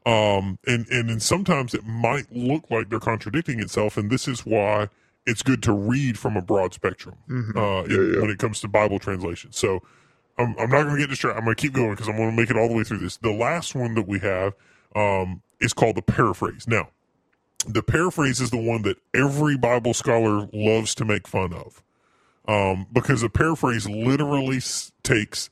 um 0.06 0.58
and 0.66 0.86
and 0.88 1.10
and 1.10 1.22
sometimes 1.22 1.74
it 1.74 1.84
might 1.84 2.24
look 2.34 2.70
like 2.70 2.88
they're 2.88 2.98
contradicting 3.00 3.60
itself 3.60 3.96
and 3.96 4.10
this 4.10 4.26
is 4.26 4.46
why 4.46 4.88
it's 5.26 5.42
good 5.42 5.62
to 5.62 5.72
read 5.72 6.18
from 6.18 6.36
a 6.36 6.42
broad 6.42 6.72
spectrum 6.72 7.16
uh 7.28 7.34
in- 7.84 7.90
Yeah, 7.90 8.14
yeah. 8.14 8.20
when 8.22 8.30
it 8.30 8.38
comes 8.38 8.60
to 8.60 8.68
bible 8.68 8.98
translation. 8.98 9.52
So 9.52 9.80
i'm, 10.38 10.54
I'm 10.58 10.70
not 10.70 10.84
going 10.84 10.94
to 10.94 11.00
get 11.00 11.10
distracted. 11.10 11.38
I'm 11.38 11.44
going 11.44 11.54
to 11.56 11.60
keep 11.62 11.72
going 11.74 11.90
because 11.90 12.08
i'm 12.08 12.16
going 12.16 12.30
to 12.30 12.36
make 12.36 12.50
it 12.50 12.56
all 12.56 12.68
the 12.68 12.74
way 12.74 12.84
through 12.84 12.98
this. 12.98 13.18
The 13.18 13.30
last 13.32 13.74
one 13.74 13.94
that 13.94 14.08
we 14.08 14.18
have 14.20 14.54
um 14.96 15.42
is 15.60 15.72
called 15.74 15.96
the 15.96 16.02
paraphrase. 16.02 16.66
Now 16.66 16.88
the 17.66 17.82
paraphrase 17.82 18.40
is 18.40 18.50
the 18.50 18.56
one 18.56 18.80
that 18.82 18.96
every 19.12 19.58
bible 19.58 19.92
scholar 19.92 20.48
loves 20.54 20.94
to 20.94 21.04
make 21.04 21.28
fun 21.28 21.52
of 21.52 21.82
um 22.48 22.86
because 22.90 23.22
a 23.22 23.28
paraphrase 23.28 23.86
literally 23.86 24.56
s- 24.56 24.92
takes 25.02 25.50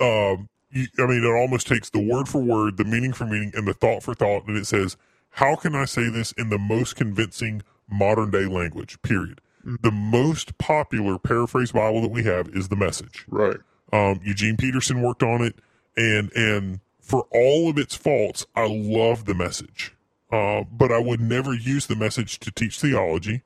um, 0.00 0.06
you, 0.06 0.48
I 0.74 1.06
mean, 1.06 1.24
it 1.24 1.26
almost 1.26 1.66
takes 1.66 1.90
the 1.90 2.00
word 2.00 2.28
for 2.28 2.42
word, 2.42 2.76
the 2.76 2.84
meaning 2.84 3.12
for 3.12 3.24
meaning, 3.24 3.52
and 3.54 3.66
the 3.66 3.72
thought 3.72 4.02
for 4.02 4.14
thought, 4.14 4.46
and 4.46 4.56
it 4.56 4.66
says, 4.66 4.96
"How 5.30 5.56
can 5.56 5.74
I 5.74 5.84
say 5.86 6.08
this 6.08 6.32
in 6.32 6.50
the 6.50 6.58
most 6.58 6.96
convincing 6.96 7.62
modern 7.90 8.30
day 8.30 8.46
language?" 8.46 9.00
Period. 9.02 9.40
The 9.82 9.90
most 9.90 10.56
popular 10.58 11.18
paraphrase 11.18 11.72
Bible 11.72 12.00
that 12.02 12.10
we 12.10 12.24
have 12.24 12.48
is 12.48 12.68
the 12.68 12.76
Message. 12.76 13.24
right. 13.28 13.56
Um, 13.92 14.20
Eugene 14.22 14.56
Peterson 14.56 15.00
worked 15.02 15.22
on 15.22 15.42
it, 15.42 15.56
and 15.96 16.30
and 16.34 16.80
for 17.00 17.26
all 17.32 17.70
of 17.70 17.78
its 17.78 17.94
faults, 17.94 18.46
I 18.54 18.66
love 18.66 19.24
the 19.24 19.34
Message. 19.34 19.94
Uh, 20.30 20.64
but 20.70 20.92
I 20.92 20.98
would 20.98 21.20
never 21.20 21.54
use 21.54 21.86
the 21.86 21.96
Message 21.96 22.38
to 22.40 22.50
teach 22.50 22.78
theology. 22.80 23.42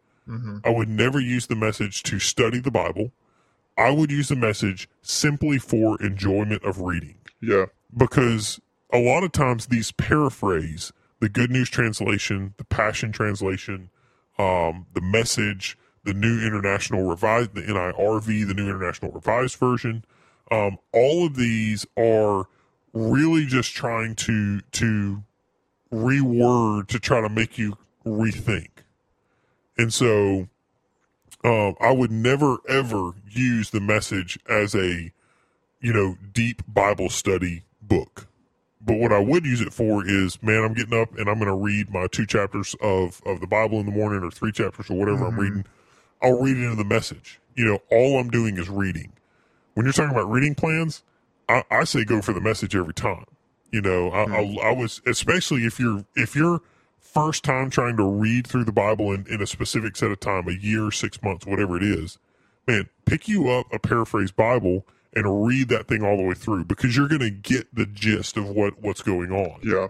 I 0.65 0.71
would 0.71 0.89
never 0.89 1.21
use 1.21 1.47
the 1.47 1.57
Message 1.57 2.03
to 2.05 2.19
study 2.19 2.59
the 2.59 2.71
Bible. 2.71 3.13
I 3.87 3.91
would 3.91 4.11
use 4.11 4.29
the 4.29 4.37
Message 4.37 4.89
simply 5.03 5.59
for 5.59 6.01
enjoyment 6.03 6.63
of 6.65 6.81
reading 6.81 7.17
Yeah. 7.41 7.67
because 7.97 8.61
a 8.93 8.99
lot 8.99 9.25
of 9.25 9.33
times 9.33 9.67
these 9.67 9.93
paraphrase 9.93 10.93
the 11.21 11.29
good 11.29 11.51
news 11.51 11.71
translation 11.71 12.55
the 12.59 12.65
passion 12.65 13.13
translation 13.13 13.91
um, 14.39 14.87
the 14.95 15.01
Message, 15.03 15.77
the 16.05 16.15
New 16.15 16.45
International 16.45 17.05
Revised, 17.05 17.55
the 17.55 17.63
NIRV, 17.63 18.27
the 18.49 18.55
New 18.55 18.65
International 18.67 19.13
Revised 19.13 19.57
Version. 19.57 20.05
Um, 20.51 20.79
all 20.93 21.27
of 21.27 21.37
these 21.37 21.87
are 21.99 22.47
really 22.95 23.45
just 23.47 23.75
trying 23.75 24.15
to 24.17 24.61
to 24.61 25.23
reword 25.93 26.89
to 26.89 26.99
try 26.99 27.21
to 27.21 27.29
make 27.29 27.59
you 27.59 27.77
rethink. 28.07 28.69
And 29.79 29.93
so 29.93 30.49
um, 31.45 31.75
I 31.81 31.93
would 31.93 32.11
never 32.11 32.59
ever 32.69 33.13
use 33.29 33.71
the 33.71 33.81
message 33.81 34.39
as 34.49 34.75
a 34.75 35.13
you 35.81 35.93
know 35.93 36.17
deep 36.33 36.63
Bible 36.69 37.11
study 37.11 37.65
book. 37.81 38.29
But 38.85 38.99
what 38.99 39.13
I 39.13 39.21
would 39.21 39.45
use 39.45 39.61
it 39.61 39.73
for 39.73 40.05
is, 40.05 40.43
man, 40.43 40.65
I'm 40.65 40.75
getting 40.75 40.99
up 40.99 41.17
and 41.17 41.29
I'm 41.29 41.39
going 41.39 41.47
to 41.47 41.55
read 41.55 41.91
my 41.91 42.07
two 42.09 42.27
chapters 42.27 42.75
of 42.81 43.21
of 43.27 43.41
the 43.41 43.47
Bible 43.47 43.81
in 43.81 43.87
the 43.87 43.93
morning, 43.93 44.23
or 44.23 44.31
three 44.31 44.53
chapters, 44.53 44.91
or 44.91 44.99
whatever 44.99 45.27
I'm 45.27 45.39
reading. 45.39 45.65
I'll 46.21 46.41
read 46.41 46.57
it 46.57 46.63
into 46.63 46.77
the 46.77 46.85
message. 46.85 47.41
You 47.55 47.65
know, 47.65 47.79
all 47.91 48.19
I'm 48.19 48.31
doing 48.31 48.57
is 48.57 48.69
reading. 48.69 49.13
When 49.75 49.87
you're 49.87 49.93
talking 49.93 50.13
about 50.13 50.31
reading 50.31 50.55
plans, 50.55 51.03
I, 51.49 51.65
I 51.71 51.85
say 51.85 52.05
go 52.05 52.23
for 52.23 52.33
the 52.33 52.41
message 52.41 52.77
every 52.77 52.95
time. 52.95 53.25
You 53.71 53.81
know, 53.81 54.11
I, 54.11 54.25
I, 54.25 54.69
I 54.69 54.73
was 54.73 55.01
especially 55.07 55.65
if 55.65 55.81
you're 55.81 56.05
if 56.15 56.37
you're 56.37 56.61
first 57.03 57.45
time 57.45 57.69
trying 57.69 57.97
to 57.97 58.05
read 58.05 58.47
through 58.47 58.65
the 58.65 58.73
Bible 58.73 59.13
in, 59.13 59.27
in 59.29 59.43
a 59.43 59.47
specific 59.47 59.97
set 59.97 60.11
of 60.11 60.21
time, 60.21 60.49
a 60.49 60.53
year, 60.53 60.91
six 60.91 61.23
months, 61.23 61.47
whatever 61.47 61.77
it 61.77 61.83
is, 61.83 62.19
man, 62.67 62.89
pick 63.05 63.29
you 63.29 63.51
up 63.51 63.67
a 63.73 63.79
paraphrase 63.79 64.31
Bible 64.31 64.87
and 65.15 65.47
read 65.47 65.69
that 65.69 65.89
thing 65.89 66.03
all 66.03 66.17
the 66.17 66.23
way 66.23 66.35
through 66.35 66.65
because 66.65 66.97
you're 66.97 67.09
going 67.09 67.21
to 67.21 67.31
get 67.31 67.75
the 67.75 67.87
gist 67.87 68.37
of 68.37 68.49
what 68.49 68.81
what's 68.81 69.03
going 69.03 69.31
on. 69.31 69.61
Yeah. 69.63 69.89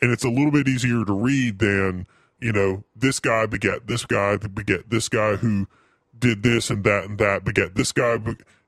And 0.00 0.12
it's 0.12 0.24
a 0.24 0.28
little 0.28 0.52
bit 0.52 0.68
easier 0.68 1.04
to 1.04 1.12
read 1.12 1.58
than, 1.58 2.06
you 2.40 2.52
know, 2.52 2.84
this 2.94 3.20
guy 3.20 3.46
beget 3.46 3.86
this 3.86 4.04
guy 4.04 4.36
beget 4.36 4.90
this 4.90 5.08
guy 5.08 5.36
who 5.36 5.66
did 6.16 6.42
this 6.42 6.70
and 6.70 6.84
that 6.84 7.04
and 7.04 7.18
that 7.18 7.44
beget 7.44 7.74
this 7.74 7.90
guy. 7.90 8.18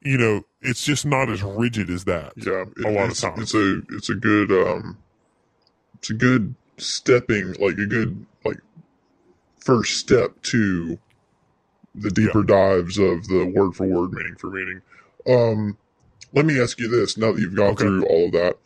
You 0.00 0.18
know, 0.18 0.42
it's 0.60 0.84
just 0.84 1.06
not 1.06 1.28
as 1.28 1.42
rigid 1.42 1.90
as 1.90 2.04
that. 2.04 2.32
Yeah. 2.36 2.64
A 2.84 2.90
lot 2.90 3.10
of 3.10 3.18
times. 3.18 3.42
It's 3.42 3.54
a 3.54 3.82
it's 3.90 4.10
a 4.10 4.14
good 4.14 4.50
um 4.50 4.98
it's 5.98 6.10
a 6.10 6.14
good 6.14 6.54
stepping 6.78 7.52
like 7.54 7.78
a 7.78 7.86
good 7.86 8.26
like 8.44 8.58
first 9.58 9.98
step 9.98 10.40
to 10.42 10.98
the 11.94 12.10
deeper 12.10 12.42
dives 12.42 12.98
of 12.98 13.26
the 13.28 13.46
word 13.54 13.74
for 13.74 13.86
word 13.86 14.12
meaning 14.12 14.36
for 14.36 14.50
meaning. 14.50 14.82
Um 15.28 15.78
let 16.32 16.46
me 16.46 16.60
ask 16.60 16.78
you 16.78 16.88
this 16.88 17.16
now 17.16 17.32
that 17.32 17.40
you've 17.40 17.56
gone 17.56 17.72
Okay. 17.72 17.84
through 17.84 18.06
all 18.06 18.26
of 18.26 18.32
that. 18.32 18.58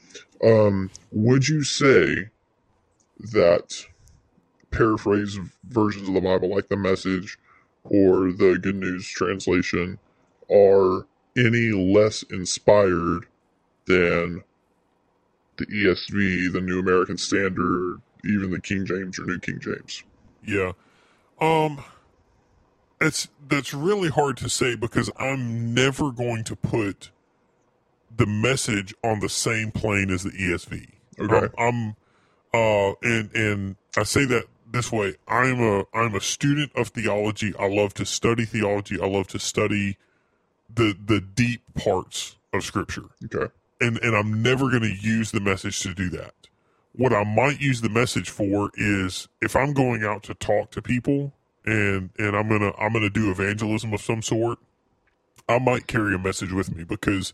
Um 0.45 0.91
would 1.13 1.49
you 1.49 1.63
say 1.65 2.31
that 3.33 3.87
paraphrase 4.71 5.39
versions 5.65 6.09
of 6.09 6.15
the 6.15 6.21
Bible 6.21 6.51
like 6.55 6.69
the 6.69 6.77
message 6.77 7.39
or 7.85 8.33
the 8.33 8.59
good 8.61 8.77
news 8.77 9.07
translation 9.09 9.99
are 10.51 11.07
any 11.37 11.71
less 11.73 12.23
inspired 12.25 13.27
than 13.87 14.43
the 15.61 15.67
ESV, 15.67 16.53
the 16.53 16.61
New 16.61 16.81
American 16.81 17.17
Standard, 17.17 18.01
even 18.25 18.51
the 18.51 18.61
King 18.61 18.85
James 18.85 19.19
or 19.19 19.25
New 19.25 19.39
King 19.39 19.61
James. 19.61 20.03
Yeah. 20.45 20.73
Um 21.41 21.85
it's 23.01 23.29
that's 23.49 23.73
really 23.73 24.09
hard 24.09 24.37
to 24.39 24.49
say 24.49 24.75
because 24.75 25.11
I'm 25.17 25.73
never 25.73 26.11
going 26.11 26.45
to 26.45 26.57
put 26.57 27.11
the 28.15 28.27
message 28.27 28.95
on 29.05 29.21
the 29.21 29.29
same 29.29 29.71
plane 29.71 30.11
as 30.11 30.25
the 30.25 30.31
ESV. 30.31 30.89
Okay. 31.19 31.49
I'm, 31.59 31.95
I'm 31.95 31.97
uh 32.53 32.95
and 33.03 33.35
and 33.35 33.77
I 33.97 34.03
say 34.03 34.25
that 34.27 34.45
this 34.71 34.91
way. 34.93 35.17
I'm 35.29 35.61
a 35.61 35.85
I'm 35.95 36.15
a 36.15 36.21
student 36.21 36.73
of 36.75 36.89
theology. 36.89 37.55
I 37.59 37.69
love 37.69 37.95
to 37.95 38.07
study 38.07 38.45
theology. 38.45 39.01
I 39.01 39.07
love 39.07 39.29
to 39.29 39.39
study 39.39 39.99
the 40.73 40.97
the 41.05 41.21
deep 41.21 41.63
parts 41.75 42.37
of 42.53 42.65
scripture 42.65 43.05
Okay. 43.25 43.53
And 43.81 43.99
and 43.99 44.17
I'm 44.17 44.43
never 44.43 44.71
going 44.71 44.83
to 44.83 44.95
use 44.95 45.31
the 45.31 45.41
message 45.41 45.81
to 45.81 45.95
do 45.95 46.09
that. 46.11 46.35
What 46.93 47.13
I 47.13 47.25
might 47.25 47.61
use 47.61 47.81
the 47.81 47.89
message 47.89 48.31
for 48.31 48.71
is 48.75 49.29
if 49.41 49.55
I'm 49.55 49.73
going 49.73 50.05
out 50.05 50.23
to 50.25 50.35
talk 50.35 50.71
to 50.73 50.83
people 50.83 51.33
and 51.65 52.11
and 52.19 52.37
I'm 52.37 52.49
gonna 52.49 52.73
I'm 52.79 52.93
gonna 52.93 53.11
do 53.11 53.31
evangelism 53.31 53.93
of 53.93 54.01
some 54.01 54.23
sort, 54.23 54.59
I 55.49 55.59
might 55.59 55.87
carry 55.87 56.15
a 56.15 56.19
message 56.19 56.53
with 56.53 56.75
me 56.75 56.85
because 56.85 57.33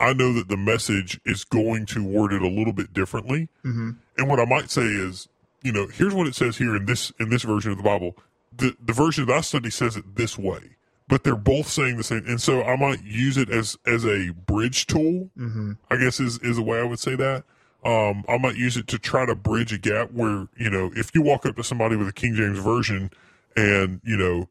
I 0.00 0.12
know 0.12 0.32
that 0.32 0.48
the 0.48 0.56
message 0.56 1.20
is 1.24 1.44
going 1.44 1.86
to 1.86 2.02
word 2.02 2.32
it 2.32 2.42
a 2.42 2.48
little 2.48 2.72
bit 2.72 2.92
differently. 2.92 3.48
Mm-hmm. 3.64 3.90
And 4.18 4.28
what 4.28 4.40
I 4.40 4.44
might 4.44 4.68
say 4.68 4.82
is, 4.82 5.28
you 5.62 5.72
know, 5.72 5.86
here's 5.86 6.12
what 6.12 6.26
it 6.26 6.34
says 6.34 6.56
here 6.56 6.74
in 6.74 6.86
this 6.86 7.12
in 7.20 7.30
this 7.30 7.44
version 7.44 7.70
of 7.70 7.76
the 7.76 7.84
Bible. 7.84 8.16
The 8.54 8.76
the 8.84 8.92
version 8.92 9.26
that 9.26 9.36
I 9.36 9.40
study 9.42 9.70
says 9.70 9.96
it 9.96 10.16
this 10.16 10.36
way, 10.36 10.76
but 11.12 11.24
they're 11.24 11.36
both 11.36 11.68
saying 11.68 11.98
the 11.98 12.02
same. 12.02 12.24
And 12.26 12.40
so 12.40 12.62
I 12.62 12.74
might 12.74 13.04
use 13.04 13.36
it 13.36 13.50
as 13.50 13.76
as 13.84 14.06
a 14.06 14.30
bridge 14.30 14.86
tool. 14.86 15.28
Mm-hmm. 15.36 15.72
I 15.90 15.96
guess 15.96 16.18
is 16.18 16.38
is 16.38 16.56
the 16.56 16.62
way 16.62 16.80
I 16.80 16.84
would 16.84 17.00
say 17.00 17.16
that. 17.16 17.44
Um, 17.84 18.24
I 18.30 18.38
might 18.38 18.56
use 18.56 18.78
it 18.78 18.86
to 18.86 18.98
try 18.98 19.26
to 19.26 19.34
bridge 19.34 19.74
a 19.74 19.78
gap 19.78 20.10
where 20.12 20.48
you 20.56 20.70
know 20.70 20.90
if 20.96 21.14
you 21.14 21.20
walk 21.20 21.44
up 21.44 21.56
to 21.56 21.62
somebody 21.62 21.96
with 21.96 22.08
a 22.08 22.14
King 22.14 22.34
James 22.34 22.58
version 22.58 23.10
and 23.54 24.00
you 24.02 24.16
know 24.16 24.48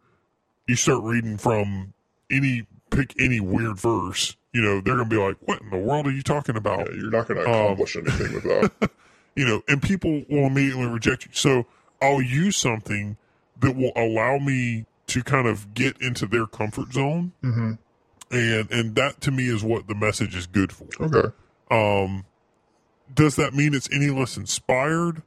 you 0.68 0.76
start 0.76 1.01
reading 1.01 1.36
from 1.39 1.95
any 2.30 2.68
pick 2.91 3.16
any 3.20 3.39
weird 3.39 3.80
verse, 3.80 4.38
you 4.53 4.62
know 4.62 4.82
they're 4.82 4.97
gonna 4.97 5.09
be 5.09 5.18
like, 5.18 5.38
"What 5.39 5.64
in 5.64 5.72
the 5.72 5.80
world 5.80 6.05
are 6.05 6.12
you 6.12 6.22
talking 6.22 6.57
about?" 6.57 6.91
Yeah, 6.91 7.01
you're 7.01 7.09
not 7.09 7.28
going 7.28 7.39
to 7.43 7.49
Um, 7.49 7.55
accomplish 7.55 7.95
anything 7.95 8.34
with 8.36 8.43
that. 8.43 8.91
you 9.36 9.47
know, 9.47 9.64
and 9.68 9.82
people 9.82 10.26
will 10.30 10.45
immediately 10.45 10.86
reject 10.86 11.26
you. 11.26 11.32
So 11.34 11.66
I'll 11.99 12.22
use 12.22 12.55
something 12.55 13.18
that 13.62 13.76
will 13.76 13.93
allow 13.95 14.38
me 14.38 14.86
to 15.12 15.24
kind 15.24 15.47
of 15.47 15.74
get 15.74 16.01
into 16.01 16.26
their 16.26 16.45
comfort 16.45 16.93
zone, 16.93 17.34
mm-hmm. 17.43 17.74
and 18.32 18.72
and 18.72 18.95
that 18.95 19.22
to 19.22 19.32
me 19.32 19.47
is 19.47 19.64
what 19.64 19.88
the 19.88 19.95
message 19.95 20.36
is 20.36 20.47
good 20.47 20.72
for. 20.72 20.88
Okay. 20.99 21.30
Um, 21.70 22.26
does 23.14 23.36
that 23.36 23.53
mean 23.53 23.74
it's 23.74 23.89
any 23.93 24.09
less 24.09 24.38
inspired? 24.38 25.24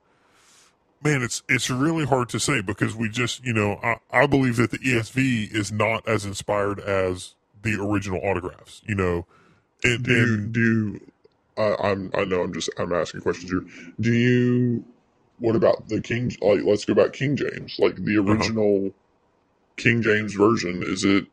Man, 1.03 1.23
it's 1.23 1.43
it's 1.49 1.69
really 1.69 2.07
hard 2.07 2.29
to 2.31 2.41
say 2.41 2.63
because 2.63 2.95
we 2.97 3.09
just 3.09 3.45
you 3.45 3.53
know 3.53 3.79
I, 3.83 3.97
I 4.11 4.27
believe 4.27 4.57
that 4.57 4.71
the 4.71 4.79
ESV 4.79 5.53
is 5.55 5.71
not 5.71 6.07
as 6.09 6.25
inspired 6.25 6.81
as 6.81 7.35
the 7.63 7.75
original 7.75 8.21
autographs. 8.23 8.83
You 8.87 8.95
know, 8.95 9.27
and, 9.85 10.03
Do 10.03 10.13
you, 10.13 10.35
and 10.35 10.53
do 10.53 10.61
you, 10.61 11.01
I, 11.59 11.77
I'm, 11.91 12.11
I 12.15 12.25
know 12.25 12.43
I'm 12.43 12.53
just, 12.53 12.71
I'm 12.79 12.93
asking 12.93 13.21
questions 13.21 13.51
here. 13.51 13.65
Do 14.01 14.13
you, 14.13 14.85
what 15.39 15.57
about 15.57 15.89
the 15.89 16.01
King, 16.01 16.33
like, 16.41 16.61
let's 16.65 16.85
go 16.85 16.95
back 16.95 17.13
King 17.13 17.37
James, 17.37 17.77
like 17.79 17.97
the 17.97 18.19
Uh-huh. 18.19 18.91
King 19.77 20.03
James 20.03 20.35
version, 20.35 20.83
is 20.83 21.05
it 21.05 21.27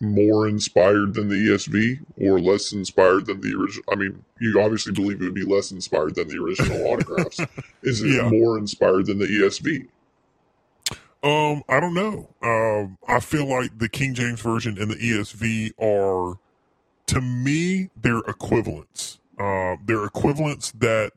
more 0.00 0.48
inspired 0.48 1.14
than 1.14 1.28
the 1.28 1.34
ESV 1.36 2.00
or 2.18 2.40
less 2.40 2.72
inspired 2.72 3.26
than 3.26 3.40
the 3.40 3.54
original? 3.56 3.84
I 3.90 3.94
mean, 3.96 4.24
you 4.40 4.60
obviously 4.60 4.92
believe 4.92 5.20
it 5.20 5.24
would 5.24 5.34
be 5.34 5.44
less 5.44 5.70
inspired 5.70 6.14
than 6.16 6.28
the 6.28 6.38
original 6.38 6.86
autographs. 6.92 7.40
Is 7.82 8.02
it 8.02 8.08
Yeah. 8.16 8.28
more 8.28 8.58
inspired 8.58 9.06
than 9.06 9.18
the 9.18 9.26
ESV? 9.26 9.88
Um, 11.24 11.62
I 11.68 11.78
don't 11.78 11.94
know. 11.94 12.28
Um, 12.42 12.98
I 13.06 13.20
feel 13.20 13.46
like 13.46 13.78
the 13.78 13.88
King 13.88 14.14
James 14.14 14.40
version 14.40 14.76
and 14.76 14.90
the 14.90 14.96
ESV 14.96 15.72
are, 15.80 16.38
to 17.06 17.20
me, 17.20 17.90
they're 18.00 18.18
equivalents. 18.26 19.20
Uh, 19.38 19.76
they're 19.84 20.04
equivalents 20.04 20.72
that 20.72 21.12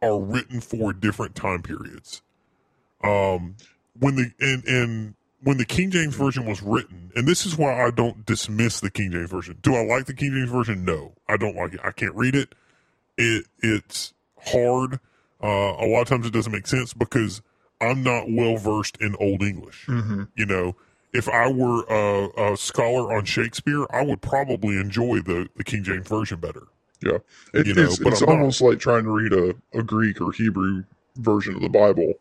are 0.00 0.20
written 0.20 0.60
for 0.60 0.92
different 0.92 1.34
time 1.34 1.62
periods. 1.62 2.22
Um, 3.02 3.56
when 3.98 4.14
the 4.16 4.30
and 4.40 4.64
and 4.66 5.14
when 5.46 5.58
the 5.58 5.64
King 5.64 5.92
James 5.92 6.16
version 6.16 6.44
was 6.44 6.60
written, 6.60 7.12
and 7.14 7.24
this 7.28 7.46
is 7.46 7.56
why 7.56 7.86
I 7.86 7.92
don't 7.92 8.26
dismiss 8.26 8.80
the 8.80 8.90
King 8.90 9.12
James 9.12 9.30
version. 9.30 9.56
Do 9.62 9.76
I 9.76 9.84
like 9.84 10.06
the 10.06 10.12
King 10.12 10.32
James 10.32 10.50
version? 10.50 10.84
No, 10.84 11.12
I 11.28 11.36
don't 11.36 11.54
like 11.54 11.72
it. 11.72 11.80
I 11.84 11.92
can't 11.92 12.16
read 12.16 12.34
it. 12.34 12.52
It 13.16 13.46
it's 13.62 14.12
hard. 14.44 14.98
Uh, 15.40 15.46
a 15.78 15.86
lot 15.86 16.02
of 16.02 16.08
times 16.08 16.26
it 16.26 16.32
doesn't 16.32 16.50
make 16.52 16.66
sense 16.66 16.92
because 16.92 17.42
I'm 17.80 18.02
not 18.02 18.24
well 18.28 18.56
versed 18.56 18.98
in 19.00 19.14
Old 19.20 19.42
English. 19.44 19.86
Mm-hmm. 19.86 20.24
You 20.34 20.46
know, 20.46 20.74
if 21.12 21.28
I 21.28 21.48
were 21.48 21.84
a, 21.88 22.52
a 22.52 22.56
scholar 22.56 23.16
on 23.16 23.24
Shakespeare, 23.24 23.86
I 23.90 24.02
would 24.02 24.22
probably 24.22 24.78
enjoy 24.78 25.20
the, 25.20 25.48
the 25.54 25.62
King 25.62 25.84
James 25.84 26.08
version 26.08 26.40
better. 26.40 26.64
Yeah. 27.04 27.18
It, 27.54 27.68
You 27.68 27.74
know, 27.74 27.84
it's 27.84 28.00
but 28.00 28.14
it's 28.14 28.20
not. 28.22 28.30
almost 28.30 28.60
like 28.60 28.80
trying 28.80 29.04
to 29.04 29.10
read 29.10 29.32
a, 29.32 29.54
a 29.78 29.84
Greek 29.84 30.20
or 30.20 30.32
Hebrew 30.32 30.82
version 31.16 31.54
of 31.54 31.62
the 31.62 31.68
Bible 31.68 32.14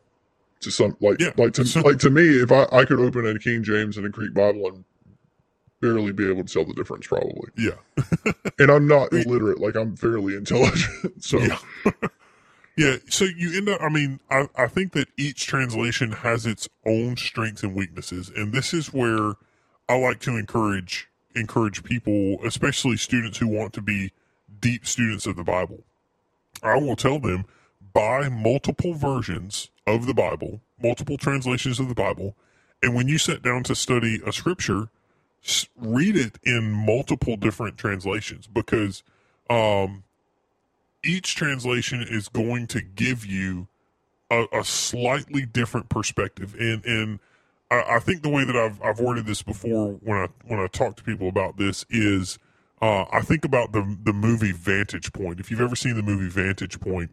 to 0.61 0.71
some 0.71 0.95
like 0.99 1.19
Yeah, 1.19 1.31
like 1.37 1.53
to 1.53 1.81
like 1.81 1.99
to 1.99 2.09
me 2.09 2.41
if 2.41 2.51
I, 2.51 2.65
I 2.71 2.85
could 2.85 2.99
open 2.99 3.25
a 3.27 3.37
King 3.39 3.63
James 3.63 3.97
and 3.97 4.05
a 4.05 4.09
Greek 4.09 4.33
Bible 4.33 4.67
and 4.67 4.83
barely 5.81 6.11
be 6.11 6.29
able 6.29 6.43
to 6.43 6.53
tell 6.53 6.65
the 6.65 6.73
difference 6.73 7.07
probably. 7.07 7.49
Yeah. 7.57 7.75
And 8.57 8.71
I'm 8.71 8.87
not 8.87 9.11
illiterate, 9.11 9.59
like 9.59 9.75
I'm 9.75 9.95
fairly 9.95 10.35
intelligent. 10.35 11.13
So 11.23 11.39
Yeah. 11.39 11.57
Yeah. 12.77 12.97
So 13.09 13.23
you 13.23 13.57
end 13.57 13.69
up, 13.69 13.81
I 13.81 13.87
mean, 13.87 14.19
I, 14.29 14.49
I 14.57 14.67
think 14.67 14.91
that 14.93 15.07
each 15.17 15.47
translation 15.47 16.11
has 16.11 16.45
its 16.45 16.67
own 16.85 17.15
strengths 17.15 17.63
and 17.63 17.73
weaknesses. 17.73 18.29
And 18.35 18.51
this 18.51 18.73
is 18.73 18.93
where 18.93 19.35
I 19.87 19.97
like 19.97 20.19
to 20.21 20.35
encourage, 20.35 21.07
encourage 21.35 21.83
people, 21.85 22.37
especially 22.43 22.97
students 22.97 23.37
who 23.37 23.47
want 23.47 23.71
to 23.73 23.81
be 23.81 24.11
deep 24.59 24.85
students 24.85 25.25
of 25.25 25.37
the 25.37 25.43
Bible. 25.43 25.83
I 26.63 26.75
will 26.77 26.97
tell 26.97 27.17
them 27.19 27.45
buy 27.95 28.29
multiple 28.29 28.93
versions 28.93 29.71
of 29.87 30.05
the 30.05 30.13
Bible, 30.13 30.61
multiple 30.83 31.17
translations 31.17 31.79
of 31.79 31.87
the 31.87 31.95
Bible, 31.95 32.35
and 32.83 32.93
when 32.93 33.07
you 33.07 33.17
sit 33.17 33.41
down 33.41 33.63
to 33.63 33.73
study 33.73 34.21
a 34.25 34.31
scripture, 34.31 34.89
read 35.77 36.17
it 36.17 36.37
in 36.43 36.71
multiple 36.71 37.37
different 37.37 37.77
translations 37.77 38.47
because 38.47 39.01
um, 39.49 40.03
each 41.03 41.35
translation 41.35 42.05
is 42.07 42.27
going 42.27 42.67
to 42.67 42.81
give 42.81 43.25
you 43.25 43.67
a, 44.29 44.45
a 44.51 44.63
slightly 44.63 45.45
different 45.45 45.89
perspective. 45.89 46.53
And 46.59 46.83
and 46.85 47.19
I, 47.71 47.95
I 47.95 47.99
think 47.99 48.23
the 48.23 48.29
way 48.29 48.43
that 48.43 48.55
I've 48.55 48.81
I've 48.81 48.99
worded 48.99 49.25
this 49.25 49.41
before 49.41 49.93
when 50.01 50.17
I 50.17 50.27
when 50.45 50.59
I 50.59 50.67
talk 50.67 50.97
to 50.97 51.03
people 51.03 51.29
about 51.29 51.57
this 51.57 51.85
is 51.89 52.39
uh, 52.81 53.05
I 53.11 53.21
think 53.21 53.45
about 53.45 53.71
the 53.71 53.97
the 54.03 54.13
movie 54.13 54.51
Vantage 54.51 55.13
Point. 55.13 55.39
If 55.39 55.49
you've 55.49 55.61
ever 55.61 55.75
seen 55.75 55.95
the 55.95 56.03
movie 56.03 56.29
Vantage 56.29 56.79
Point, 56.79 57.11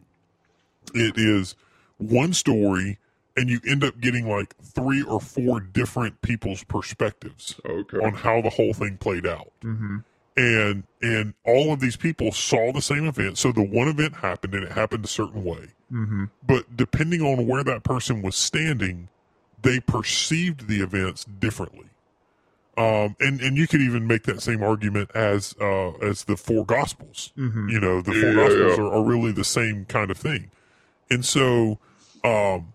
it 0.93 1.17
is 1.17 1.55
one 1.97 2.33
story 2.33 2.97
and 3.35 3.49
you 3.49 3.59
end 3.67 3.83
up 3.83 3.99
getting 3.99 4.27
like 4.29 4.55
three 4.61 5.01
or 5.03 5.19
four 5.19 5.59
different 5.59 6.21
people's 6.21 6.63
perspectives 6.63 7.59
Okay. 7.65 7.97
on 7.97 8.13
how 8.13 8.41
the 8.41 8.49
whole 8.49 8.73
thing 8.73 8.97
played 8.97 9.25
out 9.25 9.51
Mm-hmm. 9.63 9.97
and 10.37 10.83
and 11.01 11.33
all 11.45 11.71
of 11.73 11.79
these 11.79 11.95
people 11.95 12.31
saw 12.31 12.71
the 12.71 12.81
same 12.81 13.05
event 13.05 13.37
so 13.37 13.51
the 13.51 13.63
one 13.63 13.87
event 13.87 14.15
happened 14.15 14.53
and 14.55 14.63
it 14.63 14.71
happened 14.71 15.05
a 15.05 15.07
certain 15.07 15.43
way 15.43 15.67
Mm-hmm. 15.91 16.25
but 16.45 16.75
depending 16.75 17.21
on 17.21 17.45
where 17.47 17.63
that 17.63 17.83
person 17.83 18.21
was 18.21 18.35
standing 18.35 19.09
they 19.61 19.79
perceived 19.79 20.67
the 20.67 20.81
events 20.81 21.23
differently 21.25 21.85
um 22.77 23.15
and 23.19 23.39
and 23.41 23.55
you 23.57 23.67
could 23.67 23.81
even 23.81 24.07
make 24.07 24.23
that 24.23 24.41
same 24.41 24.63
argument 24.63 25.11
as 25.13 25.53
uh 25.61 25.91
as 26.01 26.23
the 26.25 26.35
four 26.35 26.65
gospels 26.65 27.31
Mm-hmm. 27.37 27.69
you 27.69 27.79
know 27.79 28.01
the 28.01 28.11
four 28.13 28.29
Yeah, 28.31 28.35
gospels 28.35 28.77
yeah. 28.77 28.83
Are, 28.83 28.93
are 28.93 29.03
really 29.03 29.31
the 29.31 29.43
same 29.43 29.85
kind 29.85 30.09
of 30.09 30.17
thing 30.17 30.49
and 31.13 31.23
so 31.25 31.77
um 32.23 32.73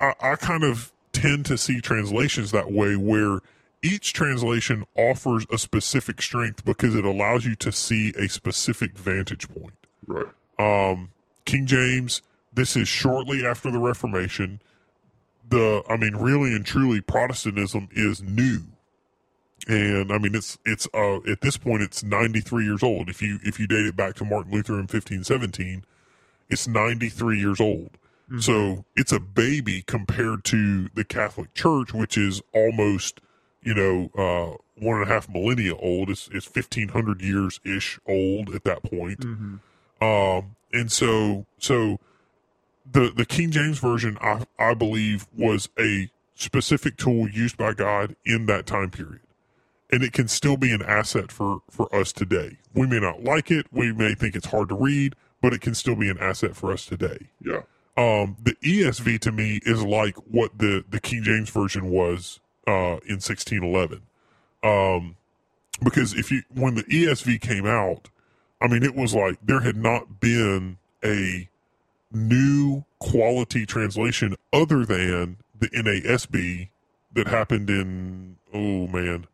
I, 0.00 0.14
I 0.20 0.36
kind 0.36 0.64
of 0.64 0.92
tend 1.12 1.46
to 1.46 1.58
see 1.58 1.80
translations 1.80 2.50
that 2.52 2.72
way 2.72 2.96
where 2.96 3.40
each 3.82 4.12
translation 4.12 4.84
offers 4.96 5.44
a 5.50 5.58
specific 5.58 6.22
strength 6.22 6.64
because 6.64 6.94
it 6.94 7.04
allows 7.04 7.44
you 7.44 7.54
to 7.56 7.72
see 7.72 8.12
a 8.16 8.28
specific 8.28 8.96
vantage 8.96 9.48
point 9.48 9.74
Right. 10.06 10.26
um, 10.58 11.10
King 11.44 11.66
James, 11.66 12.22
this 12.52 12.76
is 12.76 12.86
shortly 12.88 13.44
after 13.46 13.70
the 13.70 13.78
Reformation. 13.78 14.60
The, 15.48 15.82
I 15.88 15.96
mean, 15.96 16.14
really 16.16 16.54
and 16.54 16.64
truly, 16.64 17.00
Protestantism 17.00 17.88
is 17.92 18.22
new, 18.22 18.60
and 19.68 20.12
I 20.12 20.18
mean, 20.18 20.34
it's 20.34 20.58
it's 20.64 20.88
uh 20.94 21.16
at 21.28 21.40
this 21.40 21.56
point 21.56 21.82
it's 21.82 22.02
ninety 22.02 22.40
three 22.40 22.64
years 22.64 22.82
old. 22.82 23.08
If 23.08 23.20
you 23.22 23.38
if 23.44 23.58
you 23.60 23.66
date 23.66 23.86
it 23.86 23.96
back 23.96 24.14
to 24.16 24.24
Martin 24.24 24.52
Luther 24.52 24.78
in 24.80 24.86
fifteen 24.86 25.24
seventeen, 25.24 25.84
it's 26.52 26.68
ninety 26.68 27.08
three 27.08 27.38
years 27.38 27.60
old. 27.60 27.98
So 28.38 28.86
it's 28.96 29.12
a 29.12 29.20
baby 29.20 29.82
compared 29.82 30.44
to 30.44 30.88
the 30.94 31.04
Catholic 31.04 31.52
Church, 31.52 31.92
which 31.92 32.16
is 32.16 32.40
almost 32.54 33.20
you 33.62 33.74
know 33.74 34.10
uh, 34.16 34.56
one 34.82 35.02
and 35.02 35.10
a 35.10 35.12
half 35.12 35.28
millennia 35.28 35.76
old. 35.76 36.08
It's 36.08 36.28
it's 36.32 36.46
fifteen 36.46 36.88
hundred 36.88 37.20
years 37.20 37.60
ish 37.62 38.00
old 38.06 38.54
at 38.54 38.64
that 38.64 38.82
point. 38.82 39.20
Mm-hmm. 39.20 40.04
Um, 40.04 40.56
and 40.72 40.90
so, 40.90 41.44
so 41.58 42.00
the 42.90 43.12
the 43.14 43.26
King 43.26 43.50
James 43.50 43.78
version, 43.78 44.16
I 44.20 44.44
I 44.58 44.74
believe, 44.74 45.26
was 45.36 45.68
a 45.78 46.10
specific 46.34 46.96
tool 46.96 47.28
used 47.28 47.58
by 47.58 47.74
God 47.74 48.16
in 48.24 48.46
that 48.46 48.64
time 48.64 48.90
period, 48.90 49.20
and 49.90 50.02
it 50.02 50.14
can 50.14 50.26
still 50.26 50.56
be 50.56 50.72
an 50.72 50.82
asset 50.82 51.30
for 51.30 51.60
for 51.70 51.94
us 51.94 52.12
today. 52.12 52.56
We 52.72 52.86
may 52.86 52.98
not 52.98 53.22
like 53.22 53.50
it, 53.50 53.66
we 53.70 53.92
may 53.92 54.14
think 54.14 54.34
it's 54.34 54.46
hard 54.46 54.70
to 54.70 54.74
read, 54.74 55.14
but 55.42 55.52
it 55.52 55.60
can 55.60 55.74
still 55.74 55.96
be 55.96 56.08
an 56.08 56.18
asset 56.18 56.56
for 56.56 56.72
us 56.72 56.86
today. 56.86 57.28
Yeah. 57.44 57.62
Um, 57.96 58.36
the 58.42 58.54
ESV 58.62 59.18
to 59.20 59.32
me 59.32 59.60
is 59.64 59.82
like 59.82 60.16
what 60.30 60.56
the 60.56 60.82
the 60.88 61.00
King 61.00 61.22
James 61.22 61.50
version 61.50 61.90
was 61.90 62.40
uh, 62.66 62.96
in 63.04 63.20
1611. 63.20 64.00
Um, 64.62 65.16
because 65.82 66.14
if 66.14 66.30
you 66.30 66.42
when 66.54 66.76
the 66.76 66.84
ESV 66.84 67.40
came 67.42 67.66
out, 67.66 68.08
I 68.62 68.68
mean, 68.68 68.82
it 68.82 68.94
was 68.94 69.14
like 69.14 69.36
there 69.44 69.60
had 69.60 69.76
not 69.76 70.20
been 70.20 70.78
a 71.04 71.48
new 72.12 72.84
quality 72.98 73.66
translation 73.66 74.36
other 74.52 74.86
than 74.86 75.38
the 75.58 75.68
NASB 75.68 76.68
that 77.12 77.26
happened 77.26 77.68
in 77.68 78.36
oh 78.54 78.86
man, 78.86 79.26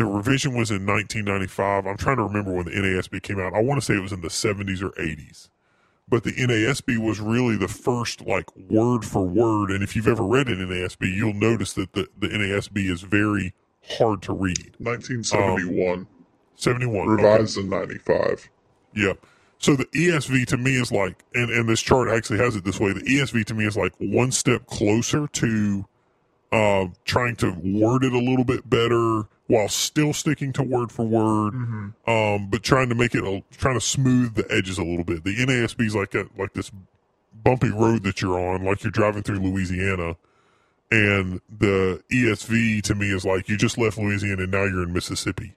the 0.00 0.06
revision 0.06 0.56
was 0.56 0.70
in 0.70 0.86
1995. 0.86 1.86
I'm 1.86 1.98
trying 1.98 2.16
to 2.16 2.22
remember 2.22 2.54
when 2.54 2.64
the 2.64 2.70
NASB 2.70 3.22
came 3.22 3.38
out. 3.38 3.52
I 3.52 3.60
want 3.60 3.78
to 3.78 3.84
say 3.84 3.94
it 3.94 4.00
was 4.00 4.12
in 4.12 4.22
the 4.22 4.28
70s 4.28 4.82
or 4.82 4.92
80s. 4.92 5.50
But 6.08 6.24
the 6.24 6.32
NASB 6.32 6.96
was 6.96 7.20
really 7.20 7.58
the 7.58 7.68
first, 7.68 8.22
like 8.22 8.46
word 8.56 9.04
for 9.04 9.26
word. 9.26 9.70
And 9.70 9.84
if 9.84 9.94
you've 9.94 10.08
ever 10.08 10.22
read 10.22 10.48
an 10.48 10.66
NASB, 10.66 11.14
you'll 11.14 11.34
notice 11.34 11.74
that 11.74 11.92
the, 11.92 12.08
the 12.18 12.28
NASB 12.28 12.90
is 12.90 13.02
very 13.02 13.52
hard 13.98 14.22
to 14.22 14.32
read. 14.32 14.74
Um, 14.80 14.86
1971. 14.86 16.06
71. 16.56 17.00
okay. 17.00 17.22
revised 17.22 17.58
in 17.58 17.68
95. 17.68 18.48
Yep. 18.94 19.26
So 19.58 19.76
the 19.76 19.84
ESV 19.84 20.46
to 20.46 20.56
me 20.56 20.76
is 20.80 20.90
like, 20.90 21.22
and, 21.34 21.50
and 21.50 21.68
this 21.68 21.82
chart 21.82 22.08
actually 22.08 22.38
has 22.38 22.56
it 22.56 22.64
this 22.64 22.80
way. 22.80 22.94
The 22.94 23.00
ESV 23.00 23.44
to 23.44 23.54
me 23.54 23.66
is 23.66 23.76
like 23.76 23.92
one 23.98 24.32
step 24.32 24.64
closer 24.64 25.26
to 25.26 25.84
uh, 26.52 26.86
trying 27.04 27.36
to 27.36 27.50
word 27.62 28.04
it 28.04 28.12
a 28.12 28.18
little 28.18 28.44
bit 28.44 28.68
better 28.68 29.28
while 29.46 29.68
still 29.68 30.12
sticking 30.12 30.52
to 30.52 30.62
word 30.62 30.92
for 30.92 31.04
word, 31.04 31.54
um, 32.06 32.48
but 32.50 32.62
trying 32.62 32.88
to 32.88 32.94
make 32.94 33.14
it, 33.14 33.24
a, 33.24 33.42
trying 33.56 33.74
to 33.74 33.80
smooth 33.80 34.34
the 34.34 34.46
edges 34.50 34.78
a 34.78 34.84
little 34.84 35.04
bit. 35.04 35.24
The 35.24 35.34
NASB 35.34 35.86
is 35.86 35.94
like 35.94 36.14
a, 36.14 36.26
like 36.38 36.52
this 36.54 36.70
bumpy 37.44 37.70
road 37.70 38.04
that 38.04 38.22
you're 38.22 38.38
on, 38.38 38.64
like 38.64 38.82
you're 38.84 38.90
driving 38.90 39.22
through 39.22 39.40
Louisiana. 39.40 40.16
And 40.92 41.40
the 41.56 42.02
ESV 42.12 42.82
to 42.82 42.94
me 42.94 43.10
is 43.12 43.24
like 43.24 43.48
you 43.48 43.56
just 43.56 43.78
left 43.78 43.96
Louisiana 43.98 44.42
and 44.42 44.50
now 44.50 44.64
you're 44.64 44.82
in 44.82 44.92
Mississippi. 44.92 45.54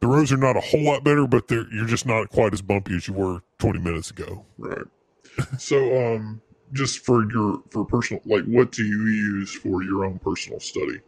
The 0.00 0.06
roads 0.06 0.30
are 0.32 0.36
not 0.36 0.56
a 0.56 0.60
whole 0.60 0.82
lot 0.82 1.02
better, 1.02 1.26
but 1.26 1.48
they're, 1.48 1.66
you're 1.72 1.86
just 1.86 2.04
not 2.04 2.28
quite 2.28 2.52
as 2.52 2.60
bumpy 2.60 2.94
as 2.96 3.08
you 3.08 3.14
were 3.14 3.42
20 3.58 3.78
minutes 3.78 4.10
ago. 4.10 4.44
Right. 4.58 4.84
so, 5.58 6.14
um, 6.14 6.42
just 6.72 7.00
for 7.00 7.30
your 7.30 7.62
for 7.70 7.84
personal, 7.84 8.22
like, 8.24 8.44
what 8.44 8.72
do 8.72 8.84
you 8.84 9.06
use 9.06 9.54
for 9.54 9.82
your 9.82 10.04
own 10.04 10.18
personal 10.18 10.60
study? 10.60 11.00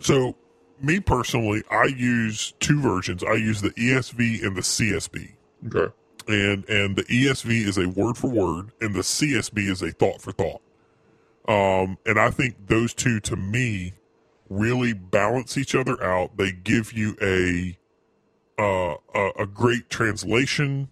So, 0.00 0.34
me 0.80 1.00
personally, 1.00 1.62
I 1.70 1.84
use 1.84 2.52
two 2.60 2.80
versions. 2.80 3.22
I 3.22 3.34
use 3.34 3.60
the 3.60 3.70
ESV 3.70 4.44
and 4.44 4.56
the 4.56 4.62
CSB. 4.62 5.32
Okay. 5.68 5.92
and 6.28 6.68
and 6.68 6.96
the 6.96 7.04
ESV 7.04 7.66
is 7.66 7.78
a 7.78 7.88
word 7.88 8.16
for 8.16 8.28
word, 8.28 8.72
and 8.80 8.94
the 8.94 9.00
CSB 9.00 9.70
is 9.70 9.82
a 9.82 9.92
thought 9.92 10.20
for 10.20 10.32
thought. 10.32 10.60
Um, 11.48 11.98
and 12.06 12.18
I 12.18 12.30
think 12.30 12.68
those 12.68 12.94
two, 12.94 13.20
to 13.20 13.36
me, 13.36 13.94
really 14.48 14.92
balance 14.92 15.56
each 15.56 15.74
other 15.74 16.02
out. 16.02 16.36
They 16.36 16.52
give 16.52 16.92
you 16.92 17.16
a 17.20 17.78
uh, 18.58 18.96
a, 19.14 19.30
a 19.40 19.46
great 19.46 19.88
translation, 19.90 20.88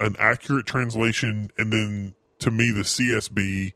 an 0.00 0.16
accurate 0.18 0.66
translation, 0.66 1.50
and 1.58 1.72
then 1.72 2.14
to 2.40 2.50
me, 2.50 2.70
the 2.70 2.82
CSB 2.82 3.72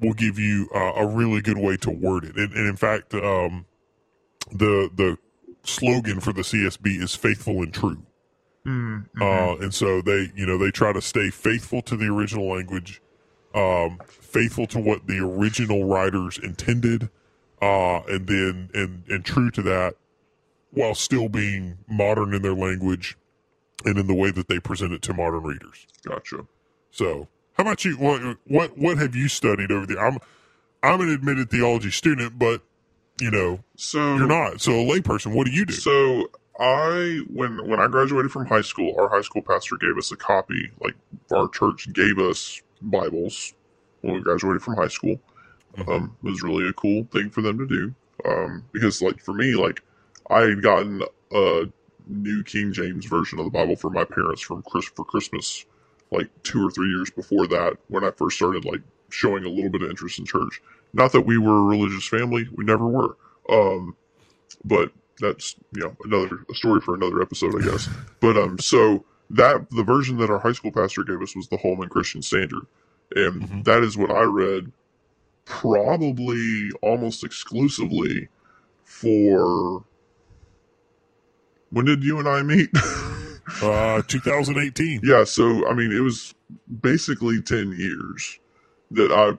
will 0.00 0.14
give 0.14 0.38
you 0.38 0.68
uh, 0.74 0.92
a 0.96 1.06
really 1.06 1.40
good 1.40 1.58
way 1.58 1.76
to 1.78 1.90
word 1.90 2.24
it. 2.24 2.36
And, 2.36 2.52
and 2.52 2.68
in 2.68 2.76
fact, 2.76 3.14
um, 3.14 3.66
the 4.52 4.90
the 4.94 5.18
slogan 5.62 6.20
for 6.20 6.32
the 6.32 6.42
CSB 6.42 7.02
is 7.02 7.14
"faithful 7.14 7.62
and 7.62 7.72
true." 7.72 8.02
Uh, 9.20 9.56
and 9.56 9.74
so 9.74 10.02
they, 10.02 10.30
you 10.34 10.46
know, 10.46 10.58
they 10.58 10.70
try 10.70 10.92
to 10.92 11.00
stay 11.00 11.30
faithful 11.30 11.80
to 11.82 11.96
the 11.96 12.06
original 12.06 12.48
language, 12.52 13.00
um, 13.54 13.98
faithful 14.06 14.66
to 14.68 14.78
what 14.78 15.06
the 15.06 15.18
original 15.18 15.84
writers 15.84 16.38
intended, 16.38 17.08
uh, 17.62 18.00
and 18.08 18.26
then 18.26 18.70
and 18.74 19.04
and 19.08 19.24
true 19.24 19.50
to 19.50 19.62
that, 19.62 19.94
while 20.72 20.94
still 20.94 21.28
being 21.28 21.78
modern 21.88 22.34
in 22.34 22.42
their 22.42 22.54
language 22.54 23.16
and 23.84 23.98
in 23.98 24.06
the 24.06 24.14
way 24.14 24.30
that 24.30 24.48
they 24.48 24.58
present 24.60 24.92
it 24.92 25.02
to 25.02 25.14
modern 25.14 25.42
readers. 25.42 25.86
Gotcha. 26.06 26.46
So, 26.90 27.28
how 27.54 27.62
about 27.62 27.84
you? 27.84 27.96
What 27.96 28.38
what 28.46 28.78
what 28.78 28.98
have 28.98 29.14
you 29.14 29.28
studied 29.28 29.70
over 29.70 29.86
there? 29.86 30.04
I'm 30.04 30.18
I'm 30.82 31.00
an 31.00 31.10
admitted 31.10 31.50
theology 31.50 31.90
student, 31.90 32.38
but 32.38 32.62
you 33.20 33.30
know 33.30 33.62
So 33.76 34.16
you're 34.16 34.26
not. 34.26 34.60
So, 34.60 34.72
a 34.72 34.84
layperson, 34.84 35.34
what 35.34 35.46
do 35.46 35.52
you 35.52 35.66
do? 35.66 35.74
So 35.74 36.30
I 36.58 37.20
when 37.32 37.68
when 37.68 37.80
I 37.80 37.86
graduated 37.86 38.30
from 38.30 38.46
high 38.46 38.60
school, 38.60 38.94
our 38.98 39.08
high 39.08 39.22
school 39.22 39.42
pastor 39.42 39.76
gave 39.76 39.96
us 39.96 40.12
a 40.12 40.16
copy. 40.16 40.70
Like 40.80 40.94
our 41.32 41.48
church 41.48 41.92
gave 41.92 42.18
us 42.18 42.60
Bibles 42.82 43.54
when 44.02 44.14
we 44.14 44.20
graduated 44.20 44.62
from 44.62 44.76
high 44.76 44.88
school. 44.88 45.20
Um, 45.86 46.16
it 46.24 46.30
was 46.30 46.42
really 46.42 46.68
a 46.68 46.72
cool 46.72 47.04
thing 47.12 47.30
for 47.30 47.42
them 47.42 47.58
to 47.58 47.66
do. 47.66 47.94
Um, 48.24 48.64
because 48.72 49.00
like 49.00 49.20
for 49.20 49.32
me, 49.32 49.54
like 49.54 49.82
I 50.28 50.42
had 50.42 50.62
gotten 50.62 51.02
a 51.32 51.64
New 52.06 52.42
King 52.42 52.72
James 52.72 53.06
version 53.06 53.38
of 53.38 53.44
the 53.44 53.50
Bible 53.50 53.76
for 53.76 53.90
my 53.90 54.04
parents 54.04 54.42
from 54.42 54.62
Chris 54.62 54.86
for 54.86 55.04
Christmas, 55.04 55.64
like 56.10 56.28
two 56.42 56.66
or 56.66 56.70
three 56.70 56.88
years 56.88 57.10
before 57.10 57.46
that, 57.46 57.76
when 57.88 58.04
I 58.04 58.10
first 58.10 58.36
started 58.36 58.64
like 58.64 58.80
showing 59.10 59.44
a 59.44 59.48
little 59.48 59.70
bit 59.70 59.82
of 59.82 59.90
interest 59.90 60.18
in 60.18 60.24
church. 60.24 60.60
Not 60.92 61.12
that 61.12 61.22
we 61.22 61.38
were 61.38 61.56
a 61.58 61.62
religious 61.62 62.06
family, 62.08 62.48
we 62.54 62.64
never 62.64 62.86
were. 62.86 63.16
Um, 63.48 63.96
but 64.64 64.92
that's 65.20 65.54
you 65.72 65.82
know 65.82 65.96
another 66.04 66.44
a 66.50 66.54
story 66.54 66.80
for 66.80 66.94
another 66.94 67.20
episode, 67.22 67.60
I 67.60 67.70
guess. 67.70 67.88
but 68.20 68.36
um, 68.36 68.58
so 68.58 69.04
that 69.30 69.70
the 69.70 69.84
version 69.84 70.16
that 70.18 70.30
our 70.30 70.38
high 70.40 70.52
school 70.52 70.72
pastor 70.72 71.04
gave 71.04 71.22
us 71.22 71.36
was 71.36 71.48
the 71.48 71.56
Holman 71.58 71.88
Christian 71.88 72.22
Standard, 72.22 72.66
and 73.14 73.42
Mhm. 73.42 73.64
that 73.64 73.82
is 73.82 73.96
what 73.96 74.10
I 74.10 74.22
read 74.22 74.72
probably 75.44 76.70
almost 76.82 77.24
exclusively 77.24 78.28
for. 78.84 79.84
When 81.70 81.84
did 81.84 82.02
you 82.02 82.18
and 82.18 82.28
I 82.28 82.42
meet? 82.42 82.70
Uh, 83.62 84.02
2018. 84.06 85.00
yeah, 85.02 85.24
so 85.24 85.66
I 85.68 85.74
mean, 85.74 85.92
it 85.92 86.00
was 86.00 86.34
basically 86.80 87.42
ten 87.42 87.72
years 87.78 88.38
that 88.92 89.10
I 89.12 89.36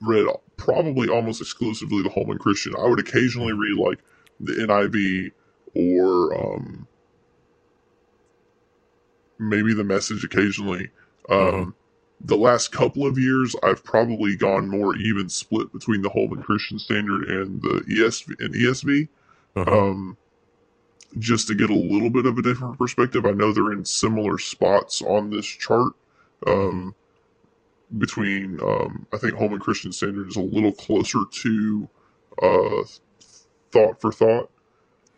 read 0.00 0.26
probably 0.56 1.08
almost 1.08 1.40
exclusively 1.40 2.02
the 2.02 2.10
Holman 2.10 2.38
Christian. 2.38 2.74
I 2.78 2.86
would 2.86 3.00
occasionally 3.00 3.52
read 3.52 3.76
like 3.78 3.98
the 4.40 4.52
NIV 4.52 5.32
or 5.74 6.34
um, 6.56 6.86
maybe 9.38 9.74
the 9.74 9.84
Message 9.84 10.24
occasionally. 10.24 10.90
Um, 11.28 11.38
Uh-huh. 11.38 11.70
The 12.26 12.36
last 12.36 12.72
couple 12.72 13.06
of 13.06 13.18
years, 13.18 13.54
I've 13.62 13.84
probably 13.84 14.34
gone 14.36 14.68
more 14.68 14.96
even 14.96 15.28
split 15.28 15.70
between 15.72 16.00
the 16.00 16.08
Holman 16.08 16.42
Christian 16.42 16.78
Standard 16.78 17.24
and 17.28 17.60
the 17.60 17.84
ESV 17.90 18.40
and 18.40 18.54
ESV 18.54 19.08
Uh-huh. 19.56 19.88
um, 19.90 20.16
just 21.18 21.46
to 21.48 21.54
get 21.54 21.70
a 21.70 21.74
little 21.74 22.10
bit 22.10 22.26
of 22.26 22.38
a 22.38 22.42
different 22.42 22.78
perspective. 22.78 23.24
I 23.26 23.30
know 23.32 23.52
they're 23.52 23.72
in 23.72 23.84
similar 23.84 24.38
spots 24.38 25.02
on 25.02 25.30
this 25.30 25.46
chart. 25.46 25.92
Um, 26.46 26.94
between, 27.98 28.60
um, 28.60 29.06
I 29.12 29.18
think 29.18 29.34
Holman 29.34 29.60
Christian 29.60 29.92
Standard 29.92 30.28
is 30.28 30.36
a 30.36 30.40
little 30.40 30.72
closer 30.72 31.20
to 31.30 31.88
uh, 32.42 32.82
thought 33.70 34.00
for 34.00 34.10
thought 34.12 34.50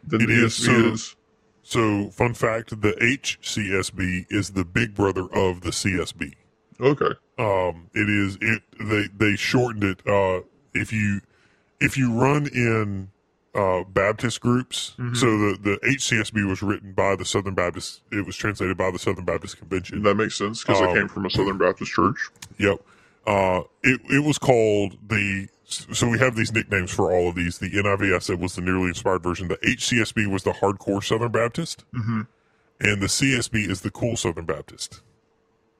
than 0.06 0.20
It 0.22 0.26
the 0.26 0.44
is, 0.46 0.54
so- 0.54 0.72
is. 0.92 1.16
So, 1.62 2.10
fun 2.10 2.34
fact: 2.34 2.80
the 2.80 2.92
HCSB 2.92 4.26
is 4.30 4.50
the 4.50 4.64
big 4.64 4.94
brother 4.94 5.22
of 5.32 5.62
the 5.62 5.70
CSB. 5.70 6.34
Okay. 6.80 7.10
Um, 7.38 7.88
it 7.92 8.08
is 8.08 8.38
it 8.40 8.62
they 8.78 9.08
they 9.16 9.34
shortened 9.34 9.82
it. 9.82 10.06
Uh, 10.06 10.42
if 10.74 10.92
you 10.92 11.22
if 11.80 11.96
you 11.96 12.12
run 12.12 12.46
in 12.46 13.08
uh, 13.56 13.84
Baptist 13.84 14.40
groups, 14.40 14.94
Mhm. 14.98 15.16
so 15.16 15.26
the 15.26 15.58
the 15.62 15.78
HCSB 15.88 16.46
was 16.48 16.62
written 16.62 16.92
by 16.92 17.16
the 17.16 17.24
Southern 17.24 17.54
Baptist. 17.54 18.02
It 18.12 18.26
was 18.26 18.36
translated 18.36 18.76
by 18.76 18.90
the 18.90 18.98
Southern 18.98 19.24
Baptist 19.24 19.56
Convention. 19.58 20.02
That 20.02 20.14
makes 20.16 20.36
sense 20.36 20.62
because 20.62 20.80
Um, 20.82 20.94
came 20.94 21.08
from 21.08 21.26
a 21.26 21.30
Southern 21.30 21.56
Baptist 21.58 21.92
church. 21.92 22.28
Yep. 22.58 22.80
Uh, 23.26 23.62
it 23.82 24.00
it 24.10 24.24
was 24.24 24.38
called 24.38 24.98
the. 25.08 25.48
So 25.68 26.08
we 26.08 26.18
have 26.20 26.36
these 26.36 26.52
nicknames 26.52 26.92
for 26.92 27.10
all 27.10 27.28
of 27.28 27.34
these. 27.34 27.58
The 27.58 27.70
NIV 27.70 28.14
I 28.14 28.18
said 28.20 28.38
was 28.40 28.54
the 28.54 28.60
nearly 28.62 28.86
inspired 28.88 29.22
version. 29.24 29.48
The 29.48 29.58
HCSB 29.66 30.26
was 30.26 30.44
the 30.44 30.52
hardcore 30.52 31.02
Southern 31.02 31.32
Baptist, 31.32 31.84
hmm 31.92 32.22
and 32.78 33.00
the 33.00 33.08
CSB 33.08 33.68
is 33.68 33.80
the 33.80 33.90
cool 33.90 34.16
Southern 34.16 34.44
Baptist. 34.44 35.00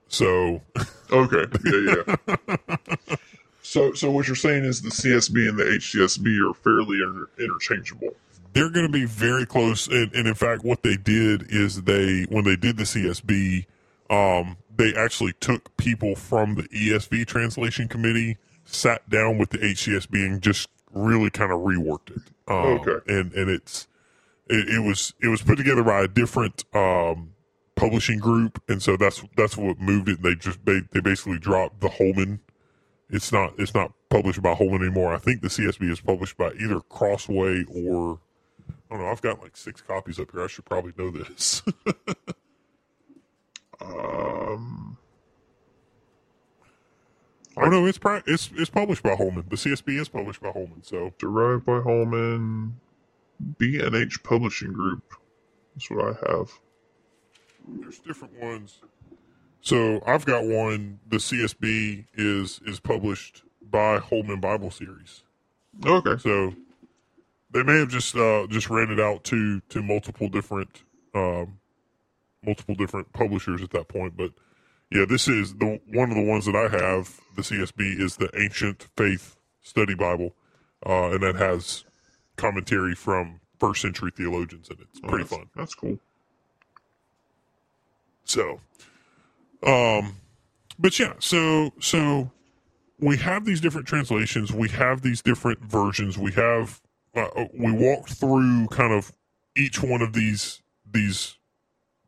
So 0.08 0.62
Okay. 1.12 1.44
Yeah, 1.64 2.04
yeah. 2.26 2.36
so, 3.66 3.92
so 3.94 4.10
what 4.10 4.26
you're 4.28 4.36
saying 4.36 4.64
is 4.64 4.80
the 4.80 4.90
CSB 4.90 5.48
and 5.48 5.58
the 5.58 5.64
HCSB 5.64 6.50
are 6.50 6.54
fairly 6.54 6.98
inter- 7.02 7.28
interchangeable. 7.38 8.14
they're 8.52 8.70
going 8.70 8.86
to 8.86 8.92
be 8.92 9.04
very 9.04 9.44
close. 9.44 9.88
And, 9.88 10.12
and 10.14 10.28
in 10.28 10.34
fact, 10.34 10.64
what 10.64 10.82
they 10.82 10.96
did 10.96 11.46
is 11.50 11.82
they, 11.82 12.24
when 12.30 12.44
they 12.44 12.54
did 12.56 12.76
the 12.76 12.84
CSB, 12.84 13.66
um, 14.08 14.56
they 14.74 14.94
actually 14.94 15.32
took 15.40 15.76
people 15.76 16.14
from 16.14 16.54
the 16.54 16.62
ESV 16.68 17.26
translation 17.26 17.88
committee, 17.88 18.36
sat 18.64 19.08
down 19.10 19.36
with 19.36 19.50
the 19.50 19.58
HCSB, 19.58 20.14
and 20.14 20.40
just 20.40 20.68
really 20.92 21.28
kind 21.30 21.50
of 21.50 21.58
reworked 21.60 22.16
it. 22.16 22.22
Um, 22.48 22.78
Okay. 22.78 23.12
And 23.12 23.32
and 23.32 23.50
it's 23.50 23.88
it, 24.48 24.68
it 24.68 24.86
was 24.86 25.12
it 25.20 25.26
was 25.28 25.42
put 25.42 25.56
together 25.58 25.82
by 25.82 26.02
a 26.02 26.08
different 26.08 26.64
um, 26.72 27.32
publishing 27.74 28.20
group, 28.20 28.62
and 28.68 28.80
so 28.80 28.96
that's 28.96 29.24
that's 29.36 29.56
what 29.56 29.80
moved 29.80 30.08
it. 30.08 30.22
They 30.22 30.36
just 30.36 30.64
they, 30.64 30.80
they 30.92 31.00
basically 31.00 31.38
dropped 31.38 31.80
the 31.80 31.88
Holman. 31.88 32.40
It's 33.08 33.30
not 33.32 33.54
it's 33.58 33.74
not 33.74 33.92
published 34.08 34.42
by 34.42 34.54
Holman 34.54 34.82
anymore. 34.82 35.14
I 35.14 35.18
think 35.18 35.40
the 35.42 35.48
CSB 35.48 35.90
is 35.90 36.00
published 36.00 36.36
by 36.36 36.52
either 36.52 36.80
Crossway 36.80 37.64
or 37.68 38.18
I 38.90 38.94
don't 38.94 39.04
know. 39.04 39.10
I've 39.10 39.22
got 39.22 39.40
like 39.42 39.56
six 39.56 39.80
copies 39.80 40.18
up 40.18 40.32
here. 40.32 40.42
I 40.42 40.48
should 40.48 40.64
probably 40.64 40.92
know 40.96 41.10
this. 41.10 41.62
Um, 43.80 44.96
oh 47.56 47.66
no, 47.68 47.84
it's 47.86 47.98
pri- 47.98 48.22
it's 48.26 48.50
it's 48.54 48.70
published 48.70 49.02
by 49.02 49.14
Holman. 49.14 49.44
The 49.48 49.56
CSB 49.56 50.00
is 50.00 50.08
published 50.08 50.40
by 50.40 50.50
Holman. 50.50 50.82
So 50.82 51.12
derived 51.18 51.66
by 51.66 51.80
Holman, 51.80 52.80
B&H 53.58 54.22
Publishing 54.22 54.72
Group. 54.72 55.02
That's 55.74 55.90
what 55.90 56.04
I 56.04 56.30
have. 56.32 56.50
there's 57.68 57.98
different 57.98 58.40
ones. 58.42 58.80
So 59.60 60.00
I've 60.06 60.24
got 60.24 60.44
one. 60.44 61.00
The 61.08 61.16
CSB 61.16 62.06
is 62.14 62.60
is 62.66 62.78
published 62.80 63.42
by 63.62 63.98
Holman 63.98 64.40
Bible 64.40 64.70
Series. 64.70 65.22
Okay. 65.84 66.16
So 66.18 66.54
they 67.50 67.62
may 67.62 67.78
have 67.80 67.88
just 67.88 68.14
uh, 68.16 68.46
just 68.48 68.70
ran 68.70 68.90
it 68.90 69.00
out 69.00 69.24
to 69.24 69.60
to 69.68 69.82
multiple 69.82 70.28
different 70.28 70.82
um, 71.14 71.58
multiple 72.44 72.74
different 72.74 73.12
publishers 73.12 73.62
at 73.62 73.70
that 73.70 73.88
point. 73.88 74.16
But 74.16 74.30
yeah, 74.90 75.04
this 75.08 75.26
is 75.26 75.54
the 75.54 75.80
one 75.92 76.10
of 76.10 76.16
the 76.16 76.24
ones 76.24 76.46
that 76.46 76.54
I 76.56 76.68
have. 76.68 77.20
The 77.34 77.42
CSB 77.42 78.00
is 78.00 78.16
the 78.16 78.30
Ancient 78.40 78.86
Faith 78.96 79.36
Study 79.62 79.94
Bible, 79.94 80.34
uh, 80.86 81.10
and 81.10 81.22
that 81.22 81.34
has 81.36 81.84
commentary 82.36 82.94
from 82.94 83.40
first 83.58 83.82
century 83.82 84.12
theologians 84.14 84.68
in 84.68 84.76
it. 84.76 84.86
It's 84.92 85.00
Oh, 85.02 85.08
pretty 85.08 85.24
that's- 85.24 85.38
fun. 85.40 85.50
That's 85.56 85.74
cool. 85.74 85.98
So, 88.24 88.60
um, 89.66 90.16
but 90.78 90.98
yeah, 90.98 91.14
so 91.18 91.72
so 91.80 92.30
we 92.98 93.16
have 93.18 93.44
these 93.44 93.60
different 93.60 93.86
translations. 93.86 94.52
We 94.52 94.68
have 94.70 95.02
these 95.02 95.22
different 95.22 95.60
versions. 95.60 96.16
We 96.16 96.32
have 96.32 96.80
uh, 97.14 97.46
we 97.52 97.72
walked 97.72 98.10
through 98.10 98.68
kind 98.68 98.92
of 98.92 99.12
each 99.56 99.82
one 99.82 100.02
of 100.02 100.12
these 100.12 100.62
these 100.90 101.36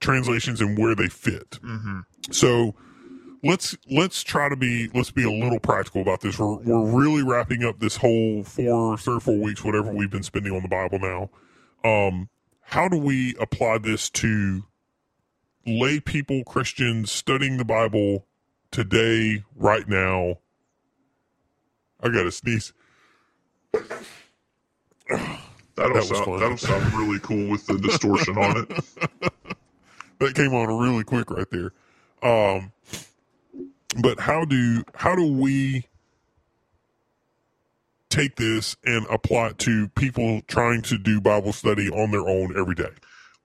translations 0.00 0.60
and 0.60 0.78
where 0.78 0.94
they 0.94 1.08
fit. 1.08 1.50
Mm-hmm. 1.62 2.00
So 2.30 2.74
let's 3.42 3.76
let's 3.90 4.22
try 4.22 4.48
to 4.48 4.56
be 4.56 4.88
let's 4.94 5.10
be 5.10 5.24
a 5.24 5.30
little 5.30 5.60
practical 5.60 6.02
about 6.02 6.20
this. 6.20 6.38
We're 6.38 6.56
we're 6.58 7.00
really 7.00 7.22
wrapping 7.22 7.64
up 7.64 7.80
this 7.80 7.96
whole 7.96 8.44
four 8.44 8.96
three 8.96 9.16
or 9.16 9.20
four 9.20 9.38
weeks, 9.38 9.64
whatever 9.64 9.92
we've 9.92 10.10
been 10.10 10.22
spending 10.22 10.54
on 10.54 10.62
the 10.62 10.68
Bible 10.68 10.98
now. 10.98 11.30
Um, 11.84 12.28
how 12.62 12.88
do 12.88 12.96
we 12.96 13.34
apply 13.40 13.78
this 13.78 14.10
to 14.10 14.64
lay 15.68 16.00
people, 16.00 16.44
Christians 16.44 17.12
studying 17.12 17.56
the 17.56 17.64
Bible 17.64 18.26
today, 18.70 19.44
right 19.54 19.88
now? 19.88 20.38
I 22.00 22.08
got 22.08 22.24
to 22.24 22.32
sneeze. 22.32 22.72
That'll 25.78 25.94
That 25.94 26.04
sound 26.04 26.42
that'll 26.42 26.56
sound 26.56 26.92
really 26.94 27.20
cool 27.20 27.48
with 27.48 27.66
the 27.66 27.78
distortion 27.78 28.36
on 28.36 28.58
it. 28.58 28.68
that 30.18 30.34
came 30.34 30.54
on 30.54 30.66
really 30.76 31.04
quick 31.04 31.30
right 31.30 31.46
there. 31.50 31.72
Um, 32.22 32.72
but 34.02 34.20
how 34.20 34.44
do 34.44 34.82
how 34.94 35.14
do 35.14 35.32
we 35.32 35.86
take 38.10 38.36
this 38.36 38.76
and 38.84 39.06
apply 39.06 39.48
it 39.48 39.58
to 39.58 39.88
people 39.88 40.40
trying 40.48 40.82
to 40.82 40.98
do 40.98 41.20
Bible 41.20 41.52
study 41.52 41.88
on 41.88 42.10
their 42.10 42.28
own 42.28 42.58
every 42.58 42.74
day? 42.74 42.90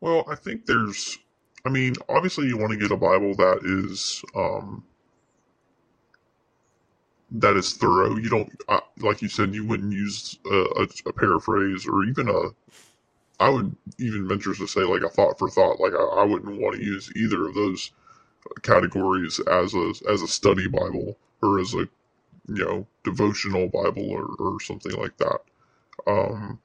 Well, 0.02 0.26
I 0.30 0.36
think 0.36 0.66
there's. 0.66 1.18
I 1.66 1.70
mean, 1.70 1.94
obviously, 2.10 2.48
you 2.48 2.58
want 2.58 2.72
to 2.74 2.80
get 2.80 2.92
a 2.92 2.98
Bible 2.98 3.36
that 3.36 3.60
is 3.64 4.24
um, 4.36 4.84
that 7.32 7.56
is 7.58 7.74
thorough. 7.74 8.18
You 8.18 8.30
don't, 8.30 8.52
uh, 8.68 8.82
like 9.00 9.22
you 9.22 9.30
said, 9.30 9.56
you 9.56 9.66
wouldn't 9.66 9.94
use 9.94 10.40
a, 10.50 10.56
a, 10.82 10.88
a 11.08 11.14
paraphrase 11.14 11.88
or 11.88 12.06
even 12.06 12.30
a. 12.30 12.50
I 13.40 13.50
would 13.50 13.76
even 14.00 14.28
venture 14.28 14.54
to 14.54 14.68
say 14.68 14.82
like 14.82 15.04
a 15.04 15.10
thought 15.10 15.40
for 15.40 15.50
thought. 15.50 15.80
Like 15.80 15.94
I, 15.94 16.22
I 16.22 16.24
wouldn't 16.24 16.62
want 16.62 16.78
to 16.78 16.84
use 16.84 17.12
either 17.16 17.48
of 17.48 17.56
those 17.56 17.92
categories 18.64 19.40
as 19.52 19.74
a 19.74 19.94
as 20.10 20.22
a 20.22 20.28
study 20.28 20.68
Bible 20.68 21.18
or 21.42 21.60
as 21.60 21.74
a 21.74 21.80
you 22.48 22.66
know 22.66 22.88
devotional 23.04 23.68
Bible 23.70 24.10
or, 24.12 24.26
or 24.40 24.60
something 24.62 24.94
like 24.94 25.18
that. 25.18 25.40
Um, 26.08 26.60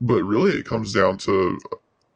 but 0.00 0.22
really, 0.24 0.52
it 0.52 0.66
comes 0.66 0.92
down 0.92 1.18
to 1.18 1.58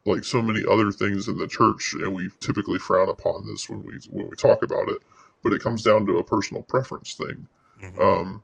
like 0.05 0.23
so 0.25 0.41
many 0.41 0.63
other 0.69 0.91
things 0.91 1.27
in 1.27 1.37
the 1.37 1.47
church, 1.47 1.93
and 1.95 2.15
we 2.15 2.29
typically 2.41 2.79
frown 2.79 3.09
upon 3.09 3.47
this 3.47 3.69
when 3.69 3.83
we 3.83 3.93
when 4.09 4.29
we 4.29 4.35
talk 4.37 4.63
about 4.63 4.89
it. 4.89 4.99
But 5.43 5.53
it 5.53 5.61
comes 5.63 5.83
down 5.83 6.05
to 6.07 6.19
a 6.19 6.23
personal 6.25 6.63
preference 6.63 7.15
thing. 7.15 7.47
Um, 8.01 8.43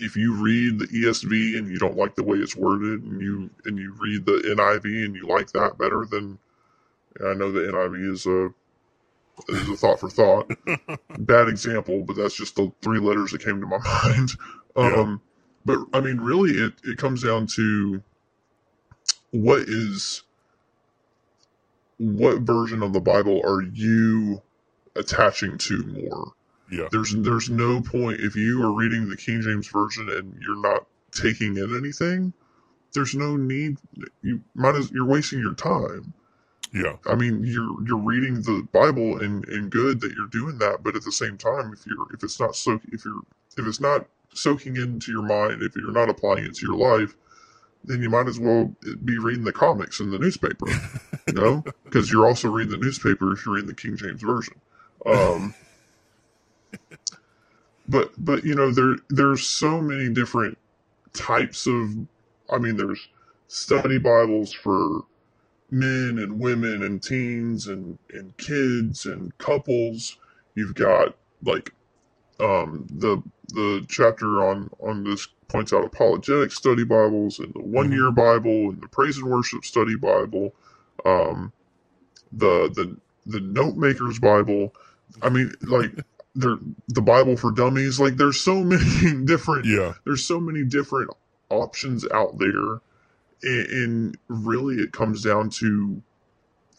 if 0.00 0.16
you 0.16 0.34
read 0.34 0.78
the 0.80 0.86
ESV 0.88 1.58
and 1.58 1.68
you 1.70 1.78
don't 1.78 1.96
like 1.96 2.16
the 2.16 2.24
way 2.24 2.38
it's 2.38 2.56
worded, 2.56 3.02
and 3.04 3.20
you 3.20 3.50
and 3.66 3.78
you 3.78 3.94
read 3.98 4.26
the 4.26 4.42
NIV 4.56 5.06
and 5.06 5.16
you 5.16 5.26
like 5.28 5.52
that 5.52 5.78
better, 5.78 6.06
then 6.10 6.38
I 7.24 7.34
know 7.34 7.52
the 7.52 7.60
NIV 7.72 8.12
is 8.12 8.26
a 8.26 8.50
is 9.48 9.68
a 9.70 9.76
thought 9.76 10.00
for 10.00 10.10
thought. 10.10 10.50
Bad 11.18 11.48
example, 11.48 12.02
but 12.04 12.16
that's 12.16 12.36
just 12.36 12.56
the 12.56 12.72
three 12.82 13.00
letters 13.00 13.32
that 13.32 13.44
came 13.44 13.60
to 13.60 13.66
my 13.66 13.78
mind. 14.04 14.30
Um, 14.76 15.22
But 15.64 15.80
I 15.92 16.00
mean, 16.00 16.18
really, 16.18 16.52
it 16.52 16.74
it 16.84 16.98
comes 16.98 17.22
down 17.24 17.46
to 17.56 18.02
what 19.32 19.60
is 19.62 20.22
what 21.98 22.40
version 22.40 22.82
of 22.82 22.92
the 22.92 23.00
Bible 23.00 23.40
are 23.44 23.62
you 23.62 24.42
attaching 24.94 25.58
to 25.58 25.84
more? 25.84 26.32
Yeah. 26.70 26.88
There's 26.90 27.14
there's 27.14 27.48
no 27.48 27.80
point 27.80 28.20
if 28.20 28.34
you 28.34 28.62
are 28.62 28.72
reading 28.72 29.08
the 29.08 29.16
King 29.16 29.40
James 29.40 29.68
version 29.68 30.08
and 30.10 30.36
you're 30.40 30.60
not 30.60 30.86
taking 31.12 31.56
in 31.56 31.76
anything. 31.76 32.32
There's 32.92 33.14
no 33.14 33.36
need. 33.36 33.78
You 34.22 34.42
might 34.54 34.74
as 34.74 34.90
you're 34.90 35.06
wasting 35.06 35.40
your 35.40 35.54
time. 35.54 36.12
Yeah. 36.74 36.96
I 37.06 37.14
mean, 37.14 37.44
you're 37.44 37.82
you're 37.84 37.98
reading 37.98 38.42
the 38.42 38.66
Bible 38.72 39.20
and 39.20 39.46
and 39.48 39.70
good 39.70 40.00
that 40.00 40.12
you're 40.12 40.26
doing 40.28 40.58
that, 40.58 40.82
but 40.82 40.96
at 40.96 41.02
the 41.02 41.12
same 41.12 41.38
time, 41.38 41.72
if 41.72 41.86
you're 41.86 42.06
if 42.12 42.22
it's 42.24 42.40
not 42.40 42.56
so 42.56 42.80
if 42.92 43.04
you're 43.04 43.22
if 43.56 43.66
it's 43.66 43.80
not 43.80 44.06
soaking 44.34 44.76
into 44.76 45.12
your 45.12 45.22
mind, 45.22 45.62
if 45.62 45.76
you're 45.76 45.92
not 45.92 46.10
applying 46.10 46.44
it 46.44 46.54
to 46.56 46.66
your 46.66 46.76
life, 46.76 47.16
then 47.86 48.02
you 48.02 48.10
might 48.10 48.28
as 48.28 48.38
well 48.38 48.74
be 49.04 49.18
reading 49.18 49.44
the 49.44 49.52
comics 49.52 50.00
in 50.00 50.10
the 50.10 50.18
newspaper, 50.18 50.66
you 51.26 51.32
know, 51.32 51.64
because 51.84 52.10
you're 52.10 52.26
also 52.26 52.48
reading 52.48 52.72
the 52.72 52.84
newspaper 52.84 53.32
if 53.32 53.44
you're 53.44 53.54
reading 53.54 53.68
the 53.68 53.74
King 53.74 53.96
James 53.96 54.22
version. 54.22 54.54
Um, 55.04 55.54
but 57.88 58.12
but 58.18 58.44
you 58.44 58.54
know 58.54 58.70
there 58.72 58.96
there's 59.08 59.46
so 59.46 59.80
many 59.80 60.08
different 60.08 60.58
types 61.12 61.66
of 61.66 61.90
I 62.50 62.58
mean 62.58 62.76
there's 62.76 63.08
study 63.48 63.98
Bibles 63.98 64.52
for 64.52 65.04
men 65.70 66.18
and 66.18 66.38
women 66.38 66.82
and 66.82 67.02
teens 67.02 67.66
and, 67.66 67.98
and 68.12 68.36
kids 68.36 69.06
and 69.06 69.36
couples. 69.38 70.16
You've 70.54 70.74
got 70.74 71.16
like 71.42 71.72
um, 72.40 72.86
the 72.90 73.22
the 73.48 73.86
chapter 73.88 74.44
on 74.48 74.70
on 74.80 75.04
this 75.04 75.28
points 75.48 75.72
out 75.72 75.84
apologetic 75.84 76.52
study 76.52 76.84
Bibles 76.84 77.38
and 77.38 77.54
the 77.54 77.62
one 77.62 77.92
year 77.92 78.10
Bible 78.12 78.70
and 78.70 78.82
the 78.82 78.88
praise 78.88 79.18
and 79.18 79.26
worship 79.30 79.64
study 79.64 79.96
Bible, 79.96 80.54
um, 81.04 81.52
the 82.32 82.70
the 82.74 82.96
the 83.26 83.40
note 83.40 83.76
makers 83.76 84.18
Bible. 84.18 84.74
I 85.22 85.30
mean, 85.30 85.52
like 85.62 85.92
there 86.34 86.58
the 86.88 87.02
Bible 87.02 87.36
for 87.36 87.52
dummies. 87.52 88.00
Like 88.00 88.16
there's 88.16 88.40
so 88.40 88.64
many 88.64 89.24
different 89.26 89.66
Yeah. 89.66 89.94
there's 90.04 90.24
so 90.24 90.40
many 90.40 90.64
different 90.64 91.10
options 91.50 92.06
out 92.12 92.38
there 92.38 92.74
and, 93.42 93.66
and 93.68 94.18
really 94.28 94.76
it 94.76 94.92
comes 94.92 95.22
down 95.22 95.50
to 95.50 96.02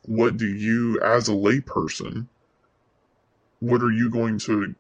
what 0.06 0.38
do 0.38 0.48
you 0.48 1.00
as 1.02 1.30
a 1.30 1.34
layperson 1.34 2.28
what 3.60 3.82
are 3.82 3.92
you 3.92 4.10
going 4.10 4.40
to 4.40 4.76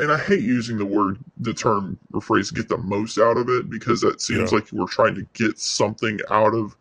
and 0.00 0.12
i 0.12 0.18
hate 0.18 0.42
using 0.42 0.78
the 0.78 0.86
word 0.86 1.18
the 1.38 1.54
term 1.54 1.98
or 2.14 2.20
phrase 2.20 2.50
get 2.50 2.68
the 2.68 2.78
most 2.78 3.18
out 3.18 3.36
of 3.36 3.48
it 3.48 3.70
because 3.70 4.00
that 4.00 4.20
seems 4.20 4.52
Yeah. 4.52 4.58
like 4.58 4.72
we're 4.72 4.86
trying 4.86 5.14
to 5.16 5.26
get 5.34 5.58
something 5.58 6.20
out 6.30 6.54
of 6.54 6.76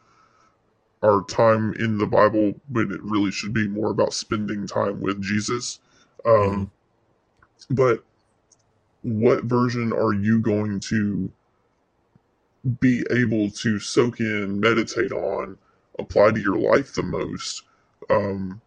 our 1.03 1.23
time 1.25 1.73
in 1.75 1.97
the 1.97 2.07
bible 2.07 2.53
when 2.69 2.91
it 2.91 3.01
really 3.03 3.31
should 3.31 3.53
be 3.53 3.67
more 3.67 3.91
about 3.91 4.13
spending 4.13 4.67
time 4.67 5.01
with 5.01 5.21
jesus. 5.21 5.79
Um, 6.25 6.71
but 7.69 8.03
what 9.03 9.45
version 9.45 9.93
are 9.93 10.13
you 10.13 10.39
going 10.41 10.79
to 10.81 11.31
be 12.79 13.05
able 13.11 13.49
to 13.51 13.79
soak 13.79 14.19
in, 14.19 14.59
meditate 14.59 15.11
on, 15.11 15.57
apply 15.99 16.31
to 16.31 16.39
your 16.41 16.57
life 16.57 16.93
the 16.93 17.03
most, 17.03 17.63
um, 18.09 18.61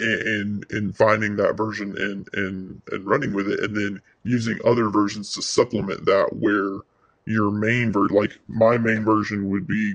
and 0.00 0.66
and 0.70 0.96
finding 0.96 1.36
that 1.36 1.56
version 1.56 1.96
and 1.96 2.28
and 2.32 2.82
and 2.90 3.06
running 3.06 3.32
with 3.32 3.48
it, 3.48 3.60
and 3.60 3.76
then 3.76 4.02
using 4.24 4.58
other 4.64 4.88
versions 4.88 5.32
to 5.34 5.42
supplement 5.42 6.04
that. 6.06 6.34
Where 6.34 6.80
your 7.26 7.50
main 7.50 7.92
ver 7.92 8.08
like 8.08 8.38
my 8.48 8.76
main 8.78 9.04
version 9.04 9.50
would 9.50 9.66
be 9.66 9.94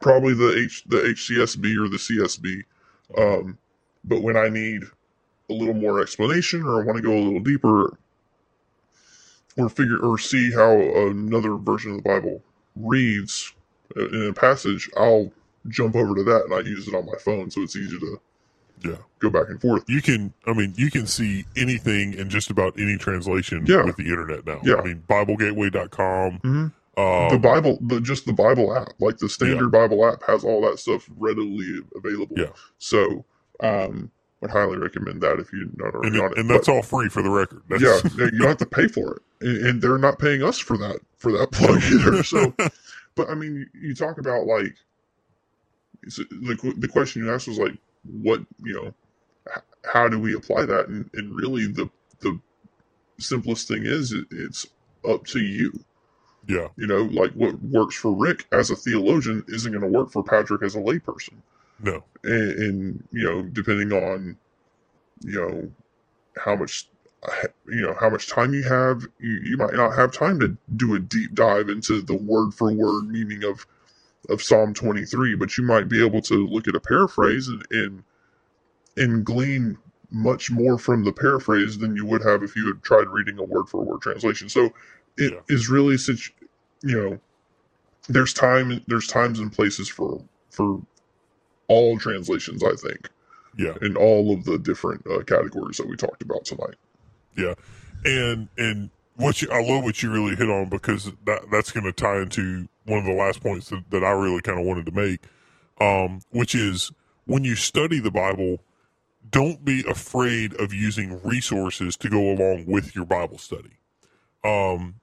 probably 0.00 0.34
the 0.34 0.56
H 0.56 0.84
the 0.86 0.98
HCSB 0.98 1.84
or 1.84 1.88
the 1.88 1.96
CSB, 1.96 2.62
um, 3.18 3.58
but 4.04 4.22
when 4.22 4.36
I 4.36 4.48
need 4.48 4.84
a 5.50 5.52
little 5.52 5.74
more 5.74 6.00
explanation 6.00 6.62
or 6.62 6.80
I 6.80 6.86
want 6.86 6.96
to 6.96 7.02
go 7.02 7.12
a 7.12 7.20
little 7.20 7.40
deeper 7.40 7.98
or 9.56 9.68
figure 9.68 9.98
or 9.98 10.18
see 10.18 10.52
how 10.52 10.72
another 10.72 11.56
version 11.56 11.92
of 11.92 11.96
the 11.98 12.08
Bible 12.08 12.42
reads 12.76 13.52
uh, 13.96 14.08
in 14.08 14.28
a 14.28 14.32
passage, 14.32 14.90
I'll 14.96 15.32
jump 15.68 15.96
over 15.96 16.14
to 16.14 16.24
that 16.24 16.44
and 16.44 16.54
I 16.54 16.60
use 16.60 16.88
it 16.88 16.94
on 16.94 17.06
my 17.06 17.18
phone 17.18 17.50
so 17.50 17.62
it's 17.62 17.76
easy 17.76 17.98
to 17.98 18.20
Yeah. 18.82 18.96
go 19.20 19.30
back 19.30 19.48
and 19.48 19.60
forth. 19.60 19.84
You 19.88 20.02
can, 20.02 20.32
I 20.46 20.52
mean, 20.52 20.74
you 20.76 20.90
can 20.90 21.06
see 21.06 21.46
anything 21.56 22.12
in 22.14 22.28
just 22.28 22.50
about 22.50 22.78
any 22.78 22.96
translation 22.98 23.64
Yeah. 23.66 23.82
with 23.84 23.96
the 23.96 24.04
internet 24.04 24.44
now. 24.46 24.60
Yeah. 24.62 24.74
I 24.76 24.82
mean, 24.84 25.02
BibleGateway.com. 25.08 26.38
Mhm. 26.40 26.72
Uh, 26.96 27.30
the 27.30 27.38
Bible, 27.38 27.78
the 27.80 28.00
just 28.00 28.24
the 28.26 28.32
Bible 28.32 28.76
app, 28.76 28.88
like 29.00 29.18
the 29.18 29.28
standard 29.28 29.70
Bible 29.70 30.06
app, 30.06 30.22
has 30.24 30.44
all 30.44 30.60
that 30.68 30.78
stuff 30.78 31.08
readily 31.18 31.80
available. 31.96 32.36
Yeah. 32.38 32.50
So, 32.78 33.24
um, 33.60 34.10
would 34.40 34.50
highly 34.50 34.76
recommend 34.76 35.20
that 35.22 35.40
if 35.40 35.50
you're 35.52 35.66
not 35.76 35.94
already 35.94 36.18
and, 36.18 36.26
on 36.26 36.32
it. 36.32 36.38
and 36.38 36.48
But- 36.48 36.54
that's 36.54 36.68
all 36.68 36.82
free 36.82 37.08
for 37.08 37.22
the 37.22 37.30
record. 37.30 37.62
That's, 37.68 37.82
yeah, 37.82 37.98
yeah, 38.18 38.24
you 38.32 38.38
don't 38.38 38.48
have 38.48 38.56
to 38.58 38.66
pay 38.66 38.86
for 38.88 39.16
it, 39.16 39.22
and, 39.40 39.66
and 39.66 39.82
they're 39.82 39.96
not 39.98 40.18
paying 40.18 40.42
us 40.42 40.58
for 40.58 40.76
that 40.76 41.00
for 41.16 41.32
that 41.32 41.50
plug 41.50 41.82
either. 41.84 42.22
So, 42.22 42.52
but 43.16 43.30
I 43.30 43.34
mean, 43.34 43.66
you, 43.72 43.94
talk 43.94 44.18
about 44.18 44.46
like 44.46 44.76
the 46.02 46.74
the 46.78 46.88
question 46.88 47.24
you 47.24 47.32
asked 47.32 47.48
was 47.48 47.58
like, 47.58 47.76
what 48.10 48.42
you 48.62 48.74
know, 48.74 48.94
how 49.92 50.08
do 50.08 50.18
we 50.18 50.34
apply 50.34 50.66
that? 50.66 50.88
And, 50.88 51.10
and 51.14 51.34
really, 51.34 51.66
the 51.66 51.90
the 52.20 52.40
simplest 53.18 53.68
thing 53.68 53.84
is 53.84 54.12
it, 54.12 54.26
it's 54.30 54.66
up 55.08 55.26
to 55.28 55.40
you. 55.40 55.72
yeah, 56.48 56.68
You 56.76 56.86
know, 56.86 57.02
like 57.04 57.32
what 57.32 57.62
works 57.62 57.96
for 57.96 58.12
Rick 58.12 58.46
as 58.52 58.70
a 58.70 58.76
theologian 58.76 59.44
isn't 59.48 59.72
going 59.72 59.82
to 59.82 59.98
work 59.98 60.10
for 60.10 60.22
Patrick 60.24 60.62
as 60.62 60.74
a 60.76 60.80
layperson 60.80 61.34
no, 61.80 62.04
and, 62.24 62.52
and 62.58 63.04
you 63.12 63.24
know 63.24 63.42
depending 63.42 63.92
on 63.92 64.36
you 65.24 65.40
know 65.40 65.70
how 66.38 66.56
much 66.56 66.88
you 67.68 67.82
know 67.82 67.94
how 68.00 68.10
much 68.10 68.28
time 68.28 68.54
you 68.54 68.62
have 68.64 69.06
you, 69.20 69.40
you 69.44 69.56
might 69.56 69.74
not 69.74 69.96
have 69.96 70.12
time 70.12 70.40
to 70.40 70.56
do 70.76 70.94
a 70.94 70.98
deep 70.98 71.34
dive 71.34 71.68
into 71.68 72.02
the 72.02 72.14
word 72.16 72.52
for 72.54 72.72
word 72.72 73.04
meaning 73.08 73.44
of 73.44 73.66
of 74.28 74.42
psalm 74.42 74.72
23 74.74 75.34
but 75.34 75.56
you 75.58 75.64
might 75.64 75.88
be 75.88 76.04
able 76.04 76.20
to 76.22 76.46
look 76.46 76.66
at 76.68 76.74
a 76.74 76.80
paraphrase 76.80 77.48
and 77.48 77.62
and, 77.70 78.04
and 78.96 79.24
glean 79.24 79.76
much 80.10 80.50
more 80.50 80.78
from 80.78 81.04
the 81.04 81.12
paraphrase 81.12 81.78
than 81.78 81.96
you 81.96 82.04
would 82.06 82.22
have 82.22 82.42
if 82.42 82.54
you 82.56 82.66
had 82.66 82.82
tried 82.82 83.08
reading 83.08 83.38
a 83.38 83.42
word 83.42 83.68
for 83.68 83.84
word 83.84 84.00
translation 84.00 84.48
so 84.48 84.66
it 85.16 85.32
is 85.48 85.68
Yeah. 85.68 85.74
really 85.74 85.96
such 85.98 86.32
you 86.82 86.96
know 87.00 87.18
there's 88.08 88.32
time 88.34 88.82
there's 88.86 89.06
times 89.06 89.40
and 89.40 89.52
places 89.52 89.88
for 89.88 90.22
for 90.50 90.80
all 91.68 91.98
translations, 91.98 92.62
I 92.62 92.74
think, 92.76 93.08
yeah, 93.56 93.72
in 93.80 93.96
all 93.96 94.34
of 94.34 94.44
the 94.44 94.58
different 94.58 95.02
uh, 95.06 95.22
categories 95.22 95.78
that 95.78 95.88
we 95.88 95.96
talked 95.96 96.22
about 96.22 96.44
tonight. 96.44 96.74
yeah. 97.36 97.54
And 98.04 98.48
and 98.58 98.90
what 99.16 99.42
you, 99.42 99.48
I 99.50 99.62
love 99.62 99.84
what 99.84 100.02
you 100.02 100.10
really 100.10 100.34
hit 100.34 100.50
on 100.50 100.68
because 100.68 101.12
that 101.26 101.42
that's 101.50 101.70
going 101.70 101.84
to 101.84 101.92
tie 101.92 102.20
into 102.20 102.68
one 102.84 102.98
of 102.98 103.04
the 103.04 103.12
last 103.12 103.40
points 103.40 103.70
that, 103.70 103.90
that 103.90 104.04
I 104.04 104.10
really 104.10 104.42
kind 104.42 104.58
of 104.58 104.66
wanted 104.66 104.86
to 104.86 104.92
make, 104.92 105.20
um, 105.80 106.20
which 106.30 106.54
is 106.54 106.92
when 107.26 107.44
you 107.44 107.54
study 107.54 108.00
the 108.00 108.10
Bible, 108.10 108.60
don't 109.30 109.64
be 109.64 109.84
afraid 109.88 110.54
of 110.60 110.72
using 110.72 111.20
resources 111.22 111.96
to 111.96 112.08
go 112.08 112.30
along 112.30 112.66
with 112.66 112.94
your 112.94 113.04
Bible 113.04 113.38
study. 113.38 113.78
Um, 114.42 114.96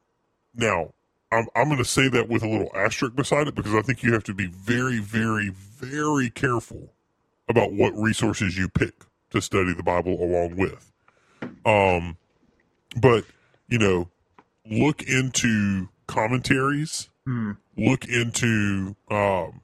now, 0.54 0.94
I'm, 1.32 1.48
I'm 1.56 1.66
going 1.66 1.78
to 1.78 1.86
say 1.86 2.08
that 2.10 2.28
with 2.28 2.44
a 2.44 2.48
little 2.48 2.72
asterisk 2.76 3.16
beside 3.16 3.48
it 3.48 3.56
because 3.56 3.74
I 3.74 3.82
think 3.82 4.04
you 4.04 4.14
have 4.14 4.24
to 4.26 4.34
be 4.34 4.48
very, 4.48 5.00
very, 5.00 5.50
very 5.50 6.30
careful 6.30 6.94
about 7.50 7.74
what 7.74 7.96
resources 7.96 8.58
you 8.58 8.70
pick 8.70 8.94
to 9.32 9.42
study 9.42 9.74
the 9.74 9.84
Bible 9.84 10.22
along 10.22 10.58
with. 10.58 10.92
Um, 11.66 12.18
but 12.96 13.26
you 13.72 13.80
know, 13.80 14.10
look 14.70 15.02
into 15.02 15.90
commentaries, 16.06 17.10
look 17.78 18.06
into 18.08 18.96
um, 19.10 19.62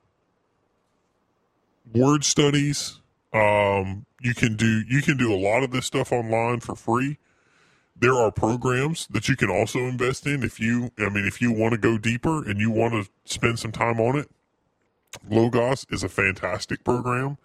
word 1.94 2.24
studies. 2.24 3.02
Um, 3.34 4.06
you 4.22 4.34
can 4.34 4.56
do 4.56 4.84
you 4.90 5.02
can 5.02 5.18
do 5.18 5.32
a 5.32 5.38
lot 5.38 5.62
of 5.62 5.72
this 5.72 5.86
stuff 5.86 6.12
online 6.12 6.62
for 6.62 6.76
free. 6.76 7.18
There 8.00 8.14
are 8.16 8.32
programs 8.32 9.08
that 9.08 9.28
you 9.28 9.36
can 9.36 9.50
also 9.50 9.80
invest 9.80 10.26
in 10.26 10.42
if 10.42 10.60
you 10.60 10.92
I 10.98 11.10
mean 11.10 11.26
if 11.26 11.42
you 11.42 11.52
want 11.52 11.74
to 11.74 11.78
go 11.78 11.98
deeper 11.98 12.48
and 12.50 12.60
you 12.60 12.72
want 12.72 12.94
to 12.94 13.12
spend 13.26 13.60
some 13.60 13.74
time 13.74 14.00
on 14.00 14.18
it. 14.18 14.30
Logos 15.30 15.86
is 15.90 16.04
a 16.04 16.10
fantastic 16.10 16.84
program. 16.84 17.38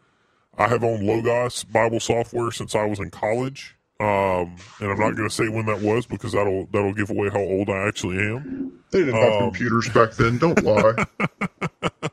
I 0.56 0.68
have 0.68 0.84
owned 0.84 1.04
Logos 1.04 1.64
Bible 1.64 2.00
software 2.00 2.52
since 2.52 2.74
I 2.74 2.84
was 2.84 3.00
in 3.00 3.10
college. 3.10 3.76
Um, 4.02 4.56
and 4.80 4.90
I'm 4.90 4.98
not 4.98 5.14
going 5.14 5.28
to 5.28 5.30
say 5.30 5.48
when 5.48 5.66
that 5.66 5.80
was 5.80 6.06
because 6.06 6.32
that'll 6.32 6.66
that'll 6.72 6.94
give 6.94 7.10
away 7.10 7.28
how 7.28 7.38
old 7.40 7.68
I 7.68 7.86
actually 7.86 8.16
am. 8.18 8.72
They 8.90 9.00
didn't 9.00 9.14
have 9.14 9.32
Um, 9.34 9.50
computers 9.50 9.88
back 9.90 10.12
then. 10.14 10.38
Don't 10.38 10.62
lie. 10.64 11.06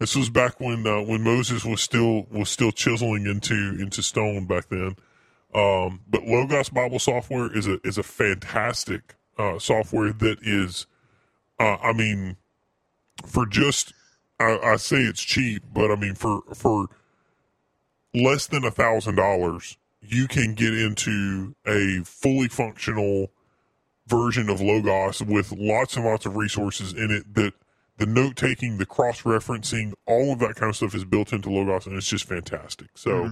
This 0.00 0.14
was 0.14 0.30
back 0.30 0.60
when 0.60 0.86
uh, 0.86 1.00
when 1.00 1.24
Moses 1.24 1.64
was 1.64 1.82
still 1.82 2.26
was 2.30 2.48
still 2.48 2.70
chiseling 2.70 3.26
into 3.26 3.54
into 3.80 4.00
stone 4.00 4.46
back 4.46 4.68
then. 4.68 4.94
Um, 5.52 6.00
but 6.08 6.22
Logos 6.22 6.68
Bible 6.68 7.00
software 7.00 7.52
is 7.52 7.66
a 7.66 7.80
is 7.84 7.98
a 7.98 8.04
fantastic 8.04 9.16
uh, 9.38 9.58
software 9.58 10.12
that 10.12 10.38
is, 10.42 10.86
uh, 11.58 11.78
I 11.82 11.92
mean, 11.94 12.36
for 13.26 13.44
just 13.44 13.92
I, 14.38 14.58
I 14.62 14.76
say 14.76 14.98
it's 14.98 15.20
cheap, 15.22 15.64
but 15.74 15.90
I 15.90 15.96
mean 15.96 16.14
for 16.14 16.42
for 16.54 16.86
less 18.14 18.46
than 18.46 18.62
a 18.64 18.70
thousand 18.70 19.16
dollars, 19.16 19.78
you 20.00 20.28
can 20.28 20.54
get 20.54 20.74
into 20.74 21.54
a 21.66 22.02
fully 22.04 22.48
functional 22.48 23.30
version 24.06 24.48
of 24.48 24.60
Logos 24.60 25.22
with 25.22 25.52
lots 25.52 25.96
and 25.96 26.04
lots 26.04 26.24
of 26.26 26.36
resources 26.36 26.92
in 26.92 27.10
it 27.10 27.34
that 27.34 27.52
the 27.98 28.06
note 28.06 28.36
taking, 28.36 28.78
the 28.78 28.86
cross 28.86 29.22
referencing, 29.22 29.92
all 30.06 30.32
of 30.32 30.38
that 30.38 30.54
kind 30.54 30.70
of 30.70 30.76
stuff 30.76 30.94
is 30.94 31.04
built 31.04 31.32
into 31.32 31.50
Logos 31.50 31.86
and 31.86 31.96
it's 31.96 32.08
just 32.08 32.24
fantastic. 32.24 32.88
So, 32.94 33.24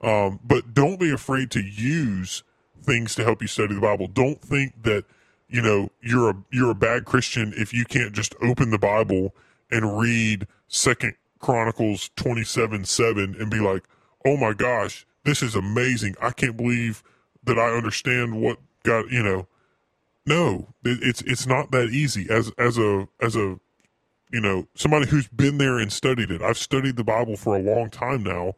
um, 0.00 0.40
but 0.42 0.74
don't 0.74 0.98
be 0.98 1.10
afraid 1.10 1.50
to 1.52 1.60
use 1.60 2.42
things 2.82 3.14
to 3.16 3.24
help 3.24 3.42
you 3.42 3.48
study 3.48 3.74
the 3.74 3.80
Bible. 3.80 4.06
Don't 4.06 4.40
think 4.40 4.82
that, 4.82 5.04
you 5.48 5.60
know, 5.60 5.90
you're 6.00 6.30
a, 6.30 6.36
you're 6.50 6.70
a 6.70 6.74
bad 6.74 7.04
Christian 7.04 7.52
if 7.56 7.74
you 7.74 7.84
can't 7.84 8.12
just 8.14 8.34
open 8.42 8.70
the 8.70 8.78
Bible 8.78 9.34
and 9.70 9.98
read 9.98 10.46
second 10.66 11.14
Chronicles 11.38 12.10
27, 12.16 12.84
7 12.84 13.36
and 13.38 13.50
be 13.50 13.60
like, 13.60 13.84
oh 14.24 14.36
my 14.36 14.54
gosh, 14.54 15.06
this 15.26 15.42
is 15.42 15.54
amazing. 15.54 16.14
I 16.20 16.30
can't 16.30 16.56
believe 16.56 17.02
that 17.44 17.58
I 17.58 17.70
understand 17.70 18.40
what 18.40 18.58
God, 18.84 19.06
you 19.10 19.22
know, 19.22 19.46
no, 20.26 20.74
it, 20.84 20.98
it's 21.02 21.22
it's 21.22 21.46
not 21.46 21.70
that 21.70 21.90
easy. 21.90 22.26
As 22.30 22.50
as 22.58 22.78
a 22.78 23.08
as 23.20 23.36
a 23.36 23.58
you 24.32 24.40
know 24.40 24.66
somebody 24.74 25.06
who's 25.06 25.28
been 25.28 25.58
there 25.58 25.78
and 25.78 25.92
studied 25.92 26.30
it. 26.30 26.42
I've 26.42 26.58
studied 26.58 26.96
the 26.96 27.04
Bible 27.04 27.36
for 27.36 27.56
a 27.56 27.62
long 27.62 27.90
time 27.90 28.22
now, 28.22 28.54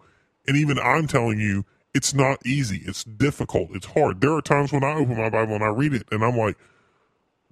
and 0.47 0.57
even 0.57 0.79
I'm 0.79 1.07
telling 1.07 1.39
you, 1.39 1.65
it's 1.95 2.15
not 2.15 2.45
easy. 2.47 2.83
It's 2.87 3.05
difficult. 3.05 3.71
It's 3.75 3.87
hard. 3.87 4.21
There 4.21 4.33
are 4.33 4.43
times 4.43 4.73
when 4.73 4.85
I 4.85 4.95
open 4.95 5.17
my 5.17 5.31
Bible 5.31 5.55
and 5.55 5.65
I 5.65 5.69
read 5.69 5.93
it, 5.93 6.07
and 6.11 6.25
I'm 6.25 6.37
like, 6.37 6.57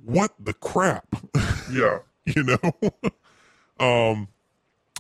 "What 0.03 0.33
the 0.39 0.55
crap?" 0.55 1.07
Yeah. 1.71 1.99
you 2.25 2.45
know. 2.45 2.59
um, 3.81 4.29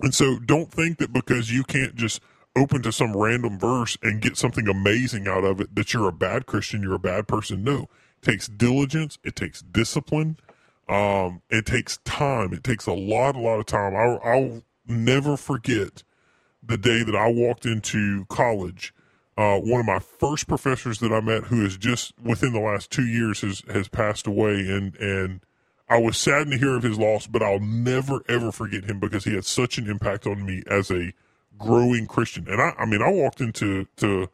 and 0.03 0.14
so 0.14 0.39
don't 0.41 0.71
think 0.71 0.99
that 0.99 1.12
because 1.12 1.51
you 1.51 1.62
can't 1.64 1.95
just 1.95 2.21
open 2.57 2.82
to 2.82 2.92
some 2.92 3.16
random 3.16 3.59
verse 3.59 3.96
and 4.02 4.20
get 4.20 4.36
something 4.36 4.66
amazing 4.68 5.28
out 5.28 5.44
of 5.44 5.61
it 5.61 5.74
that 5.74 5.92
you're 5.92 6.09
a 6.09 6.12
bad 6.12 6.46
Christian, 6.46 6.82
you're 6.82 6.94
a 6.94 6.98
bad 6.98 7.28
person. 7.28 7.62
No, 7.62 7.88
it 8.22 8.22
takes 8.22 8.48
diligence, 8.48 9.18
it 9.22 9.36
takes 9.36 9.62
discipline, 9.62 10.38
um, 10.88 11.42
it 11.50 11.66
takes 11.66 11.98
time, 11.98 12.52
it 12.52 12.64
takes 12.64 12.86
a 12.86 12.92
lot, 12.92 13.36
a 13.36 13.40
lot 13.40 13.61
of 13.61 13.66
time. 13.66 13.94
I'll, 13.94 14.20
I'll 14.24 14.62
never 14.86 15.36
forget 15.36 16.02
the 16.62 16.78
day 16.78 17.02
that 17.02 17.14
I 17.14 17.30
walked 17.30 17.66
into 17.66 18.24
college. 18.26 18.92
Uh, 19.36 19.59
one 19.59 19.80
of 19.80 19.86
my 19.86 19.98
first 19.98 20.48
professors 20.48 20.98
that 21.00 21.12
I 21.12 21.20
met, 21.20 21.44
who 21.44 21.64
is 21.64 21.76
just 21.76 22.18
within 22.18 22.52
the 22.52 22.61
last 22.61 22.90
two 22.90 23.04
years, 23.04 23.42
has 23.42 23.62
has 23.68 23.86
passed 23.86 24.26
away, 24.26 24.54
and 24.54 24.96
and 24.96 25.40
I 25.88 26.00
was 26.00 26.16
saddened 26.16 26.52
to 26.52 26.59
hear 26.59 26.74
of 26.74 26.82
his 26.82 26.98
loss, 26.98 27.26
but 27.26 27.42
I'll 27.42 27.61
never 27.61 28.22
ever 28.28 28.50
forget 28.50 28.84
him 28.84 28.98
because 28.98 29.24
he 29.24 29.34
had 29.34 29.44
such 29.44 29.76
an 29.76 29.90
impact 29.90 30.26
on 30.26 30.44
me 30.46 30.62
as 30.66 30.90
a 30.90 31.12
growing 31.59 32.07
Christian. 32.07 32.46
And 32.48 32.61
I, 32.61 32.74
I 32.78 32.86
mean, 32.86 33.02
I 33.02 33.11
walked 33.11 33.40
into 33.40 33.86
to 33.96 34.28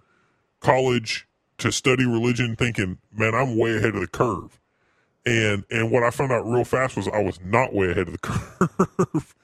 college 0.60 1.26
to 1.58 1.70
study 1.70 2.04
religion 2.04 2.56
thinking, 2.56 2.98
man, 3.12 3.34
I'm 3.34 3.56
way 3.56 3.76
ahead 3.76 3.94
of 3.94 4.00
the 4.00 4.06
curve. 4.06 4.58
And 5.24 5.64
and 5.70 5.90
what 5.90 6.02
I 6.02 6.10
found 6.10 6.32
out 6.32 6.46
real 6.46 6.64
fast 6.64 6.96
was 6.96 7.06
I 7.08 7.22
was 7.22 7.38
not 7.44 7.72
way 7.72 7.90
ahead 7.90 8.08
of 8.08 8.12
the 8.12 8.18
curve. 8.18 9.34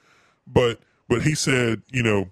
but 0.45 0.79
but 1.07 1.21
he 1.21 1.35
said, 1.35 1.81
you 1.91 2.03
know, 2.03 2.29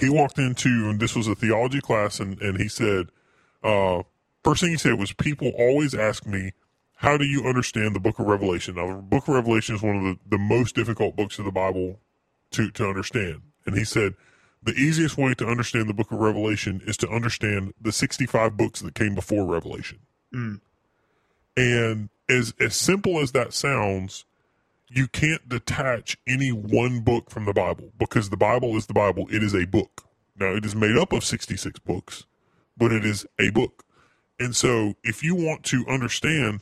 he 0.00 0.08
walked 0.08 0.38
into 0.38 0.68
and 0.90 0.98
this 0.98 1.14
was 1.14 1.28
a 1.28 1.34
theology 1.34 1.80
class 1.80 2.18
and, 2.18 2.40
and 2.42 2.58
he 2.60 2.68
said, 2.68 3.08
uh, 3.62 4.02
first 4.42 4.60
thing 4.60 4.70
he 4.70 4.76
said 4.76 4.98
was 4.98 5.12
people 5.12 5.52
always 5.56 5.94
ask 5.94 6.26
me, 6.26 6.52
how 6.96 7.16
do 7.16 7.24
you 7.24 7.44
understand 7.44 7.94
the 7.94 8.00
book 8.00 8.18
of 8.18 8.26
Revelation? 8.26 8.74
Now 8.74 8.96
the 8.96 9.02
book 9.02 9.28
of 9.28 9.34
Revelation 9.34 9.76
is 9.76 9.82
one 9.82 9.96
of 9.96 10.02
the, 10.02 10.18
the 10.30 10.38
most 10.38 10.74
difficult 10.74 11.14
books 11.14 11.38
of 11.38 11.44
the 11.44 11.52
Bible 11.52 12.00
to, 12.52 12.70
to 12.72 12.88
understand. 12.88 13.42
And 13.66 13.76
he 13.76 13.84
said, 13.84 14.14
the 14.64 14.72
easiest 14.72 15.18
way 15.18 15.34
to 15.34 15.46
understand 15.46 15.88
the 15.88 15.94
book 15.94 16.10
of 16.10 16.18
Revelation 16.18 16.82
is 16.86 16.96
to 16.98 17.08
understand 17.08 17.74
the 17.80 17.92
65 17.92 18.56
books 18.56 18.80
that 18.80 18.94
came 18.94 19.14
before 19.14 19.44
Revelation. 19.44 19.98
Mm. 20.34 20.60
And 21.56 22.08
as 22.28 22.54
as 22.58 22.74
simple 22.74 23.20
as 23.20 23.32
that 23.32 23.52
sounds, 23.52 24.24
you 24.88 25.06
can't 25.06 25.48
detach 25.48 26.16
any 26.26 26.50
one 26.50 27.00
book 27.00 27.30
from 27.30 27.44
the 27.44 27.52
Bible 27.52 27.92
because 27.98 28.30
the 28.30 28.36
Bible 28.36 28.76
is 28.76 28.86
the 28.86 28.94
Bible. 28.94 29.26
It 29.30 29.42
is 29.42 29.54
a 29.54 29.66
book. 29.66 30.02
Now 30.36 30.54
it 30.54 30.64
is 30.64 30.74
made 30.74 30.96
up 30.96 31.12
of 31.12 31.24
66 31.24 31.78
books, 31.80 32.24
but 32.76 32.92
it 32.92 33.04
is 33.04 33.26
a 33.38 33.50
book. 33.50 33.84
And 34.40 34.56
so 34.56 34.94
if 35.04 35.22
you 35.22 35.34
want 35.34 35.62
to 35.64 35.84
understand 35.88 36.60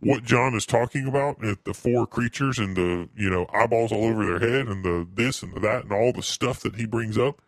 what 0.00 0.24
John 0.24 0.54
is 0.54 0.66
talking 0.66 1.06
about, 1.06 1.40
the 1.40 1.74
four 1.74 2.06
creatures 2.06 2.58
and 2.58 2.76
the, 2.76 3.08
you 3.16 3.30
know, 3.30 3.46
eyeballs 3.52 3.92
all 3.92 4.04
over 4.04 4.24
their 4.24 4.38
head 4.38 4.66
and 4.68 4.84
the 4.84 5.06
this 5.12 5.42
and 5.42 5.54
the 5.54 5.60
that 5.60 5.84
and 5.84 5.92
all 5.92 6.12
the 6.12 6.22
stuff 6.22 6.60
that 6.60 6.76
he 6.76 6.86
brings 6.86 7.16
up, 7.16 7.40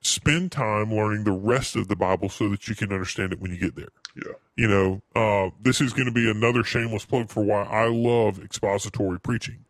spend 0.00 0.52
time 0.52 0.94
learning 0.94 1.24
the 1.24 1.32
rest 1.32 1.74
of 1.74 1.88
the 1.88 1.96
Bible 1.96 2.28
so 2.28 2.48
that 2.48 2.68
you 2.68 2.74
can 2.74 2.92
understand 2.92 3.32
it 3.32 3.40
when 3.40 3.50
you 3.50 3.58
get 3.58 3.74
there. 3.74 3.88
Yeah. 4.14 4.32
You 4.56 4.68
know, 4.68 5.02
uh, 5.14 5.50
this 5.60 5.80
is 5.80 5.92
going 5.92 6.06
to 6.06 6.12
be 6.12 6.30
another 6.30 6.62
shameless 6.62 7.04
plug 7.04 7.30
for 7.30 7.42
why 7.42 7.64
I 7.64 7.88
love 7.88 8.38
expository 8.38 9.18
preaching 9.20 9.64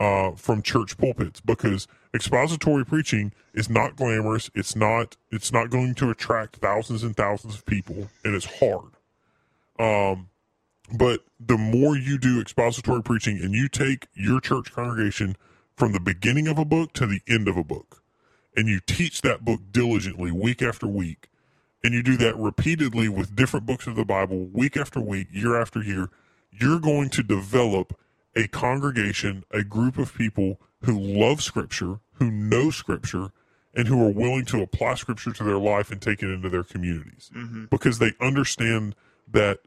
uh, 0.00 0.32
from 0.32 0.62
church 0.62 0.96
pulpits 0.98 1.40
because 1.40 1.88
expository 2.14 2.84
preaching 2.84 3.32
is 3.54 3.70
not 3.70 3.96
glamorous. 3.96 4.50
It's 4.54 4.76
not. 4.76 5.16
It's 5.30 5.52
not 5.52 5.70
going 5.70 5.94
to 5.96 6.10
attract 6.10 6.56
thousands 6.56 7.02
and 7.02 7.16
thousands 7.16 7.54
of 7.54 7.64
people, 7.64 8.08
and 8.24 8.34
it's 8.34 8.46
hard. 8.60 8.92
Um, 9.78 10.28
but 10.92 11.20
the 11.38 11.58
more 11.58 11.96
you 11.96 12.18
do 12.18 12.40
expository 12.40 13.02
preaching, 13.02 13.38
and 13.42 13.54
you 13.54 13.68
take 13.68 14.08
your 14.14 14.40
church 14.40 14.72
congregation 14.72 15.36
from 15.76 15.92
the 15.92 16.00
beginning 16.00 16.48
of 16.48 16.58
a 16.58 16.64
book 16.64 16.92
to 16.94 17.06
the 17.06 17.20
end 17.28 17.48
of 17.48 17.56
a 17.56 17.64
book, 17.64 18.02
and 18.56 18.68
you 18.68 18.80
teach 18.80 19.22
that 19.22 19.44
book 19.44 19.60
diligently 19.70 20.32
week 20.32 20.62
after 20.62 20.86
week, 20.86 21.28
and 21.84 21.94
you 21.94 22.02
do 22.02 22.16
that 22.16 22.36
repeatedly 22.36 23.08
with 23.08 23.36
different 23.36 23.66
books 23.66 23.86
of 23.86 23.96
the 23.96 24.04
Bible 24.04 24.46
week 24.46 24.76
after 24.76 25.00
week, 25.00 25.28
year 25.30 25.60
after 25.60 25.82
year, 25.82 26.10
you're 26.50 26.80
going 26.80 27.10
to 27.10 27.22
develop 27.22 27.98
a 28.34 28.48
congregation, 28.48 29.44
a 29.50 29.62
group 29.62 29.98
of 29.98 30.14
people 30.14 30.60
who 30.82 30.98
love 30.98 31.42
Scripture, 31.42 32.00
who 32.14 32.30
know 32.30 32.70
Scripture, 32.70 33.30
and 33.74 33.86
who 33.86 34.04
are 34.04 34.10
willing 34.10 34.44
to 34.46 34.62
apply 34.62 34.94
Scripture 34.94 35.32
to 35.32 35.44
their 35.44 35.58
life 35.58 35.90
and 35.90 36.00
take 36.00 36.22
it 36.22 36.30
into 36.30 36.48
their 36.48 36.64
communities. 36.64 37.30
Mm-hmm. 37.36 37.66
Because 37.66 37.98
they 37.98 38.12
understand 38.20 38.94
that 39.30 39.60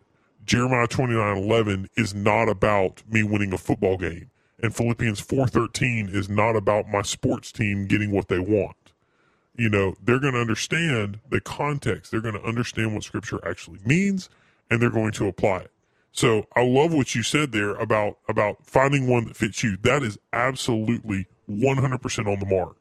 Jeremiah 0.45 0.87
twenty 0.87 1.13
nine 1.13 1.37
eleven 1.37 1.89
is 1.95 2.13
not 2.13 2.49
about 2.49 3.03
me 3.09 3.23
winning 3.23 3.53
a 3.53 3.57
football 3.57 3.97
game, 3.97 4.29
and 4.61 4.75
Philippians 4.75 5.19
four 5.19 5.47
thirteen 5.47 6.09
is 6.09 6.29
not 6.29 6.55
about 6.55 6.87
my 6.87 7.01
sports 7.01 7.51
team 7.51 7.87
getting 7.87 8.11
what 8.11 8.27
they 8.27 8.39
want 8.39 8.75
you 9.55 9.69
know, 9.69 9.95
they're 10.03 10.19
going 10.19 10.33
to 10.33 10.39
understand 10.39 11.19
the 11.29 11.41
context. 11.41 12.11
They're 12.11 12.21
going 12.21 12.33
to 12.35 12.43
understand 12.43 12.93
what 12.93 13.03
scripture 13.03 13.39
actually 13.47 13.79
means 13.85 14.29
and 14.69 14.81
they're 14.81 14.89
going 14.89 15.11
to 15.13 15.27
apply 15.27 15.57
it. 15.57 15.71
So 16.13 16.47
I 16.55 16.63
love 16.63 16.93
what 16.93 17.15
you 17.15 17.23
said 17.23 17.51
there 17.51 17.75
about, 17.75 18.17
about 18.27 18.65
finding 18.65 19.07
one 19.07 19.25
that 19.25 19.35
fits 19.35 19.63
you. 19.63 19.77
That 19.77 20.03
is 20.03 20.17
absolutely 20.33 21.27
100% 21.49 22.31
on 22.31 22.39
the 22.39 22.45
mark. 22.45 22.75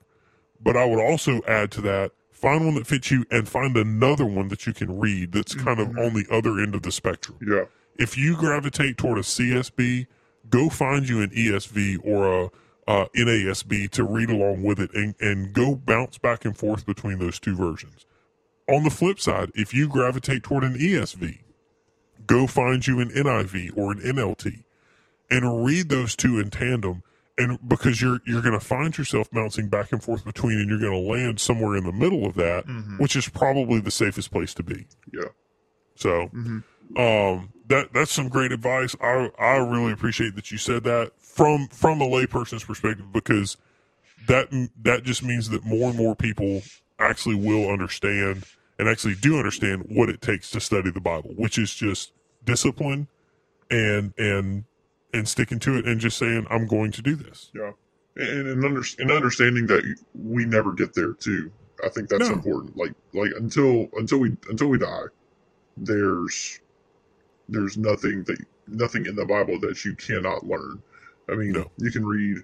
But 0.63 0.77
I 0.77 0.85
would 0.85 1.01
also 1.01 1.41
add 1.47 1.71
to 1.73 1.81
that, 1.83 2.13
find 2.41 2.65
one 2.65 2.75
that 2.75 2.87
fits 2.87 3.11
you 3.11 3.25
and 3.31 3.49
find 3.49 3.77
another 3.77 4.25
one 4.25 4.49
that 4.49 4.67
you 4.67 4.73
can 4.73 4.99
read 4.99 5.33
that's 5.33 5.55
kind 5.55 5.79
of 5.79 5.89
on 5.99 6.15
the 6.15 6.27
other 6.31 6.59
end 6.59 6.75
of 6.75 6.83
the 6.83 6.93
spectrum. 6.93 7.39
Yeah. 7.47 7.65
If 7.97 8.17
you 8.17 8.37
gravitate 8.37 8.97
toward 8.97 9.19
a 9.19 9.23
CSB, 9.23 10.07
go 10.49 10.71
find 10.71 11.09
you 11.09 11.21
an 11.21 11.31
ESV 11.31 11.99
or 12.05 12.45
a 12.45 12.51
uh, 12.89 13.07
NASB 13.15 13.91
to 13.91 14.05
read 14.05 14.31
along 14.31 14.63
with 14.63 14.81
it 14.81 14.93
and, 14.95 15.15
and 15.21 15.53
go 15.53 15.77
bounce 15.77 16.19
back 16.19 16.45
and 16.45 16.57
forth 16.57 16.87
between 16.87 17.19
those 17.19 17.39
two 17.39 17.55
versions. 17.55 18.07
On 18.69 18.85
the 18.85 18.91
flip 18.91 19.21
side, 19.21 19.51
if 19.55 19.75
you 19.75 19.89
gravitate 19.89 20.43
toward 20.43 20.65
an 20.65 20.75
ESV, 20.75 21.41
go 22.27 22.47
find 22.47 22.87
you 22.87 23.01
an 23.01 23.11
NIV 23.11 23.77
or 23.77 23.93
an 23.93 24.01
NLT 24.01 24.65
and 25.31 25.65
read 25.65 25.89
those 25.89 26.17
two 26.17 26.41
in 26.41 26.51
tandem. 26.51 27.03
And 27.41 27.59
because 27.67 28.03
you're 28.03 28.21
you're 28.27 28.43
going 28.43 28.59
to 28.59 28.65
find 28.65 28.97
yourself 28.97 29.31
bouncing 29.31 29.69
back 29.69 29.93
and 29.93 30.03
forth 30.03 30.25
between, 30.25 30.59
and 30.61 30.69
you're 30.69 30.79
going 30.79 30.93
to 30.93 31.11
land 31.11 31.41
somewhere 31.41 31.77
in 31.77 31.85
the 31.85 31.93
middle 31.93 32.27
of 32.27 32.35
that, 32.35 32.65
which 32.99 33.17
is 33.17 33.29
probably 33.29 33.81
the 33.81 33.91
safest 33.91 34.31
place 34.31 34.53
to 34.55 34.63
be. 34.63 34.87
Yeah. 35.13 35.29
So, 35.95 36.29
um, 36.97 37.53
that 37.69 37.93
that's 37.93 38.13
some 38.13 38.29
great 38.29 38.53
advice. 38.53 38.95
I 39.01 39.31
I 39.39 39.57
really 39.57 39.93
appreciate 39.93 40.35
that 40.37 40.51
you 40.51 40.59
said 40.59 40.85
that 40.85 41.13
from 41.19 41.69
from 41.69 42.01
a 42.01 42.07
layperson's 42.07 42.65
perspective 42.65 43.13
because 43.13 43.57
that 44.27 44.49
that 44.83 45.05
just 45.05 45.23
means 45.23 45.49
that 45.51 45.65
more 45.65 45.89
and 45.89 45.99
more 45.99 46.15
people 46.15 46.63
actually 46.99 47.37
will 47.37 47.71
understand 47.71 48.45
and 48.79 48.89
actually 48.89 49.15
do 49.15 49.39
understand 49.39 49.85
what 49.89 50.09
it 50.09 50.21
takes 50.21 50.51
to 50.51 50.61
study 50.61 50.91
the 50.91 51.01
Bible, 51.01 51.31
which 51.37 51.59
is 51.59 51.75
just 51.75 52.13
discipline 52.45 53.09
and 53.71 54.13
and 54.19 54.65
and 55.13 55.29
sticking 55.29 55.59
to 55.61 55.77
it 55.77 55.87
and 55.87 56.01
just 56.01 56.19
saying 56.19 56.47
I'm 56.51 56.67
going 56.67 56.93
to 56.93 57.03
do 57.03 57.15
this. 57.15 57.51
Yeah. 57.55 57.73
And, 58.17 58.49
and, 58.49 58.65
under, 58.65 58.83
and 58.99 59.11
understanding 59.11 59.67
that 59.69 59.83
we 60.15 60.45
never 60.45 60.73
get 60.73 60.95
there 60.95 61.13
too. 61.15 61.51
I 61.85 61.89
think 61.89 62.09
that's 62.09 62.29
No. 62.29 62.35
important. 62.35 62.77
Like 62.77 62.93
like 63.15 63.31
until 63.37 63.89
until 63.97 64.19
we 64.19 64.37
until 64.49 64.69
we 64.69 64.79
die, 64.79 65.05
there's 65.77 66.61
there's 67.49 67.79
nothing 67.79 68.25
that 68.25 68.39
nothing 68.67 69.07
in 69.07 69.17
the 69.17 69.25
Bible 69.25 69.59
that 69.61 69.85
you 69.85 69.95
cannot 69.97 70.47
learn. 70.47 70.83
I 71.31 71.35
mean, 71.37 71.53
No. 71.53 71.71
you 71.79 71.91
can 71.91 72.05
read 72.05 72.39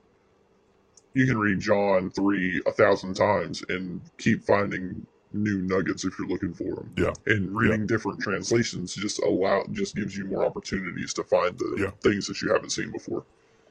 you 1.15 1.27
can 1.27 1.39
read 1.39 1.61
John 1.61 2.11
three 2.11 2.63
a 2.67 2.73
thousand 2.73 3.15
times 3.15 3.63
and 3.69 4.01
keep 4.19 4.45
finding 4.45 5.07
new 5.37 5.59
nuggets 5.63 6.05
if 6.05 6.19
you're 6.19 6.29
looking 6.29 6.55
for 6.55 6.75
them. 6.75 6.93
Yeah. 6.97 7.13
And 7.27 7.55
reading 7.55 7.87
different 7.87 8.21
translations 8.21 8.95
just 8.95 9.23
allow 9.23 9.65
just 9.73 9.95
gives 9.95 10.17
you 10.17 10.25
more 10.27 10.45
opportunities 10.45 11.13
to 11.15 11.25
find 11.25 11.59
the 11.59 11.77
Yeah. 11.79 11.91
things 12.03 12.27
that 12.27 12.41
you 12.43 12.53
haven't 12.53 12.71
seen 12.71 12.91
before. 12.93 13.25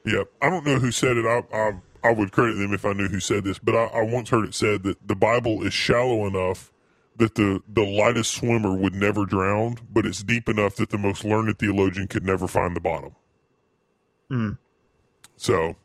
Yeah, 0.04 0.22
I 0.40 0.50
don't 0.50 0.64
know 0.64 0.78
who 0.78 0.92
said 0.92 1.16
it. 1.16 1.26
I, 1.26 1.42
I 1.56 1.72
I 2.04 2.12
would 2.12 2.30
credit 2.30 2.54
them 2.54 2.72
if 2.72 2.84
I 2.84 2.92
knew 2.92 3.08
who 3.08 3.18
said 3.18 3.42
this, 3.44 3.58
but 3.58 3.74
I, 3.74 3.84
I 3.86 4.02
once 4.02 4.30
heard 4.30 4.44
it 4.44 4.54
said 4.54 4.84
that 4.84 5.08
the 5.08 5.16
Bible 5.16 5.64
is 5.66 5.72
shallow 5.74 6.26
enough 6.26 6.72
that 7.16 7.34
the 7.34 7.60
the 7.68 7.84
lightest 7.84 8.32
swimmer 8.34 8.74
would 8.76 8.94
never 8.94 9.24
drown, 9.24 9.78
but 9.92 10.06
it's 10.06 10.22
deep 10.22 10.48
enough 10.48 10.76
that 10.76 10.90
the 10.90 10.98
most 10.98 11.24
learned 11.24 11.58
theologian 11.58 12.06
could 12.06 12.24
never 12.24 12.46
find 12.46 12.76
the 12.76 12.80
bottom. 12.80 13.16
Hmm. 14.30 14.50
So, 15.36 15.76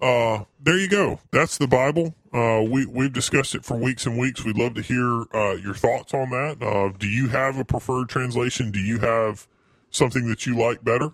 uh, 0.00 0.44
there 0.62 0.78
you 0.78 0.88
go. 0.88 1.20
That's 1.30 1.58
the 1.58 1.66
Bible. 1.66 2.14
Uh, 2.32 2.62
we 2.68 2.86
we've 2.86 3.12
discussed 3.12 3.54
it 3.54 3.64
for 3.64 3.76
weeks 3.76 4.06
and 4.06 4.18
weeks. 4.18 4.44
We'd 4.44 4.58
love 4.58 4.74
to 4.74 4.82
hear 4.82 5.24
uh, 5.34 5.54
your 5.56 5.74
thoughts 5.74 6.14
on 6.14 6.30
that. 6.30 6.62
Uh, 6.62 6.92
do 6.98 7.08
you 7.08 7.28
have 7.28 7.58
a 7.58 7.64
preferred 7.64 8.08
translation? 8.08 8.70
Do 8.72 8.80
you 8.80 8.98
have 9.00 9.48
something 9.90 10.28
that 10.28 10.46
you 10.46 10.56
like 10.56 10.84
better? 10.84 11.10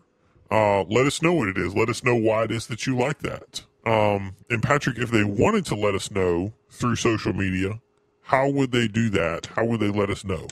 uh, 0.50 0.82
let 0.84 1.06
us 1.06 1.22
know 1.22 1.34
what 1.34 1.48
it 1.48 1.58
is. 1.58 1.74
Let 1.76 1.88
us 1.90 2.04
know 2.04 2.16
why 2.16 2.44
it 2.44 2.52
is 2.52 2.66
that 2.68 2.86
you 2.86 2.96
like 2.96 3.20
that. 3.20 3.62
Um, 3.86 4.36
and 4.50 4.62
Patrick, 4.62 4.98
if 4.98 5.10
they 5.10 5.24
wanted 5.24 5.66
to 5.66 5.76
let 5.76 5.94
us 5.94 6.10
know 6.10 6.52
through 6.70 6.96
social 6.96 7.32
media, 7.32 7.80
how 8.22 8.48
would 8.50 8.72
they 8.72 8.88
do 8.88 9.10
that? 9.10 9.46
How 9.46 9.64
would 9.64 9.80
they 9.80 9.90
let 9.90 10.10
us 10.10 10.24
know? 10.24 10.48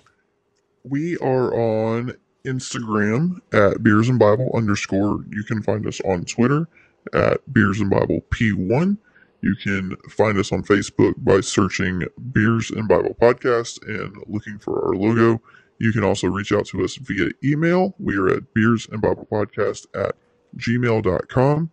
We 0.84 1.16
are 1.18 1.54
on 1.54 2.14
Instagram 2.44 3.40
at 3.52 3.82
Beers 3.82 4.08
and 4.08 4.18
Bible 4.18 4.50
underscore. 4.54 5.24
You 5.30 5.44
can 5.44 5.62
find 5.62 5.86
us 5.86 6.00
on 6.02 6.24
Twitter 6.24 6.68
at 7.12 7.52
Beers 7.52 7.80
and 7.80 7.90
Bible 7.90 8.24
P1. 8.30 8.98
You 9.44 9.54
can 9.56 9.94
find 10.08 10.38
us 10.38 10.52
on 10.52 10.62
Facebook 10.62 11.12
by 11.18 11.42
searching 11.42 12.04
Beers 12.32 12.70
and 12.70 12.88
Bible 12.88 13.14
Podcast 13.20 13.78
and 13.86 14.16
looking 14.26 14.58
for 14.58 14.86
our 14.86 14.94
logo. 14.94 15.38
You 15.78 15.92
can 15.92 16.02
also 16.02 16.28
reach 16.28 16.50
out 16.50 16.64
to 16.68 16.82
us 16.82 16.96
via 16.96 17.28
email. 17.44 17.94
We 17.98 18.16
are 18.16 18.30
at 18.30 18.54
Beers 18.54 18.88
and 18.90 19.02
Bible 19.02 19.28
Podcast 19.30 19.86
at 19.94 20.16
gmail.com. 20.56 21.70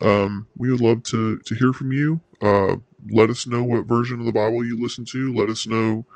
Um, 0.00 0.46
we 0.56 0.70
would 0.70 0.80
love 0.80 1.02
to, 1.02 1.36
to 1.40 1.54
hear 1.54 1.74
from 1.74 1.92
you. 1.92 2.18
Uh, 2.40 2.76
let 3.10 3.28
us 3.28 3.46
know 3.46 3.62
what 3.62 3.84
version 3.84 4.18
of 4.18 4.24
the 4.24 4.32
Bible 4.32 4.64
you 4.64 4.80
listen 4.80 5.04
to. 5.10 5.34
Let 5.34 5.50
us 5.50 5.66
know 5.66 6.06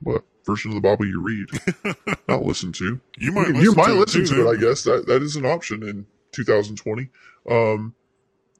what 0.00 0.24
version 0.46 0.70
of 0.70 0.76
the 0.76 0.80
Bible 0.80 1.04
you 1.04 1.20
read, 1.20 1.46
not 2.26 2.42
listen 2.42 2.72
to. 2.72 2.98
You 3.18 3.32
might 3.32 3.48
you, 3.48 3.52
listen 3.52 3.64
you 3.64 3.74
might 3.74 3.88
to 3.88 3.96
it 3.96 3.98
listen 3.98 4.24
too, 4.24 4.34
to 4.36 4.48
it. 4.48 4.56
I 4.56 4.58
guess 4.58 4.82
that 4.84 5.06
that 5.08 5.20
is 5.20 5.36
an 5.36 5.44
option 5.44 5.82
in 5.82 6.06
2020. 6.32 7.10
Um, 7.50 7.94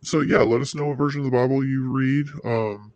so 0.02 0.20
yeah, 0.20 0.38
let 0.38 0.60
us 0.60 0.74
know 0.74 0.86
what 0.86 0.98
version 0.98 1.20
of 1.20 1.24
the 1.26 1.36
Bible 1.36 1.64
you 1.64 1.90
read. 1.90 2.26
Um, 2.44 2.92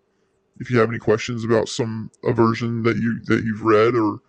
if 0.60 0.70
you 0.70 0.78
have 0.78 0.88
any 0.88 0.98
questions 0.98 1.44
about 1.44 1.68
some 1.68 2.10
a 2.22 2.32
version 2.32 2.82
that 2.84 2.96
you 2.96 3.20
that 3.26 3.44
you've 3.44 3.62
read, 3.62 3.94
or 3.94 4.20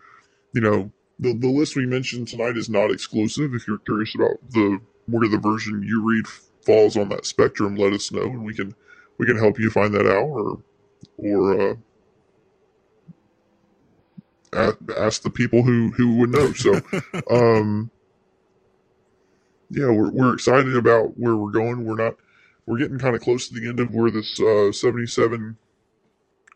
you 0.54 0.62
know, 0.62 0.92
the 1.20 1.34
the 1.34 1.50
list 1.50 1.76
we 1.76 1.86
mentioned 1.86 2.28
tonight 2.28 2.58
is 2.58 2.70
not 2.70 2.92
exclusive. 2.92 3.54
If 3.54 3.68
you're 3.68 3.78
curious 3.80 4.16
about 4.16 4.38
the 4.50 4.80
where 5.08 5.30
the 5.30 5.38
version 5.38 5.84
you 5.84 6.04
read 6.04 6.28
falls 6.66 6.98
on 6.98 7.10
that 7.10 7.26
spectrum, 7.26 7.76
let 7.76 7.94
us 7.94 8.12
know, 8.12 8.24
and 8.24 8.44
we 8.44 8.54
can 8.54 8.76
we 9.18 9.26
can 9.26 9.38
help 9.38 9.60
you 9.60 9.70
find 9.70 9.94
that 9.94 10.08
out, 10.08 10.26
or 10.26 10.62
or 11.18 11.78
uh, 14.54 14.72
ask 14.98 15.22
the 15.22 15.30
people 15.30 15.64
who 15.64 15.92
who 15.92 16.16
would 16.18 16.32
know. 16.32 16.52
So, 16.54 16.74
um, 17.30 17.92
yeah, 19.70 19.90
we're 19.90 20.12
we're 20.12 20.34
excited 20.34 20.76
about 20.76 21.18
where 21.18 21.36
we're 21.36 21.52
going. 21.52 21.86
We're 21.86 21.96
not 21.96 22.16
we're 22.66 22.78
getting 22.78 23.00
kind 23.00 23.16
of 23.16 23.22
close 23.22 23.48
to 23.48 23.60
the 23.60 23.68
end 23.68 23.80
of 23.80 23.94
where 23.94 24.12
this 24.12 24.40
uh, 24.40 24.72
seventy 24.72 25.08
seven 25.08 25.58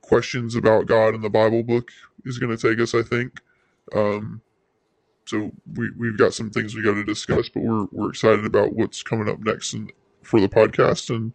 questions 0.01 0.55
about 0.55 0.87
God 0.87 1.13
in 1.13 1.21
the 1.21 1.29
Bible 1.29 1.63
book 1.63 1.91
is 2.25 2.39
going 2.39 2.55
to 2.55 2.69
take 2.69 2.79
us. 2.79 2.95
I 2.95 3.03
think. 3.03 3.39
Um, 3.93 4.41
so 5.25 5.51
we 5.75 5.91
we've 5.97 6.17
got 6.17 6.33
some 6.33 6.49
things 6.49 6.73
we 6.73 6.81
got 6.81 6.95
to 6.95 7.03
discuss, 7.03 7.49
but 7.49 7.63
we're 7.63 7.85
we're 7.91 8.09
excited 8.09 8.45
about 8.45 8.73
what's 8.73 9.03
coming 9.03 9.29
up 9.29 9.39
next 9.39 9.73
and 9.73 9.91
for 10.23 10.39
the 10.39 10.49
podcast, 10.49 11.09
and 11.09 11.33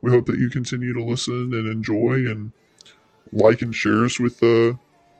we 0.00 0.10
hope 0.10 0.26
that 0.26 0.38
you 0.38 0.48
continue 0.48 0.92
to 0.92 1.02
listen 1.02 1.52
and 1.52 1.66
enjoy 1.66 2.24
and 2.28 2.52
like 3.32 3.62
and 3.62 3.74
share 3.74 4.04
us 4.04 4.20
with 4.20 4.42
uh, 4.42 4.74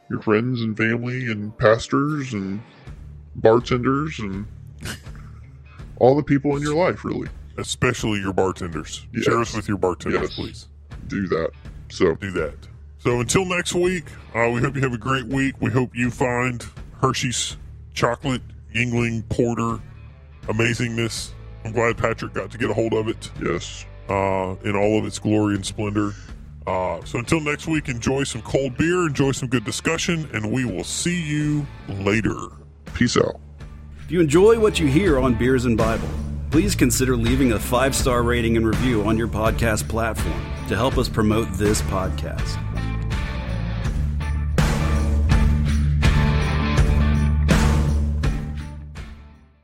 your 0.08 0.20
friends 0.22 0.60
and 0.60 0.76
family 0.76 1.30
and 1.30 1.56
pastors 1.58 2.32
and 2.32 2.62
bartenders 3.36 4.18
and 4.18 4.46
all 5.96 6.14
the 6.14 6.22
people 6.22 6.56
in 6.56 6.62
your 6.62 6.74
life. 6.74 7.04
Really 7.04 7.28
Especially 7.58 8.20
your 8.20 8.32
bartenders. 8.32 9.06
Yes. 9.12 9.24
Share 9.24 9.40
us 9.40 9.54
with 9.54 9.68
your 9.68 9.78
bartenders, 9.78 10.20
Yes. 10.22 10.34
please. 10.34 10.68
do 11.08 11.26
that. 11.28 11.50
So 11.90 12.14
Do 12.14 12.30
that. 12.32 12.54
So 12.98 13.20
until 13.20 13.44
next 13.44 13.74
week, 13.74 14.04
uh, 14.34 14.48
we 14.54 14.60
hope 14.60 14.76
you 14.76 14.80
have 14.82 14.92
a 14.94 14.98
great 14.98 15.26
week. 15.26 15.54
We 15.60 15.70
hope 15.70 15.90
you 15.94 16.10
find 16.10 16.64
Hershey's 17.00 17.56
chocolate 17.94 18.42
Yuengling 18.74 19.28
Porter 19.28 19.80
amazingness. 20.46 21.30
I'm 21.64 21.72
glad 21.72 21.96
Patrick 21.98 22.32
got 22.32 22.50
to 22.52 22.58
get 22.58 22.70
a 22.70 22.74
hold 22.74 22.92
of 22.94 23.08
it. 23.08 23.30
yes, 23.42 23.84
uh, 24.08 24.54
in 24.64 24.74
all 24.76 24.98
of 24.98 25.04
its 25.06 25.18
glory 25.18 25.54
and 25.54 25.64
splendor. 25.66 26.12
Uh, 26.66 27.00
so 27.04 27.18
until 27.18 27.40
next 27.40 27.66
week, 27.66 27.88
enjoy 27.88 28.22
some 28.24 28.40
cold 28.42 28.76
beer, 28.76 29.06
enjoy 29.06 29.32
some 29.32 29.48
good 29.48 29.64
discussion, 29.64 30.28
and 30.32 30.50
we 30.52 30.64
will 30.64 30.84
see 30.84 31.20
you 31.20 31.66
later. 31.88 32.34
peace 32.94 33.16
out. 33.16 33.40
If 34.04 34.10
you 34.12 34.20
enjoy 34.20 34.58
what 34.60 34.78
you 34.78 34.86
hear 34.86 35.18
on 35.18 35.34
Beers 35.34 35.64
and 35.64 35.76
Bible, 35.78 36.08
please 36.52 36.74
consider 36.74 37.16
leaving 37.16 37.52
a 37.52 37.58
five 37.58 37.96
star 37.96 38.22
rating 38.22 38.58
and 38.58 38.66
review 38.66 39.02
on 39.04 39.16
your 39.16 39.26
podcast 39.26 39.88
platform 39.88 40.38
to 40.68 40.76
help 40.76 40.98
us 40.98 41.08
promote 41.08 41.50
this 41.54 41.80
podcast. 41.82 42.71